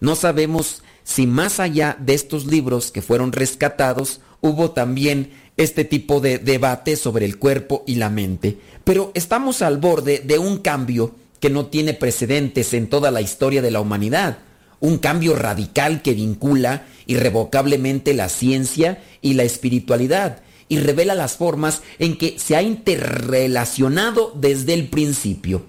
No 0.00 0.16
sabemos 0.16 0.82
si 1.04 1.26
más 1.26 1.60
allá 1.60 1.94
de 2.00 2.14
estos 2.14 2.46
libros 2.46 2.90
que 2.90 3.02
fueron 3.02 3.32
rescatados, 3.32 4.22
hubo 4.40 4.70
también 4.70 5.30
este 5.58 5.84
tipo 5.84 6.20
de 6.20 6.38
debate 6.38 6.96
sobre 6.96 7.26
el 7.26 7.38
cuerpo 7.38 7.84
y 7.86 7.96
la 7.96 8.08
mente. 8.08 8.58
Pero 8.84 9.10
estamos 9.14 9.60
al 9.60 9.76
borde 9.76 10.20
de 10.20 10.38
un 10.38 10.58
cambio 10.58 11.14
que 11.40 11.50
no 11.50 11.66
tiene 11.66 11.92
precedentes 11.94 12.72
en 12.72 12.88
toda 12.88 13.10
la 13.10 13.20
historia 13.20 13.60
de 13.60 13.70
la 13.70 13.80
humanidad. 13.80 14.38
Un 14.80 14.98
cambio 14.98 15.34
radical 15.34 16.00
que 16.00 16.14
vincula 16.14 16.86
irrevocablemente 17.06 18.14
la 18.14 18.28
ciencia 18.28 19.02
y 19.20 19.34
la 19.34 19.42
espiritualidad 19.42 20.42
y 20.68 20.78
revela 20.78 21.14
las 21.14 21.36
formas 21.36 21.82
en 21.98 22.16
que 22.18 22.38
se 22.38 22.54
ha 22.54 22.62
interrelacionado 22.62 24.32
desde 24.36 24.74
el 24.74 24.88
principio. 24.88 25.64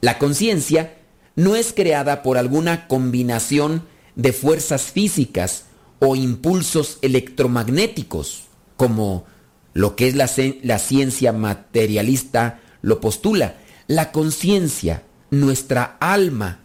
La 0.00 0.18
conciencia 0.18 0.96
no 1.36 1.56
es 1.56 1.72
creada 1.72 2.22
por 2.22 2.38
alguna 2.38 2.86
combinación 2.86 3.82
de 4.14 4.32
fuerzas 4.32 4.82
físicas 4.84 5.64
o 5.98 6.14
impulsos 6.16 6.98
electromagnéticos, 7.02 8.44
como 8.76 9.24
lo 9.74 9.96
que 9.96 10.08
es 10.08 10.14
la, 10.14 10.30
la 10.62 10.78
ciencia 10.78 11.32
materialista 11.32 12.60
lo 12.80 13.00
postula. 13.00 13.56
La 13.86 14.12
conciencia, 14.12 15.02
nuestra 15.30 15.96
alma, 16.00 16.60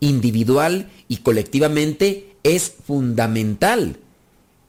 individual 0.00 0.90
y 1.08 1.18
colectivamente, 1.18 2.36
es 2.44 2.72
fundamental. 2.86 3.98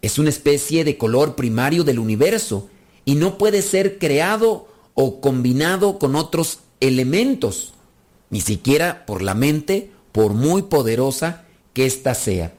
Es 0.02 0.20
una 0.20 0.30
especie 0.30 0.84
de 0.84 0.98
color 0.98 1.36
primario 1.36 1.84
del 1.84 2.00
universo 2.00 2.68
y 3.06 3.16
no 3.16 3.38
puede 3.38 3.62
ser 3.62 4.00
creado 4.00 4.68
o 4.96 5.22
combinado 5.22 6.00
con 6.00 6.16
otros 6.16 6.60
elementos, 6.80 7.74
ni 8.30 8.42
siquiera 8.42 9.06
por 9.06 9.22
la 9.22 9.34
mente, 9.34 9.92
por 10.12 10.34
muy 10.34 10.64
poderosa 10.64 11.46
que 11.74 11.86
ésta 11.86 12.16
sea. 12.16 12.54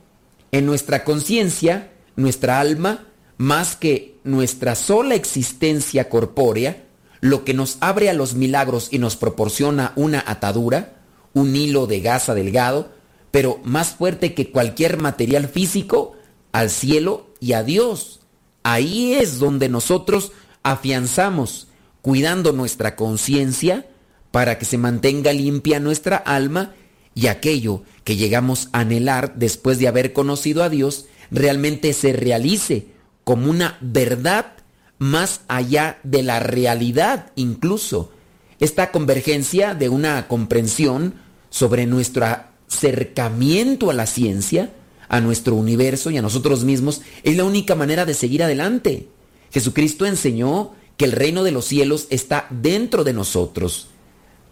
En 0.52 0.66
nuestra 0.66 1.04
conciencia, 1.04 1.92
nuestra 2.16 2.60
alma, 2.60 3.06
más 3.36 3.76
que 3.76 4.16
nuestra 4.24 4.74
sola 4.74 5.14
existencia 5.14 6.08
corpórea, 6.08 6.84
lo 7.20 7.44
que 7.44 7.54
nos 7.54 7.78
abre 7.80 8.10
a 8.10 8.14
los 8.14 8.34
milagros 8.34 8.88
y 8.90 8.98
nos 8.98 9.16
proporciona 9.16 9.92
una 9.96 10.22
atadura, 10.26 11.02
un 11.32 11.56
hilo 11.56 11.86
de 11.86 12.00
gasa 12.00 12.34
delgado, 12.34 12.92
pero 13.30 13.60
más 13.64 13.94
fuerte 13.94 14.34
que 14.34 14.50
cualquier 14.50 14.98
material 14.98 15.48
físico, 15.48 16.12
al 16.52 16.70
cielo 16.70 17.30
y 17.40 17.54
a 17.54 17.62
Dios. 17.62 18.20
Ahí 18.62 19.14
es 19.14 19.38
donde 19.38 19.68
nosotros 19.68 20.32
afianzamos, 20.62 21.68
cuidando 22.02 22.52
nuestra 22.52 22.94
conciencia, 22.94 23.86
para 24.30 24.58
que 24.58 24.64
se 24.64 24.78
mantenga 24.78 25.32
limpia 25.32 25.80
nuestra 25.80 26.16
alma 26.16 26.74
y 27.14 27.28
aquello 27.28 27.82
que 28.02 28.16
llegamos 28.16 28.68
a 28.72 28.80
anhelar 28.80 29.34
después 29.36 29.78
de 29.78 29.88
haber 29.88 30.12
conocido 30.12 30.62
a 30.62 30.68
Dios 30.68 31.06
realmente 31.30 31.92
se 31.92 32.12
realice 32.12 32.93
como 33.24 33.50
una 33.50 33.78
verdad 33.80 34.52
más 34.98 35.40
allá 35.48 35.98
de 36.02 36.22
la 36.22 36.40
realidad 36.40 37.32
incluso. 37.34 38.12
Esta 38.60 38.92
convergencia 38.92 39.74
de 39.74 39.88
una 39.88 40.28
comprensión 40.28 41.14
sobre 41.50 41.86
nuestro 41.86 42.26
acercamiento 42.68 43.90
a 43.90 43.94
la 43.94 44.06
ciencia, 44.06 44.72
a 45.08 45.20
nuestro 45.20 45.54
universo 45.54 46.10
y 46.10 46.18
a 46.18 46.22
nosotros 46.22 46.64
mismos 46.64 47.02
es 47.22 47.36
la 47.36 47.44
única 47.44 47.74
manera 47.74 48.06
de 48.06 48.14
seguir 48.14 48.42
adelante. 48.42 49.08
Jesucristo 49.50 50.06
enseñó 50.06 50.72
que 50.96 51.04
el 51.04 51.12
reino 51.12 51.42
de 51.42 51.52
los 51.52 51.64
cielos 51.64 52.06
está 52.10 52.46
dentro 52.50 53.04
de 53.04 53.12
nosotros. 53.12 53.88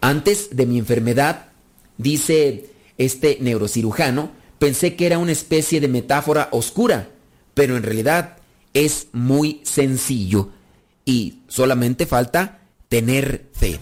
Antes 0.01 0.57
de 0.57 0.67
mi 0.67 0.79
enfermedad, 0.79 1.47
dice 1.97 2.71
este 2.99 3.39
neurocirujano, 3.41 4.31
pensé 4.59 4.97
que 4.97 5.07
era 5.07 5.19
una 5.19 5.33
especie 5.33 5.81
de 5.81 5.89
metáfora 5.89 6.49
oscura, 6.53 7.09
pero 7.55 7.77
en 7.77 7.83
realidad 7.83 8.39
es 8.75 9.09
muy 9.13 9.61
sencillo 9.65 10.51
y 11.05 11.41
solamente 11.49 12.07
falta 12.07 12.61
tener 12.89 13.51
fe. 13.55 13.81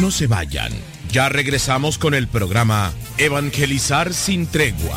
No 0.00 0.10
se 0.10 0.26
vayan, 0.26 0.72
ya 1.10 1.28
regresamos 1.28 1.98
con 1.98 2.14
el 2.14 2.28
programa 2.28 2.92
Evangelizar 3.16 4.12
sin 4.12 4.46
tregua. 4.46 4.96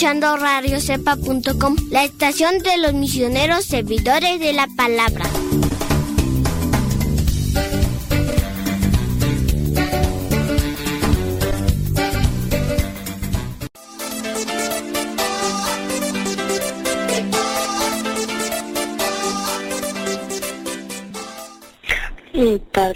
Escuchando 0.00 0.34
radiocepa.com, 0.38 1.76
la 1.90 2.04
estación 2.04 2.58
de 2.60 2.78
los 2.78 2.94
misioneros 2.94 3.66
servidores 3.66 4.40
de 4.40 4.54
la 4.54 4.66
palabra. 4.74 5.26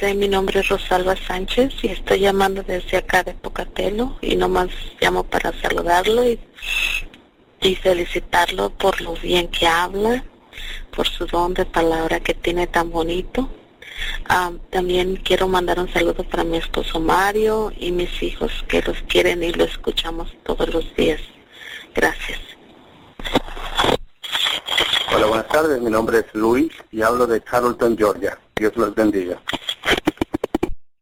Mi 0.03 0.27
nombre 0.27 0.59
es 0.59 0.69
Rosalba 0.69 1.15
Sánchez 1.15 1.73
y 1.83 1.87
estoy 1.87 2.19
llamando 2.19 2.65
desde 2.65 2.97
acá 2.97 3.23
de 3.23 3.33
Pocatelo 3.33 4.19
y 4.21 4.35
nomás 4.35 4.69
llamo 5.01 5.23
para 5.23 5.53
saludarlo 5.61 6.29
y, 6.29 6.41
y 7.61 7.77
felicitarlo 7.77 8.71
por 8.71 9.01
lo 9.01 9.15
bien 9.15 9.47
que 9.47 9.69
habla, 9.69 10.25
por 10.91 11.07
su 11.07 11.27
don 11.27 11.55
de 11.55 11.65
palabra 11.65 12.19
que 12.19 12.35
tiene 12.35 12.67
tan 12.67 12.91
bonito. 12.91 13.49
Ah, 14.29 14.51
también 14.71 15.15
quiero 15.15 15.47
mandar 15.47 15.79
un 15.79 15.93
saludo 15.93 16.25
para 16.25 16.43
mi 16.43 16.57
esposo 16.57 16.99
Mario 16.99 17.71
y 17.79 17.93
mis 17.93 18.21
hijos 18.21 18.51
que 18.67 18.83
los 18.83 19.01
quieren 19.03 19.45
y 19.45 19.53
lo 19.53 19.63
escuchamos 19.63 20.35
todos 20.43 20.75
los 20.75 20.93
días. 20.97 21.21
Gracias. 21.95 22.41
Hola, 25.15 25.27
buenas 25.27 25.49
tardes. 25.49 25.81
Mi 25.81 25.91
nombre 25.91 26.19
es 26.19 26.27
Luis 26.35 26.73
y 26.91 27.03
hablo 27.03 27.27
de 27.27 27.41
Carrollton, 27.41 27.97
Georgia. 27.97 28.39
Dios 28.57 28.77
los 28.77 28.95
bendiga. 28.95 29.41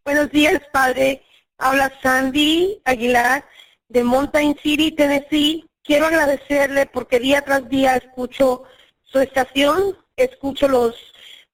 Buenos 0.05 0.31
días, 0.31 0.61
padre. 0.73 1.23
Habla 1.59 1.93
Sandy 2.03 2.81
Aguilar 2.85 3.45
de 3.89 4.05
Mountain 4.05 4.57
City, 4.63 4.93
Tennessee. 4.93 5.65
Quiero 5.83 6.07
agradecerle 6.07 6.87
porque 6.87 7.21
día 7.21 7.43
tras 7.43 7.69
día 7.69 7.97
escucho 7.97 8.65
su 9.03 9.21
estación, 9.21 9.97
escucho 10.17 10.69
los 10.69 10.95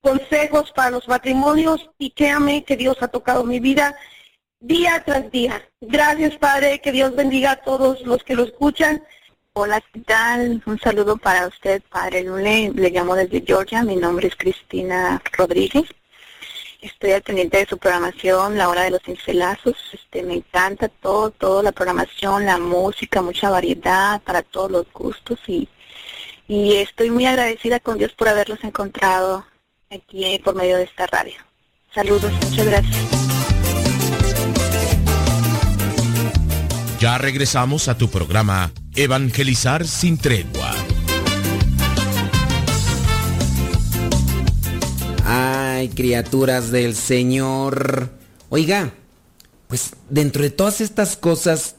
consejos 0.00 0.72
para 0.72 0.90
los 0.90 1.08
matrimonios 1.08 1.90
y 1.98 2.10
créame 2.10 2.64
que 2.64 2.76
Dios 2.76 2.96
ha 3.00 3.08
tocado 3.08 3.44
mi 3.44 3.60
vida 3.60 3.96
día 4.60 5.02
tras 5.04 5.30
día. 5.30 5.68
Gracias, 5.80 6.36
Padre, 6.36 6.80
que 6.80 6.92
Dios 6.92 7.14
bendiga 7.14 7.52
a 7.52 7.62
todos 7.62 8.02
los 8.02 8.22
que 8.24 8.34
lo 8.34 8.44
escuchan. 8.44 9.02
Hola, 9.60 9.82
¿qué 9.92 9.98
tal? 10.02 10.62
Un 10.66 10.78
saludo 10.78 11.16
para 11.16 11.48
usted, 11.48 11.82
Padre 11.90 12.22
Lule. 12.22 12.70
Le 12.76 12.90
llamo 12.90 13.16
desde 13.16 13.42
Georgia. 13.44 13.82
Mi 13.82 13.96
nombre 13.96 14.28
es 14.28 14.36
Cristina 14.36 15.20
Rodríguez. 15.32 15.82
Estoy 16.80 17.10
al 17.10 17.22
pendiente 17.22 17.58
de 17.58 17.66
su 17.66 17.76
programación, 17.76 18.56
la 18.56 18.68
hora 18.68 18.82
de 18.82 18.90
los 18.92 19.02
cincelazos. 19.02 19.74
Este, 19.92 20.22
me 20.22 20.34
encanta 20.34 20.86
todo, 20.86 21.32
toda 21.32 21.64
la 21.64 21.72
programación, 21.72 22.46
la 22.46 22.58
música, 22.58 23.20
mucha 23.20 23.50
variedad 23.50 24.22
para 24.22 24.44
todos 24.44 24.70
los 24.70 24.86
gustos 24.92 25.40
y, 25.48 25.68
y 26.46 26.76
estoy 26.76 27.10
muy 27.10 27.26
agradecida 27.26 27.80
con 27.80 27.98
Dios 27.98 28.12
por 28.12 28.28
haberlos 28.28 28.62
encontrado 28.62 29.44
aquí 29.90 30.38
por 30.38 30.54
medio 30.54 30.76
de 30.76 30.84
esta 30.84 31.08
radio. 31.08 31.34
Saludos, 31.92 32.30
muchas 32.44 32.64
gracias. 32.64 32.96
Ya 37.00 37.18
regresamos 37.18 37.88
a 37.88 37.98
tu 37.98 38.08
programa 38.08 38.70
Evangelizar 39.00 39.86
sin 39.86 40.18
tregua. 40.18 40.74
Ay, 45.24 45.88
criaturas 45.90 46.72
del 46.72 46.96
Señor. 46.96 48.10
Oiga, 48.48 48.92
pues 49.68 49.90
dentro 50.10 50.42
de 50.42 50.50
todas 50.50 50.80
estas 50.80 51.16
cosas 51.16 51.76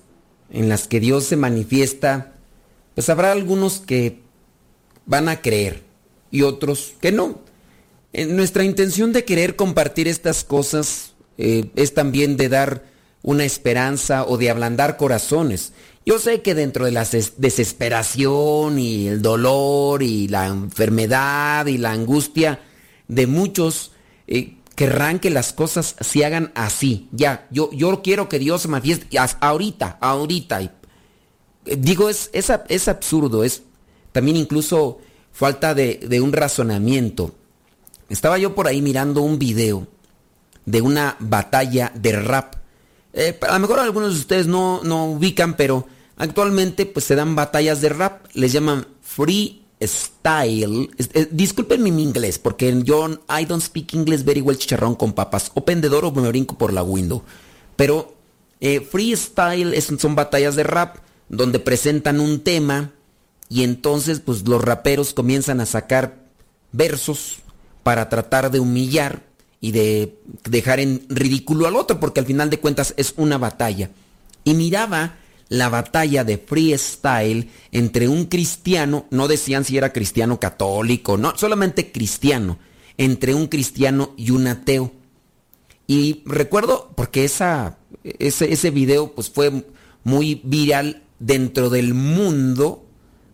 en 0.49 0.69
las 0.69 0.87
que 0.87 1.01
Dios 1.01 1.25
se 1.25 1.35
manifiesta, 1.35 2.35
pues 2.95 3.09
habrá 3.09 3.33
algunos 3.33 3.79
que 3.79 4.21
van 5.05 5.27
a 5.27 5.41
creer 5.41 5.83
y 6.31 6.43
otros 6.43 6.93
que 7.01 7.11
no. 7.11 7.41
En 8.13 8.37
nuestra 8.37 8.63
intención 8.63 9.11
de 9.11 9.25
querer 9.25 9.57
compartir 9.57 10.07
estas 10.07 10.45
cosas 10.45 11.15
eh, 11.37 11.69
es 11.75 11.93
también 11.93 12.37
de 12.37 12.47
dar 12.47 12.85
una 13.21 13.43
esperanza 13.43 14.25
o 14.25 14.37
de 14.37 14.49
ablandar 14.49 14.95
corazones. 14.95 15.73
Yo 16.05 16.17
sé 16.17 16.41
que 16.41 16.55
dentro 16.55 16.85
de 16.85 16.91
la 16.91 17.05
desesperación 17.37 18.79
y 18.79 19.07
el 19.07 19.21
dolor 19.21 20.01
y 20.01 20.27
la 20.27 20.47
enfermedad 20.47 21.65
y 21.67 21.77
la 21.77 21.91
angustia 21.91 22.61
de 23.07 23.27
muchos, 23.27 23.91
eh, 24.27 24.55
querrán 24.75 25.19
que 25.19 25.29
las 25.29 25.53
cosas 25.53 25.95
se 25.99 26.25
hagan 26.25 26.51
así. 26.55 27.09
Ya, 27.11 27.47
yo, 27.51 27.69
yo 27.73 28.01
quiero 28.01 28.29
que 28.29 28.39
Dios 28.39 28.61
se 28.61 28.69
manifieste 28.69 29.17
ahorita, 29.41 29.97
ahorita. 29.99 30.61
Eh, 30.61 30.71
digo, 31.77 32.09
es, 32.09 32.29
es, 32.33 32.51
es 32.69 32.87
absurdo, 32.87 33.43
es 33.43 33.63
también 34.11 34.37
incluso 34.37 34.99
falta 35.31 35.73
de, 35.73 35.99
de 36.07 36.21
un 36.21 36.33
razonamiento. 36.33 37.35
Estaba 38.09 38.37
yo 38.37 38.55
por 38.55 38.67
ahí 38.67 38.81
mirando 38.81 39.21
un 39.21 39.37
video 39.37 39.85
de 40.65 40.81
una 40.81 41.17
batalla 41.19 41.91
de 41.95 42.13
rap. 42.13 42.55
Eh, 43.13 43.37
a 43.41 43.53
lo 43.53 43.59
mejor 43.59 43.79
algunos 43.79 44.13
de 44.13 44.19
ustedes 44.19 44.47
no, 44.47 44.81
no 44.83 45.05
ubican, 45.05 45.55
pero 45.55 45.87
actualmente 46.17 46.85
pues 46.85 47.05
se 47.05 47.15
dan 47.15 47.35
batallas 47.35 47.81
de 47.81 47.89
rap. 47.89 48.25
Les 48.33 48.51
llaman 48.51 48.87
free 49.01 49.63
style. 49.81 50.89
Eh, 50.97 51.27
disculpen 51.31 51.83
mi 51.83 52.03
inglés, 52.03 52.39
porque 52.39 52.81
yo 52.83 53.09
I 53.29 53.45
don't 53.45 53.63
speak 53.63 53.93
English 53.93 54.23
very 54.23 54.41
well 54.41 54.57
chicharrón 54.57 54.95
con 54.95 55.13
papas. 55.13 55.51
O 55.55 55.65
pendedor 55.65 56.05
o 56.05 56.11
me 56.11 56.27
brinco 56.27 56.57
por 56.57 56.73
la 56.73 56.83
window. 56.83 57.23
Pero 57.75 58.13
eh, 58.59 58.81
freestyle 58.81 59.73
es, 59.73 59.85
son 59.97 60.15
batallas 60.15 60.55
de 60.55 60.63
rap 60.63 60.97
donde 61.29 61.59
presentan 61.59 62.19
un 62.19 62.41
tema 62.41 62.91
y 63.47 63.63
entonces 63.63 64.19
pues 64.19 64.47
los 64.47 64.61
raperos 64.61 65.13
comienzan 65.13 65.61
a 65.61 65.65
sacar 65.65 66.25
versos 66.71 67.37
para 67.83 68.09
tratar 68.09 68.51
de 68.51 68.59
humillar 68.59 69.28
y 69.61 69.71
de 69.71 70.17
dejar 70.49 70.79
en 70.79 71.05
ridículo 71.09 71.67
al 71.67 71.75
otro, 71.75 71.99
porque 71.99 72.19
al 72.19 72.25
final 72.25 72.49
de 72.49 72.59
cuentas 72.59 72.93
es 72.97 73.13
una 73.17 73.37
batalla. 73.37 73.89
Y 74.43 74.53
miraba 74.53 75.17
la 75.49 75.69
batalla 75.69 76.23
de 76.23 76.37
freestyle 76.37 77.49
entre 77.71 78.07
un 78.07 78.25
cristiano, 78.25 79.05
no 79.09 79.27
decían 79.27 79.65
si 79.65 79.77
era 79.77 79.91
cristiano 79.91 80.39
católico, 80.39 81.17
no, 81.17 81.37
solamente 81.37 81.91
cristiano, 81.91 82.59
entre 82.97 83.33
un 83.33 83.47
cristiano 83.47 84.13
y 84.15 84.31
un 84.31 84.47
ateo. 84.47 84.93
Y 85.87 86.21
recuerdo, 86.25 86.91
porque 86.95 87.25
esa, 87.25 87.79
ese, 88.03 88.53
ese 88.53 88.69
video 88.69 89.13
pues 89.13 89.29
fue 89.29 89.65
muy 90.03 90.41
viral 90.43 91.03
dentro 91.17 91.69
del 91.69 91.93
mundo 91.95 92.85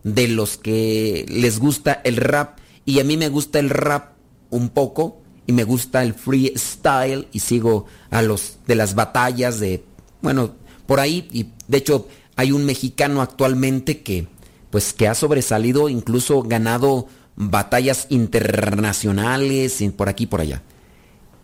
de 0.02 0.28
los 0.28 0.56
que 0.56 1.26
les 1.28 1.58
gusta 1.58 2.00
el 2.04 2.16
rap, 2.16 2.58
y 2.84 3.00
a 3.00 3.04
mí 3.04 3.16
me 3.16 3.28
gusta 3.28 3.58
el 3.58 3.70
rap 3.70 4.12
un 4.50 4.70
poco, 4.70 5.20
y 5.46 5.52
me 5.52 5.64
gusta 5.64 6.02
el 6.02 6.14
freestyle, 6.14 7.28
y 7.32 7.40
sigo 7.40 7.86
a 8.10 8.22
los 8.22 8.58
de 8.66 8.74
las 8.74 8.94
batallas 8.94 9.60
de, 9.60 9.84
bueno, 10.22 10.54
por 10.86 11.00
ahí, 11.00 11.28
y 11.32 11.48
de 11.68 11.78
hecho 11.78 12.08
hay 12.36 12.52
un 12.52 12.64
mexicano 12.64 13.22
actualmente 13.22 14.02
que, 14.02 14.28
pues, 14.70 14.92
que 14.92 15.08
ha 15.08 15.14
sobresalido, 15.14 15.88
incluso 15.88 16.42
ganado 16.42 17.06
batallas 17.36 18.06
internacionales, 18.08 19.82
por 19.96 20.08
aquí 20.08 20.26
por 20.26 20.40
allá. 20.40 20.62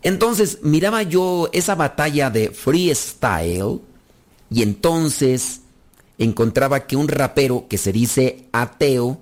Entonces 0.03 0.59
miraba 0.63 1.03
yo 1.03 1.49
esa 1.53 1.75
batalla 1.75 2.29
de 2.31 2.51
freestyle 2.51 3.81
y 4.51 4.63
entonces 4.63 5.61
encontraba 6.19 6.87
que 6.87 6.97
un 6.97 7.09
rapero 7.09 7.67
que 7.69 7.79
se 7.79 7.93
dice 7.93 8.49
ateo 8.53 9.21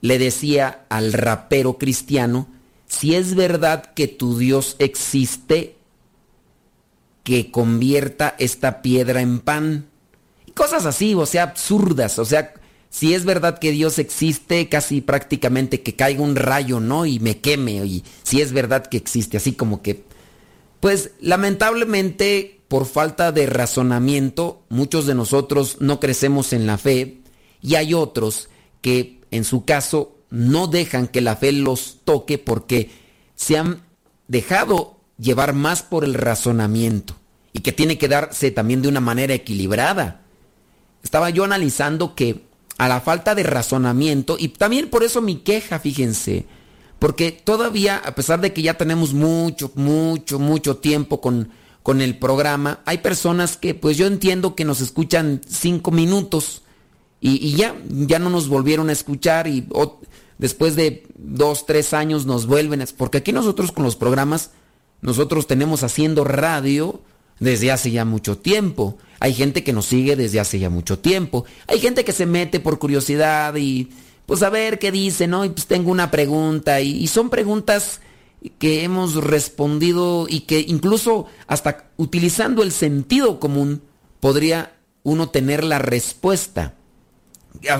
le 0.00 0.18
decía 0.18 0.86
al 0.88 1.12
rapero 1.12 1.78
cristiano, 1.78 2.46
si 2.94 3.14
es 3.14 3.34
verdad 3.34 3.92
que 3.94 4.08
tu 4.08 4.38
Dios 4.38 4.76
existe, 4.78 5.76
que 7.22 7.50
convierta 7.50 8.34
esta 8.38 8.82
piedra 8.82 9.20
en 9.20 9.40
pan. 9.40 9.86
Y 10.46 10.52
cosas 10.52 10.86
así, 10.86 11.14
o 11.14 11.26
sea, 11.26 11.44
absurdas, 11.44 12.18
o 12.18 12.24
sea, 12.24 12.54
si 12.90 13.14
es 13.14 13.24
verdad 13.24 13.58
que 13.58 13.72
Dios 13.72 13.98
existe, 13.98 14.68
casi 14.68 15.00
prácticamente 15.00 15.82
que 15.82 15.96
caiga 15.96 16.22
un 16.22 16.36
rayo, 16.36 16.80
¿no? 16.80 17.06
Y 17.06 17.18
me 17.18 17.38
queme, 17.38 17.84
y 17.84 18.04
si 18.22 18.40
es 18.40 18.52
verdad 18.52 18.86
que 18.86 18.96
existe, 18.96 19.36
así 19.36 19.52
como 19.52 19.82
que 19.82 20.04
pues 20.84 21.12
lamentablemente, 21.18 22.60
por 22.68 22.84
falta 22.84 23.32
de 23.32 23.46
razonamiento, 23.46 24.64
muchos 24.68 25.06
de 25.06 25.14
nosotros 25.14 25.78
no 25.80 25.98
crecemos 25.98 26.52
en 26.52 26.66
la 26.66 26.76
fe 26.76 27.22
y 27.62 27.76
hay 27.76 27.94
otros 27.94 28.50
que 28.82 29.22
en 29.30 29.44
su 29.44 29.64
caso 29.64 30.18
no 30.34 30.66
dejan 30.66 31.06
que 31.06 31.20
la 31.20 31.36
fe 31.36 31.52
los 31.52 31.98
toque 32.04 32.38
porque 32.38 32.90
se 33.36 33.56
han 33.56 33.82
dejado 34.26 34.96
llevar 35.16 35.54
más 35.54 35.84
por 35.84 36.02
el 36.02 36.14
razonamiento 36.14 37.14
y 37.52 37.60
que 37.60 37.70
tiene 37.70 37.98
que 37.98 38.08
darse 38.08 38.50
también 38.50 38.82
de 38.82 38.88
una 38.88 38.98
manera 38.98 39.32
equilibrada. 39.32 40.22
Estaba 41.04 41.30
yo 41.30 41.44
analizando 41.44 42.16
que 42.16 42.42
a 42.78 42.88
la 42.88 43.00
falta 43.00 43.36
de 43.36 43.44
razonamiento, 43.44 44.36
y 44.36 44.48
también 44.48 44.90
por 44.90 45.04
eso 45.04 45.22
mi 45.22 45.36
queja, 45.36 45.78
fíjense, 45.78 46.46
porque 46.98 47.30
todavía, 47.30 48.02
a 48.04 48.16
pesar 48.16 48.40
de 48.40 48.52
que 48.52 48.62
ya 48.62 48.74
tenemos 48.74 49.14
mucho, 49.14 49.70
mucho, 49.76 50.40
mucho 50.40 50.78
tiempo 50.78 51.20
con, 51.20 51.50
con 51.84 52.00
el 52.00 52.18
programa, 52.18 52.80
hay 52.86 52.98
personas 52.98 53.56
que, 53.56 53.74
pues 53.74 53.96
yo 53.96 54.08
entiendo 54.08 54.56
que 54.56 54.64
nos 54.64 54.80
escuchan 54.80 55.42
cinco 55.46 55.92
minutos 55.92 56.62
y, 57.20 57.54
ya, 57.54 57.76
ya 57.88 58.18
no 58.18 58.28
nos 58.28 58.48
volvieron 58.48 58.90
a 58.90 58.92
escuchar 58.92 59.46
y 59.46 59.66
después 60.38 60.76
de 60.76 61.06
dos, 61.16 61.66
tres 61.66 61.94
años 61.94 62.26
nos 62.26 62.46
vuelven. 62.46 62.84
Porque 62.96 63.18
aquí 63.18 63.32
nosotros 63.32 63.72
con 63.72 63.84
los 63.84 63.96
programas, 63.96 64.50
nosotros 65.00 65.46
tenemos 65.46 65.82
haciendo 65.82 66.24
radio 66.24 67.00
desde 67.40 67.70
hace 67.70 67.90
ya 67.90 68.04
mucho 68.04 68.38
tiempo. 68.38 68.98
Hay 69.20 69.34
gente 69.34 69.64
que 69.64 69.72
nos 69.72 69.86
sigue 69.86 70.16
desde 70.16 70.40
hace 70.40 70.58
ya 70.58 70.70
mucho 70.70 70.98
tiempo. 70.98 71.44
Hay 71.66 71.78
gente 71.78 72.04
que 72.04 72.12
se 72.12 72.26
mete 72.26 72.60
por 72.60 72.78
curiosidad 72.78 73.54
y 73.56 73.90
pues 74.26 74.42
a 74.42 74.50
ver 74.50 74.78
qué 74.78 74.90
dice, 74.90 75.26
¿no? 75.26 75.44
Y 75.44 75.50
pues 75.50 75.66
tengo 75.66 75.90
una 75.90 76.10
pregunta 76.10 76.80
y, 76.80 77.06
son 77.06 77.30
preguntas 77.30 78.00
que 78.58 78.84
hemos 78.84 79.14
respondido 79.14 80.26
y 80.28 80.40
que 80.40 80.60
incluso 80.60 81.26
hasta 81.46 81.90
utilizando 81.96 82.62
el 82.62 82.72
sentido 82.72 83.40
común 83.40 83.82
podría 84.20 84.76
uno 85.02 85.28
tener 85.28 85.64
la 85.64 85.78
respuesta. 85.78 86.74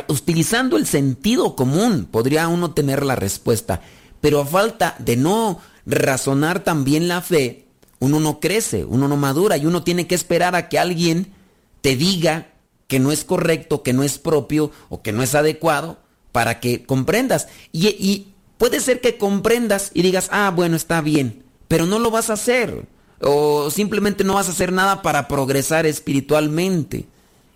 Utilizando 0.09 0.77
el 0.77 0.87
sentido 0.87 1.57
común 1.57 2.07
podría 2.11 2.49
uno 2.49 2.73
tener 2.73 3.05
la 3.05 3.17
respuesta. 3.17 3.81
Pero 4.21 4.41
a 4.41 4.47
falta 4.47 4.97
de 4.99 5.17
no 5.17 5.61
razonar 5.87 6.65
también 6.65 7.09
la 7.09 7.21
fe, 7.21 7.67
uno 7.99 8.21
no 8.21 8.41
crece, 8.41 8.85
uno 8.85 9.09
no 9.09 9.17
madura 9.17 9.57
y 9.57 9.67
uno 9.67 9.83
tiene 9.83 10.07
que 10.07 10.15
esperar 10.15 10.55
a 10.55 10.69
que 10.69 10.79
alguien 10.79 11.33
te 11.81 11.97
diga 11.97 12.49
que 12.87 12.99
no 12.99 13.13
es 13.13 13.25
correcto, 13.25 13.83
que 13.83 13.93
no 13.93 14.03
es 14.03 14.19
propio 14.19 14.71
o 14.89 15.03
que 15.03 15.13
no 15.13 15.23
es 15.23 15.35
adecuado 15.35 15.99
para 16.33 16.61
que 16.61 16.85
comprendas. 16.85 17.49
Y, 17.73 18.29
puede 18.59 18.81
ser 18.81 19.01
que 19.01 19.19
comprendas 19.19 19.91
y 19.95 20.03
digas, 20.03 20.29
ah, 20.31 20.53
bueno, 20.55 20.77
está 20.77 21.01
bien, 21.01 21.43
pero 21.69 21.87
no 21.87 21.99
lo 21.99 22.11
vas 22.11 22.31
a 22.31 22.35
hacer. 22.35 22.87
O 23.21 23.71
simplemente 23.71 24.25
no 24.25 24.35
vas 24.35 24.49
a 24.49 24.53
hacer 24.53 24.73
nada 24.73 25.03
para 25.03 25.29
progresar 25.29 25.87
espiritualmente. 25.87 27.07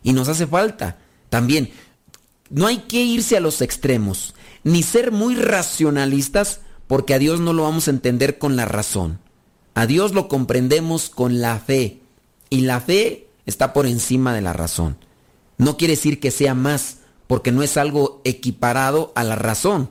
Y 0.02 0.12
nos 0.12 0.28
hace 0.28 0.46
falta. 0.46 0.98
También, 1.28 1.70
no 2.50 2.66
hay 2.66 2.78
que 2.78 3.02
irse 3.02 3.36
a 3.36 3.40
los 3.40 3.60
extremos, 3.60 4.34
ni 4.64 4.82
ser 4.82 5.12
muy 5.12 5.34
racionalistas, 5.34 6.60
porque 6.86 7.14
a 7.14 7.18
Dios 7.18 7.40
no 7.40 7.52
lo 7.52 7.64
vamos 7.64 7.88
a 7.88 7.90
entender 7.90 8.38
con 8.38 8.56
la 8.56 8.64
razón. 8.64 9.20
A 9.74 9.86
Dios 9.86 10.12
lo 10.12 10.28
comprendemos 10.28 11.10
con 11.10 11.40
la 11.40 11.58
fe. 11.58 12.00
Y 12.50 12.62
la 12.62 12.80
fe 12.80 13.28
está 13.46 13.72
por 13.72 13.86
encima 13.86 14.34
de 14.34 14.40
la 14.40 14.52
razón. 14.52 14.96
No 15.58 15.76
quiere 15.76 15.94
decir 15.94 16.18
que 16.18 16.30
sea 16.30 16.54
más, 16.54 16.98
porque 17.26 17.52
no 17.52 17.62
es 17.62 17.76
algo 17.76 18.22
equiparado 18.24 19.12
a 19.14 19.24
la 19.24 19.36
razón. 19.36 19.90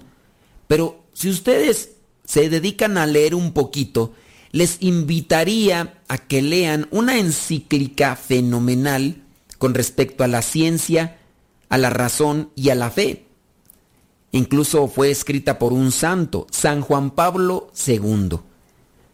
Pero 0.68 1.04
si 1.14 1.30
ustedes 1.30 1.92
se 2.26 2.50
dedican 2.50 2.98
a 2.98 3.06
leer 3.06 3.36
un 3.36 3.54
poquito, 3.54 4.14
les 4.52 4.78
invitaría 4.82 6.02
a 6.08 6.18
que 6.18 6.42
lean 6.42 6.88
una 6.92 7.18
encíclica 7.20 8.16
fenomenal 8.16 9.24
con 9.58 9.74
respecto 9.74 10.24
a 10.24 10.28
la 10.28 10.42
ciencia, 10.42 11.17
a 11.70 11.78
la 11.78 11.90
razón 11.90 12.52
y 12.56 12.70
a 12.70 12.76
la 12.76 12.90
fe. 12.90 13.26
Incluso 14.32 14.88
fue 14.88 15.10
escrita 15.10 15.58
por 15.60 15.74
un 15.74 15.92
santo, 15.92 16.48
San 16.52 16.82
Juan 16.82 17.12
Pablo 17.12 17.72
II. 17.88 18.40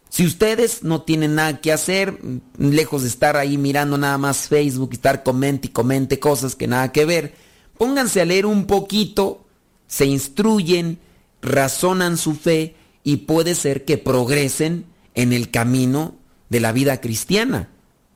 Si 0.08 0.26
ustedes 0.26 0.82
no 0.82 1.02
tienen 1.02 1.34
nada 1.34 1.60
que 1.60 1.72
hacer, 1.72 2.18
lejos 2.58 3.02
de 3.02 3.08
estar 3.08 3.36
ahí 3.36 3.58
mirando 3.58 3.98
nada 3.98 4.18
más 4.18 4.48
Facebook 4.48 4.90
y 4.92 4.94
estar 4.96 5.22
comente 5.22 5.68
y 5.68 5.70
comente 5.70 6.20
cosas 6.20 6.54
que 6.54 6.68
nada 6.68 6.92
que 6.92 7.04
ver, 7.04 7.34
Pónganse 7.76 8.20
a 8.20 8.24
leer 8.24 8.46
un 8.46 8.66
poquito, 8.66 9.44
se 9.86 10.06
instruyen, 10.06 10.98
razonan 11.42 12.16
su 12.16 12.34
fe 12.34 12.76
y 13.02 13.18
puede 13.18 13.54
ser 13.54 13.84
que 13.84 13.98
progresen 13.98 14.86
en 15.14 15.32
el 15.32 15.50
camino 15.50 16.14
de 16.48 16.60
la 16.60 16.72
vida 16.72 17.00
cristiana. 17.00 17.70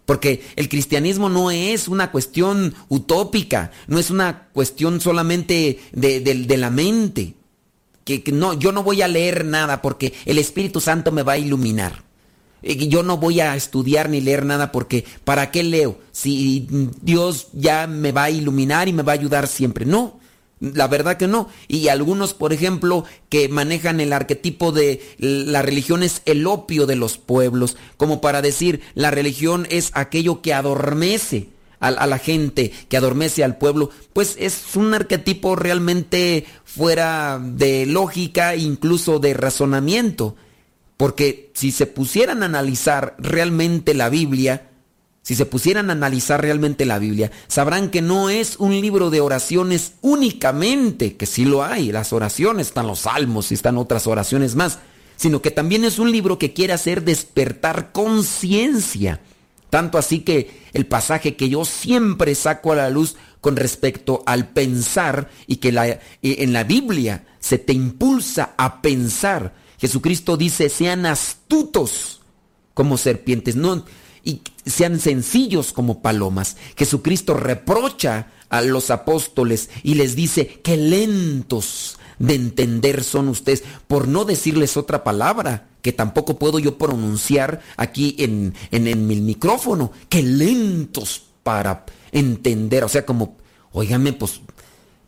Porque 0.09 0.43
el 0.57 0.71
cristianismo 0.71 1.29
no 1.29 1.51
es 1.51 1.87
una 1.87 2.11
cuestión 2.11 2.75
utópica, 2.89 3.73
no 3.89 3.99
es 3.99 4.09
una 4.09 4.49
cuestión 4.55 5.03
solamente 5.03 5.81
de, 5.93 6.57
la 6.57 6.71
mente. 6.71 7.35
Que, 8.05 8.23
que, 8.23 8.33
no, 8.33 8.55
yo 8.55 8.73
no 8.73 8.83
voy 8.83 9.03
a 9.03 9.07
leer 9.07 9.45
nada 9.45 9.83
porque 9.83 10.15
el 10.25 10.39
Espíritu 10.39 10.81
Santo 10.81 11.13
me 11.13 11.25
va 11.25 11.35
a 11.35 11.39
iluminar. 11.39 12.05
Yo 12.63 13.03
no 13.03 13.19
voy 13.19 13.41
a 13.41 13.55
estudiar 13.55 14.09
ni 14.09 14.23
leer 14.23 14.47
nada 14.47 14.73
porque 14.73 15.05
¿para 15.25 15.51
qué 15.51 15.63
leo? 15.63 15.99
Si 16.11 16.67
Dios 17.03 17.49
ya 17.53 17.87
me 17.87 18.11
va 18.11 18.25
a 18.25 18.31
iluminar 18.31 18.89
y 18.89 18.95
me 18.95 19.03
va 19.03 19.13
a 19.13 19.17
ayudar 19.17 19.47
siempre. 19.47 19.85
No, 19.85 20.18
la 20.61 20.89
verdad 20.89 21.17
que 21.17 21.29
no. 21.29 21.49
Y 21.69 21.89
algunos, 21.89 22.35
por 22.35 22.53
ejemplo, 22.53 23.05
que 23.29 23.49
manejan 23.49 24.01
el 24.01 24.13
arquetipo 24.13 24.73
de 24.73 25.03
la 25.19 25.63
religión 25.63 26.03
es 26.03 26.23
el 26.25 26.47
opio 26.47 26.87
de 26.87 26.97
los 26.97 27.19
pueblos, 27.19 27.77
como 27.97 28.21
para 28.21 28.43
decir, 28.43 28.81
la 28.95 29.11
religión 29.11 29.67
es 29.71 29.91
aquello 29.95 30.43
que 30.43 30.55
adormece. 30.55 31.49
a, 31.81 31.91
la 31.91 32.19
gente, 32.19 32.73
que 32.89 32.97
adormece 32.97 33.45
al 33.45 33.57
pueblo, 33.57 33.91
pues 34.13 34.35
es 34.41 34.75
un 34.75 34.95
arquetipo 34.95 35.55
realmente 35.55 36.45
fuera 36.65 37.41
de 37.41 37.87
lógica, 37.87 38.57
incluso 38.57 39.21
de 39.21 39.33
razonamiento. 39.33 40.35
Porque 40.97 41.53
si 41.55 41.71
se 41.71 41.87
pusieran 41.87 42.43
a 42.43 42.47
analizar 42.47 43.15
realmente 43.19 43.95
la 43.95 44.09
Biblia, 44.09 44.69
si 45.29 45.35
se 45.35 45.45
pusieran 45.45 45.91
a 45.91 45.93
analizar 45.93 46.41
realmente 46.41 46.87
la 46.87 46.99
Biblia, 46.99 47.31
sabrán 47.49 47.91
que 47.91 48.01
no 48.01 48.31
es 48.31 48.57
un 48.57 48.71
libro 48.81 49.11
de 49.11 49.21
oraciones 49.21 49.93
únicamente, 50.01 51.19
que 51.19 51.27
sí 51.27 51.45
lo 51.45 51.63
hay, 51.63 51.93
las 51.93 52.15
oraciones, 52.15 52.69
están 52.69 52.87
los 52.87 53.01
salmos 53.01 53.51
y 53.51 53.55
están 53.55 53.77
otras 53.77 54.07
oraciones 54.07 54.55
más, 54.55 54.79
sino 55.17 55.43
que 55.43 55.51
también 55.51 55.85
es 55.85 55.99
un 55.99 56.11
libro 56.11 56.39
que 56.39 56.55
quiere 56.55 56.73
hacer 56.73 57.05
despertar 57.05 57.93
conciencia. 57.93 59.21
Tanto 59.69 59.99
así 59.99 60.21
que 60.21 60.63
el 60.73 60.87
pasaje 60.87 61.37
que 61.37 61.51
yo 61.51 61.67
siempre 61.67 62.35
saco 62.35 62.73
a 62.73 62.77
la 62.77 62.89
luz 62.89 63.17
con 63.43 63.57
respecto 63.57 64.23
al 64.25 64.49
pensar 64.49 65.29
y 65.47 65.57
que 65.57 65.99
en 66.23 66.53
la 66.55 66.65
Biblia 66.65 67.27
se 67.39 67.59
te 67.59 67.75
impulsa 67.75 68.55
a 68.57 68.81
pensar. 68.81 69.53
Jesucristo 69.79 70.39
dice, 70.39 70.71
sean 70.71 71.05
astutos 71.05 72.23
como 72.73 72.97
serpientes. 72.97 73.57
No, 73.57 73.85
y 74.29 74.43
sean 74.67 75.01
sencillos 75.01 75.73
como 75.73 76.03
palomas. 76.03 76.59
Jesucristo 76.77 77.33
reprocha 77.33 78.27
a 78.51 78.61
los 78.61 78.91
apóstoles 78.91 79.71
y 79.83 79.95
les 79.95 80.17
dice 80.17 80.61
que 80.63 80.77
lentos 80.77 81.99
de 82.19 82.35
entender 82.35 83.05
son 83.05 83.29
ustedes, 83.29 83.65
por 83.87 84.07
no 84.07 84.27
decirles 84.27 84.77
otra 84.77 85.03
palabra 85.03 85.69
que 85.81 85.95
tampoco 85.95 86.39
puedo 86.39 86.59
yo 86.59 86.77
pronunciar 86.77 87.63
aquí 87.79 88.17
en, 88.19 88.55
en, 88.71 88.87
en 88.87 89.07
mi 89.07 89.19
micrófono, 89.19 89.93
que 90.11 90.23
lentos 90.23 91.23
para 91.43 91.87
entender, 92.13 92.85
o 92.85 92.89
sea, 92.89 93.07
como, 93.07 93.39
oígame, 93.73 94.13
pues, 94.13 94.43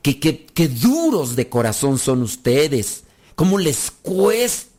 que, 0.01 0.19
que 0.19 0.69
duros 0.69 1.37
de 1.37 1.51
corazón 1.51 1.99
son 1.99 2.23
ustedes, 2.23 3.03
cómo 3.35 3.59
les 3.59 3.91
cuesta 3.91 4.70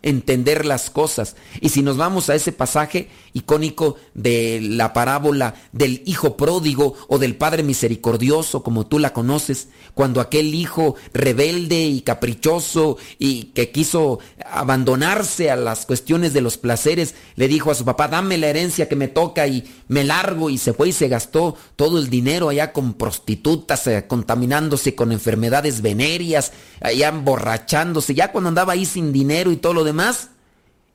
entender 0.00 0.64
las 0.64 0.88
cosas. 0.88 1.36
Y 1.60 1.68
si 1.68 1.82
nos 1.82 1.98
vamos 1.98 2.30
a 2.30 2.34
ese 2.34 2.52
pasaje 2.52 3.10
icónico 3.34 3.96
de 4.14 4.60
la 4.62 4.94
parábola 4.94 5.54
del 5.72 6.02
hijo 6.06 6.36
pródigo 6.38 6.94
o 7.08 7.18
del 7.18 7.36
padre 7.36 7.62
misericordioso, 7.62 8.62
como 8.62 8.86
tú 8.86 8.98
la 8.98 9.12
conoces, 9.12 9.68
cuando 9.94 10.20
aquel 10.20 10.54
hijo 10.54 10.96
rebelde 11.12 11.84
y 11.84 12.00
caprichoso 12.00 12.96
y 13.18 13.44
que 13.54 13.70
quiso 13.70 14.20
abandonarse 14.50 15.50
a 15.50 15.56
las 15.56 15.84
cuestiones 15.84 16.32
de 16.32 16.40
los 16.40 16.56
placeres, 16.56 17.14
le 17.36 17.46
dijo 17.46 17.70
a 17.70 17.74
su 17.74 17.84
papá, 17.84 18.08
dame 18.08 18.38
la 18.38 18.48
herencia 18.48 18.88
que 18.88 18.96
me 18.96 19.08
toca 19.08 19.46
y 19.46 19.64
me 19.88 20.04
largo 20.04 20.48
y 20.48 20.56
se 20.56 20.72
fue 20.72 20.88
y 20.88 20.92
se 20.92 21.08
gastó 21.08 21.56
todo 21.76 21.98
el 21.98 22.08
dinero 22.08 22.48
allá 22.48 22.72
con 22.72 22.94
prostitutas, 22.94 23.86
eh, 23.86 24.06
contaminándose 24.06 24.94
con 24.94 25.12
enfermedades 25.12 25.82
venéreas, 25.82 26.52
allá 26.80 27.08
emborrachándose, 27.08 28.14
ya 28.14 28.32
cuando 28.32 28.48
andaba 28.48 28.72
ahí 28.72 28.86
sin 28.86 29.12
dinero 29.12 29.41
y 29.50 29.56
todo 29.56 29.74
lo 29.74 29.84
demás, 29.84 30.30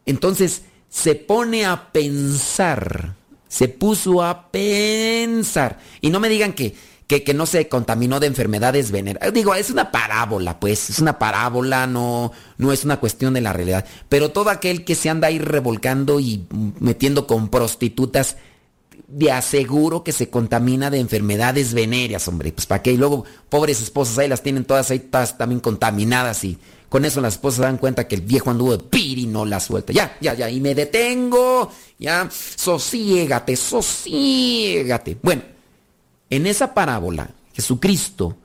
entonces 0.06 0.62
se 0.90 1.16
pone 1.16 1.66
a 1.66 1.92
pensar, 1.92 3.16
se 3.48 3.68
puso 3.68 4.24
a 4.24 4.52
pensar. 4.52 5.80
Y 6.00 6.10
no 6.10 6.20
me 6.20 6.30
digan 6.30 6.54
que 6.54 6.76
que, 7.08 7.34
no 7.34 7.46
se 7.46 7.70
contaminó 7.70 8.20
de 8.20 8.28
enfermedades 8.28 8.92
venéreas. 8.92 9.34
Digo, 9.34 9.56
es 9.56 9.70
una 9.70 9.92
parábola, 9.92 10.60
pues, 10.60 10.90
es 10.90 11.00
una 11.00 11.18
parábola, 11.18 11.88
no, 11.88 12.34
no 12.58 12.74
es 12.74 12.84
una 12.84 13.00
cuestión 13.00 13.34
de 13.34 13.40
la 13.40 13.54
realidad. 13.54 13.86
Pero 14.10 14.32
todo 14.32 14.50
aquel 14.50 14.84
que 14.84 14.94
se 14.94 15.10
anda 15.10 15.30
ahí 15.30 15.40
revolcando 15.40 16.20
y 16.20 16.46
metiendo 16.80 17.26
con 17.26 17.48
prostitutas, 17.48 18.36
de 19.08 19.32
aseguro 19.32 20.04
que 20.04 20.12
se 20.12 20.30
contamina 20.30 20.90
de 20.90 21.00
enfermedades 21.00 21.74
venéreas, 21.74 22.28
hombre. 22.28 22.52
Pues 22.52 22.66
para 22.66 22.84
qué. 22.84 22.92
Y 22.92 22.98
luego, 22.98 23.24
pobres 23.48 23.82
esposas 23.82 24.18
ahí 24.18 24.28
las 24.28 24.44
tienen 24.44 24.66
todas 24.66 24.92
ahí 24.92 25.00
también 25.00 25.62
contaminadas 25.62 26.44
y 26.44 26.60
con 26.90 27.04
eso 27.04 27.20
las 27.20 27.34
esposas 27.34 27.62
dan 27.62 27.78
cuenta 27.78 28.08
que 28.08 28.16
el 28.16 28.22
viejo 28.22 28.50
anduvo 28.50 28.78
de 28.78 28.84
pir 28.84 29.18
y 29.18 29.28
no 29.28 29.46
la 29.46 29.60
suelta. 29.60 29.92
Ya, 29.92 30.18
ya, 30.22 30.34
ya. 30.34 30.50
Y 30.50 30.62
me 30.62 30.74
detengo. 30.74 31.72
Ya, 32.00 32.30
sosiégate, 32.32 33.56
sosiégate. 33.56 35.18
Bueno, 35.22 35.44
en 36.30 36.48
esa 36.48 36.74
parábola, 36.74 37.30
Jesucristo 37.54 38.38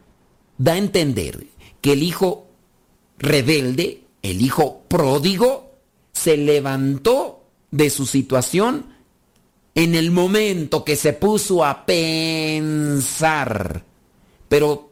da 0.58 0.72
a 0.72 0.78
entender 0.78 1.46
que 1.80 1.92
el 1.92 2.02
hijo 2.02 2.46
rebelde, 3.18 4.02
el 4.22 4.40
hijo 4.40 4.82
pródigo, 4.88 5.72
se 6.12 6.36
levantó 6.36 7.44
de 7.70 7.90
su 7.90 8.06
situación 8.06 8.86
en 9.74 9.94
el 9.94 10.10
momento 10.10 10.84
que 10.84 10.96
se 10.96 11.12
puso 11.12 11.64
a 11.64 11.86
pensar. 11.86 13.84
Pero 14.48 14.91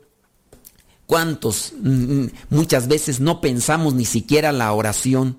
¿cuántos 1.11 1.73
mm, 1.83 2.27
muchas 2.51 2.87
veces 2.87 3.19
no 3.19 3.41
pensamos 3.41 3.95
ni 3.95 4.05
siquiera 4.05 4.53
la 4.53 4.73
oración? 4.73 5.39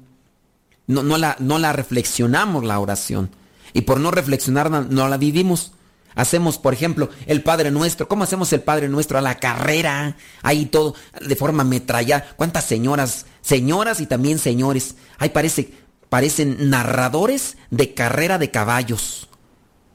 No, 0.85 1.01
no, 1.01 1.17
la, 1.17 1.37
no 1.39 1.59
la 1.59 1.71
reflexionamos 1.71 2.65
la 2.65 2.77
oración. 2.77 3.29
Y 3.71 3.83
por 3.83 3.97
no 4.01 4.11
reflexionar 4.11 4.69
no 4.69 5.07
la 5.07 5.15
vivimos. 5.15 5.71
Hacemos, 6.13 6.57
por 6.57 6.73
ejemplo, 6.73 7.09
el 7.25 7.41
Padre 7.41 7.71
Nuestro. 7.71 8.09
¿Cómo 8.09 8.25
hacemos 8.25 8.51
el 8.51 8.59
Padre 8.59 8.89
Nuestro? 8.89 9.17
A 9.17 9.21
la 9.21 9.39
carrera, 9.39 10.17
ahí 10.41 10.65
todo, 10.65 10.93
de 11.25 11.37
forma 11.37 11.63
metralla. 11.63 12.35
¿Cuántas 12.35 12.65
señoras, 12.65 13.25
señoras 13.39 14.01
y 14.01 14.07
también 14.07 14.39
señores? 14.39 14.95
Ahí 15.19 15.29
parece, 15.29 15.73
parecen 16.09 16.69
narradores 16.69 17.55
de 17.69 17.93
carrera 17.93 18.39
de 18.39 18.51
caballos. 18.51 19.29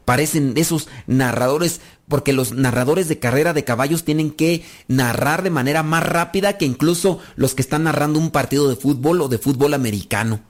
Parecen 0.07 0.55
esos 0.57 0.89
narradores, 1.07 1.83
porque 2.09 2.33
los 2.33 2.53
narradores 2.53 3.09
de 3.09 3.19
carrera 3.19 3.53
de 3.53 3.65
caballos 3.65 4.05
tienen 4.05 4.31
que 4.31 4.65
narrar 4.89 5.43
de 5.43 5.51
manera 5.51 5.83
más 5.83 6.05
rápida 6.05 6.57
que 6.57 6.65
incluso 6.65 7.19
los 7.35 7.55
que 7.55 7.63
están 7.63 7.85
narrando 7.85 8.19
un 8.19 8.31
partido 8.31 8.69
de 8.69 8.77
fútbol 8.77 9.21
o 9.21 9.29
de 9.29 9.39
fútbol 9.39 9.75
americano. 9.75 10.41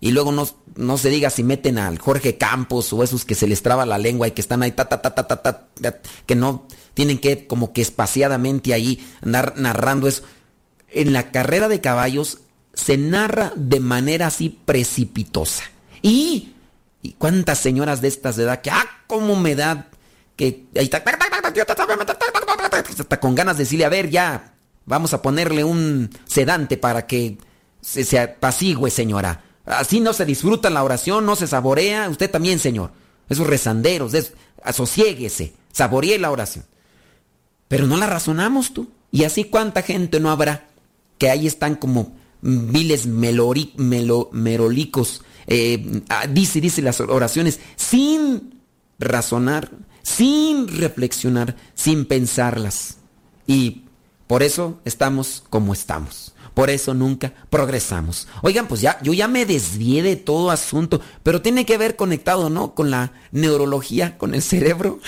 Y 0.00 0.12
luego 0.12 0.30
no, 0.30 0.48
no 0.76 0.96
se 0.96 1.10
diga 1.10 1.30
si 1.30 1.42
meten 1.42 1.78
al 1.78 1.98
Jorge 1.98 2.36
Campos 2.36 2.92
o 2.92 3.02
esos 3.02 3.24
que 3.24 3.34
se 3.34 3.48
les 3.48 3.62
traba 3.62 3.84
la 3.84 3.98
lengua 3.98 4.28
y 4.28 4.30
que 4.30 4.40
están 4.40 4.62
ahí, 4.62 4.70
ta, 4.70 4.88
ta, 4.88 5.02
ta, 5.02 5.14
ta, 5.14 5.26
ta, 5.26 5.42
ta, 5.42 6.00
que 6.24 6.34
no 6.36 6.66
tienen 6.94 7.18
que 7.18 7.46
como 7.46 7.72
que 7.72 7.82
espaciadamente 7.82 8.74
ahí 8.74 9.04
andar 9.22 9.54
narrando 9.56 10.06
eso. 10.06 10.22
En 10.90 11.12
la 11.12 11.30
carrera 11.30 11.68
de 11.68 11.80
caballos 11.80 12.38
se 12.74 12.96
narra 12.96 13.52
de 13.56 13.80
manera 13.80 14.28
así 14.28 14.56
precipitosa. 14.64 15.64
Y, 16.00 16.54
y 17.02 17.12
cuántas 17.12 17.58
señoras 17.58 18.00
de 18.00 18.08
estas 18.08 18.36
de 18.36 18.44
edad 18.44 18.62
que, 18.62 18.70
ah, 18.70 18.86
cómo 19.08 19.34
me 19.34 19.56
da, 19.56 19.90
que 20.38 20.66
ahí 20.76 20.84
está, 20.84 21.02
con 23.18 23.34
ganas 23.34 23.56
de 23.56 23.64
decirle, 23.64 23.84
a 23.84 23.88
ver, 23.88 24.08
ya, 24.08 24.54
vamos 24.86 25.12
a 25.12 25.20
ponerle 25.20 25.64
un 25.64 26.10
sedante 26.26 26.76
para 26.76 27.08
que 27.08 27.38
se, 27.80 28.04
se 28.04 28.20
apacigüe, 28.20 28.88
señora. 28.88 29.42
Así 29.66 29.98
no 29.98 30.12
se 30.12 30.24
disfruta 30.24 30.70
la 30.70 30.84
oración, 30.84 31.26
no 31.26 31.34
se 31.34 31.48
saborea. 31.48 32.08
Usted 32.08 32.30
también, 32.30 32.60
Señor. 32.60 32.92
Esos 33.28 33.48
rezanderos, 33.48 34.12
asosiéguese, 34.62 35.54
saboree 35.72 36.16
la 36.18 36.30
oración. 36.30 36.64
Pero 37.66 37.88
no 37.88 37.96
la 37.96 38.06
razonamos 38.06 38.72
tú. 38.72 38.92
Y 39.10 39.24
así 39.24 39.44
cuánta 39.44 39.82
gente 39.82 40.20
no 40.20 40.30
habrá 40.30 40.68
que 41.18 41.30
ahí 41.30 41.48
están 41.48 41.74
como 41.74 42.16
miles 42.42 43.06
merolicos. 43.06 43.64
Eh, 45.48 46.02
ah, 46.08 46.28
dice, 46.28 46.60
dice 46.60 46.80
las 46.80 47.00
oraciones 47.00 47.58
sin 47.74 48.54
razonar, 49.00 49.72
sin 50.08 50.68
reflexionar, 50.68 51.54
sin 51.74 52.06
pensarlas. 52.06 52.96
Y 53.46 53.82
por 54.26 54.42
eso 54.42 54.80
estamos 54.84 55.44
como 55.50 55.72
estamos. 55.72 56.32
Por 56.54 56.70
eso 56.70 56.94
nunca 56.94 57.34
progresamos. 57.50 58.26
Oigan, 58.42 58.66
pues 58.66 58.80
ya, 58.80 58.98
yo 59.02 59.12
ya 59.12 59.28
me 59.28 59.46
desvié 59.46 60.02
de 60.02 60.16
todo 60.16 60.50
asunto, 60.50 61.00
pero 61.22 61.42
tiene 61.42 61.64
que 61.66 61.78
ver 61.78 61.94
conectado, 61.94 62.50
¿no? 62.50 62.74
Con 62.74 62.90
la 62.90 63.12
neurología, 63.30 64.18
con 64.18 64.34
el 64.34 64.42
cerebro. 64.42 64.98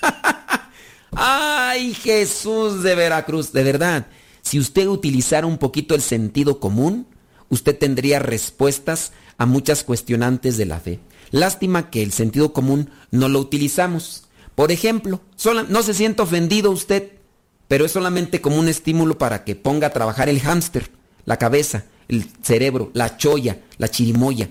Ay, 1.12 1.92
Jesús 1.94 2.82
de 2.82 2.94
Veracruz, 2.94 3.52
de 3.52 3.64
verdad. 3.64 4.06
Si 4.40 4.58
usted 4.58 4.86
utilizara 4.86 5.46
un 5.46 5.58
poquito 5.58 5.94
el 5.94 6.00
sentido 6.00 6.60
común, 6.60 7.06
usted 7.50 7.76
tendría 7.76 8.18
respuestas 8.20 9.12
a 9.36 9.46
muchas 9.46 9.84
cuestionantes 9.84 10.56
de 10.56 10.66
la 10.66 10.80
fe. 10.80 11.00
Lástima 11.30 11.90
que 11.90 12.02
el 12.02 12.12
sentido 12.12 12.52
común 12.52 12.90
no 13.10 13.28
lo 13.28 13.40
utilizamos. 13.40 14.27
Por 14.58 14.72
ejemplo, 14.72 15.20
no 15.68 15.82
se 15.84 15.94
siente 15.94 16.20
ofendido 16.20 16.72
usted 16.72 17.12
pero 17.68 17.84
es 17.84 17.92
solamente 17.92 18.40
como 18.40 18.58
un 18.58 18.68
estímulo 18.68 19.18
para 19.18 19.44
que 19.44 19.54
ponga 19.54 19.88
a 19.88 19.92
trabajar 19.92 20.28
el 20.30 20.40
hámster, 20.40 20.90
la 21.26 21.36
cabeza, 21.36 21.84
el 22.08 22.26
cerebro, 22.42 22.90
la 22.94 23.18
choya, 23.18 23.60
la 23.76 23.90
chirimoya. 23.90 24.48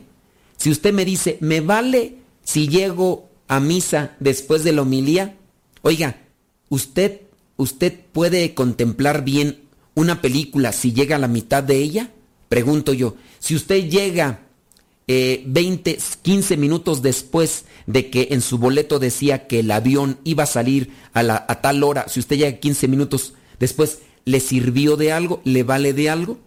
Si 0.55 0.69
usted 0.69 0.93
me 0.93 1.03
dice, 1.03 1.37
¿me 1.41 1.59
vale 1.59 2.19
si 2.43 2.67
llego 2.67 3.27
a 3.47 3.59
misa 3.59 4.15
después 4.19 4.63
de 4.63 4.71
la 4.71 4.83
homilía? 4.83 5.35
Oiga, 5.81 6.21
usted, 6.69 7.21
usted 7.57 7.99
puede 8.11 8.53
contemplar 8.53 9.23
bien 9.23 9.63
una 9.95 10.21
película 10.21 10.71
si 10.71 10.93
llega 10.93 11.15
a 11.15 11.19
la 11.19 11.27
mitad 11.27 11.63
de 11.63 11.77
ella? 11.77 12.11
Pregunto 12.49 12.93
yo, 12.93 13.15
si 13.39 13.55
usted 13.55 13.89
llega 13.89 14.41
20, 15.07 15.91
eh, 15.91 15.99
15 16.21 16.57
minutos 16.57 17.01
después 17.01 17.65
de 17.85 18.09
que 18.09 18.27
en 18.31 18.41
su 18.41 18.57
boleto 18.57 18.99
decía 18.99 19.47
que 19.47 19.61
el 19.61 19.71
avión 19.71 20.19
iba 20.25 20.43
a 20.43 20.47
salir 20.47 20.91
a, 21.13 21.23
la, 21.23 21.45
a 21.47 21.61
tal 21.61 21.83
hora, 21.83 22.05
si 22.09 22.19
usted 22.19 22.35
llega 22.35 22.59
15 22.59 22.87
minutos 22.89 23.33
después, 23.59 23.99
¿le 24.25 24.41
sirvió 24.41 24.97
de 24.97 25.13
algo? 25.13 25.41
¿Le 25.45 25.63
vale 25.63 25.93
de 25.93 26.09
algo? 26.09 26.37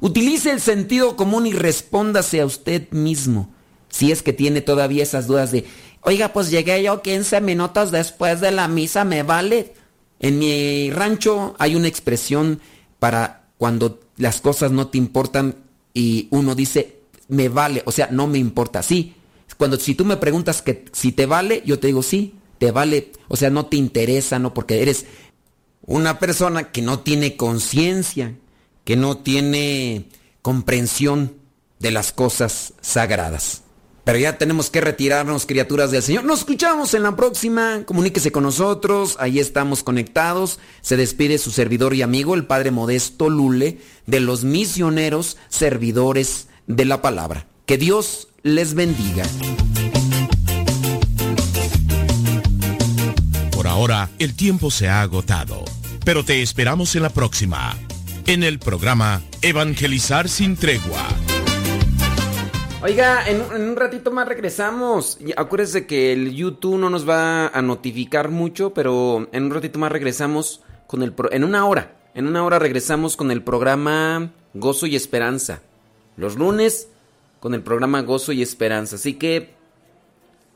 Utilice 0.00 0.50
el 0.50 0.60
sentido 0.60 1.16
común 1.16 1.46
y 1.46 1.52
respóndase 1.52 2.40
a 2.40 2.46
usted 2.46 2.90
mismo. 2.90 3.50
Si 3.88 4.12
es 4.12 4.22
que 4.22 4.32
tiene 4.32 4.60
todavía 4.60 5.02
esas 5.02 5.26
dudas 5.26 5.52
de, 5.52 5.64
oiga, 6.00 6.32
pues 6.32 6.50
llegué 6.50 6.82
yo 6.82 7.02
15 7.02 7.40
minutos 7.40 7.90
después 7.90 8.40
de 8.40 8.50
la 8.50 8.68
misa, 8.68 9.04
¿me 9.04 9.22
vale? 9.22 9.74
En 10.20 10.38
mi 10.38 10.90
rancho 10.90 11.54
hay 11.58 11.74
una 11.74 11.88
expresión 11.88 12.60
para 12.98 13.48
cuando 13.58 14.00
las 14.16 14.40
cosas 14.40 14.70
no 14.70 14.88
te 14.88 14.98
importan 14.98 15.56
y 15.92 16.28
uno 16.30 16.54
dice, 16.54 16.95
me 17.28 17.48
vale, 17.48 17.82
o 17.86 17.92
sea, 17.92 18.08
no 18.10 18.26
me 18.26 18.38
importa, 18.38 18.82
sí. 18.82 19.14
Cuando 19.56 19.78
si 19.78 19.94
tú 19.94 20.04
me 20.04 20.16
preguntas 20.16 20.60
que 20.60 20.84
si 20.92 21.12
te 21.12 21.26
vale, 21.26 21.62
yo 21.64 21.78
te 21.78 21.86
digo 21.86 22.02
sí, 22.02 22.34
te 22.58 22.70
vale, 22.70 23.12
o 23.28 23.36
sea, 23.36 23.50
no 23.50 23.66
te 23.66 23.76
interesa, 23.76 24.38
no 24.38 24.52
porque 24.52 24.82
eres 24.82 25.06
una 25.82 26.18
persona 26.18 26.72
que 26.72 26.82
no 26.82 27.00
tiene 27.00 27.36
conciencia, 27.36 28.34
que 28.84 28.96
no 28.96 29.18
tiene 29.18 30.08
comprensión 30.42 31.34
de 31.78 31.90
las 31.90 32.12
cosas 32.12 32.74
sagradas. 32.80 33.62
Pero 34.04 34.18
ya 34.20 34.38
tenemos 34.38 34.70
que 34.70 34.80
retirarnos, 34.80 35.46
criaturas 35.46 35.90
del 35.90 36.00
Señor. 36.00 36.22
Nos 36.22 36.38
escuchamos 36.40 36.94
en 36.94 37.02
la 37.02 37.16
próxima. 37.16 37.82
Comuníquese 37.84 38.30
con 38.30 38.44
nosotros. 38.44 39.16
Ahí 39.18 39.40
estamos 39.40 39.82
conectados. 39.82 40.60
Se 40.80 40.96
despide 40.96 41.38
su 41.38 41.50
servidor 41.50 41.92
y 41.92 42.02
amigo, 42.02 42.36
el 42.36 42.46
Padre 42.46 42.70
Modesto 42.70 43.28
Lule, 43.28 43.80
de 44.06 44.20
los 44.20 44.44
misioneros 44.44 45.36
servidores 45.48 46.46
de 46.66 46.84
la 46.84 47.02
palabra. 47.02 47.46
Que 47.66 47.78
Dios 47.78 48.28
les 48.42 48.74
bendiga. 48.74 49.24
Por 53.52 53.66
ahora, 53.66 54.10
el 54.18 54.34
tiempo 54.34 54.70
se 54.70 54.88
ha 54.88 55.02
agotado. 55.02 55.64
Pero 56.04 56.24
te 56.24 56.42
esperamos 56.42 56.94
en 56.94 57.02
la 57.02 57.10
próxima. 57.10 57.76
En 58.26 58.42
el 58.42 58.58
programa 58.58 59.22
Evangelizar 59.42 60.28
sin 60.28 60.56
tregua 60.56 61.06
Oiga, 62.82 63.26
en, 63.26 63.40
un 63.40 63.74
ratito 63.74 64.12
más 64.12 64.28
regresamos. 64.28 65.18
Acuérdese 65.36 65.86
que 65.86 66.12
el 66.12 66.34
YouTube 66.34 66.78
no 66.78 66.88
nos 66.88 67.08
va 67.08 67.48
a 67.48 67.60
notificar 67.60 68.30
mucho, 68.30 68.74
pero 68.74 69.28
en 69.32 69.44
un 69.44 69.50
ratito 69.50 69.80
más 69.80 69.90
regresamos 69.90 70.62
con 70.86 71.02
el... 71.02 71.12
en 71.32 71.42
una 71.42 71.66
hora, 71.66 71.96
en 72.14 72.28
una 72.28 72.44
hora 72.44 72.60
regresamos 72.60 73.16
con 73.16 73.32
el 73.32 73.42
programa 73.42 74.30
Gozo 74.54 74.86
y 74.86 74.94
Esperanza. 74.94 75.62
Los 76.16 76.36
lunes 76.36 76.88
con 77.40 77.54
el 77.54 77.62
programa 77.62 78.02
Gozo 78.02 78.32
y 78.32 78.42
Esperanza. 78.42 78.96
Así 78.96 79.14
que 79.14 79.54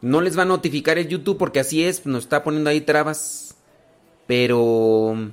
no 0.00 0.20
les 0.20 0.38
va 0.38 0.42
a 0.42 0.46
notificar 0.46 0.98
el 0.98 1.08
YouTube 1.08 1.38
porque 1.38 1.61
así 1.61 1.84
es, 1.84 2.06
nos 2.06 2.24
está 2.24 2.42
poniendo 2.42 2.70
ahí 2.70 2.80
trabas. 2.80 3.54
Pero... 4.26 5.32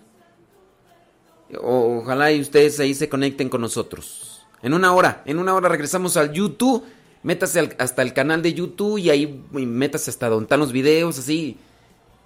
Ojalá 1.61 2.31
y 2.33 2.41
ustedes 2.41 2.79
ahí 2.79 2.93
se 2.93 3.07
conecten 3.07 3.47
con 3.47 3.61
nosotros. 3.61 4.45
En 4.61 4.73
una 4.73 4.93
hora, 4.93 5.21
en 5.25 5.39
una 5.39 5.55
hora 5.55 5.69
regresamos 5.69 6.17
al 6.17 6.33
YouTube. 6.33 6.83
Métase 7.23 7.75
hasta 7.79 8.01
el 8.01 8.13
canal 8.13 8.41
de 8.41 8.53
YouTube 8.53 8.97
y 8.97 9.09
ahí 9.09 9.43
métase 9.51 10.09
hasta 10.09 10.29
donde 10.29 10.43
están 10.43 10.59
los 10.59 10.71
videos, 10.71 11.17
así. 11.19 11.57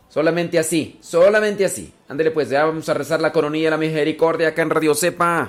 Solamente 0.09 0.59
así, 0.59 0.97
solamente 1.01 1.65
así. 1.65 1.93
Ándele 2.09 2.31
pues, 2.31 2.49
ya 2.49 2.65
vamos 2.65 2.89
a 2.89 2.93
rezar 2.93 3.21
la 3.21 3.31
coronilla 3.31 3.67
de 3.67 3.71
la 3.71 3.77
misericordia 3.77 4.49
acá 4.49 4.61
en 4.61 4.69
Radio 4.69 4.93
Cepa. 4.93 5.47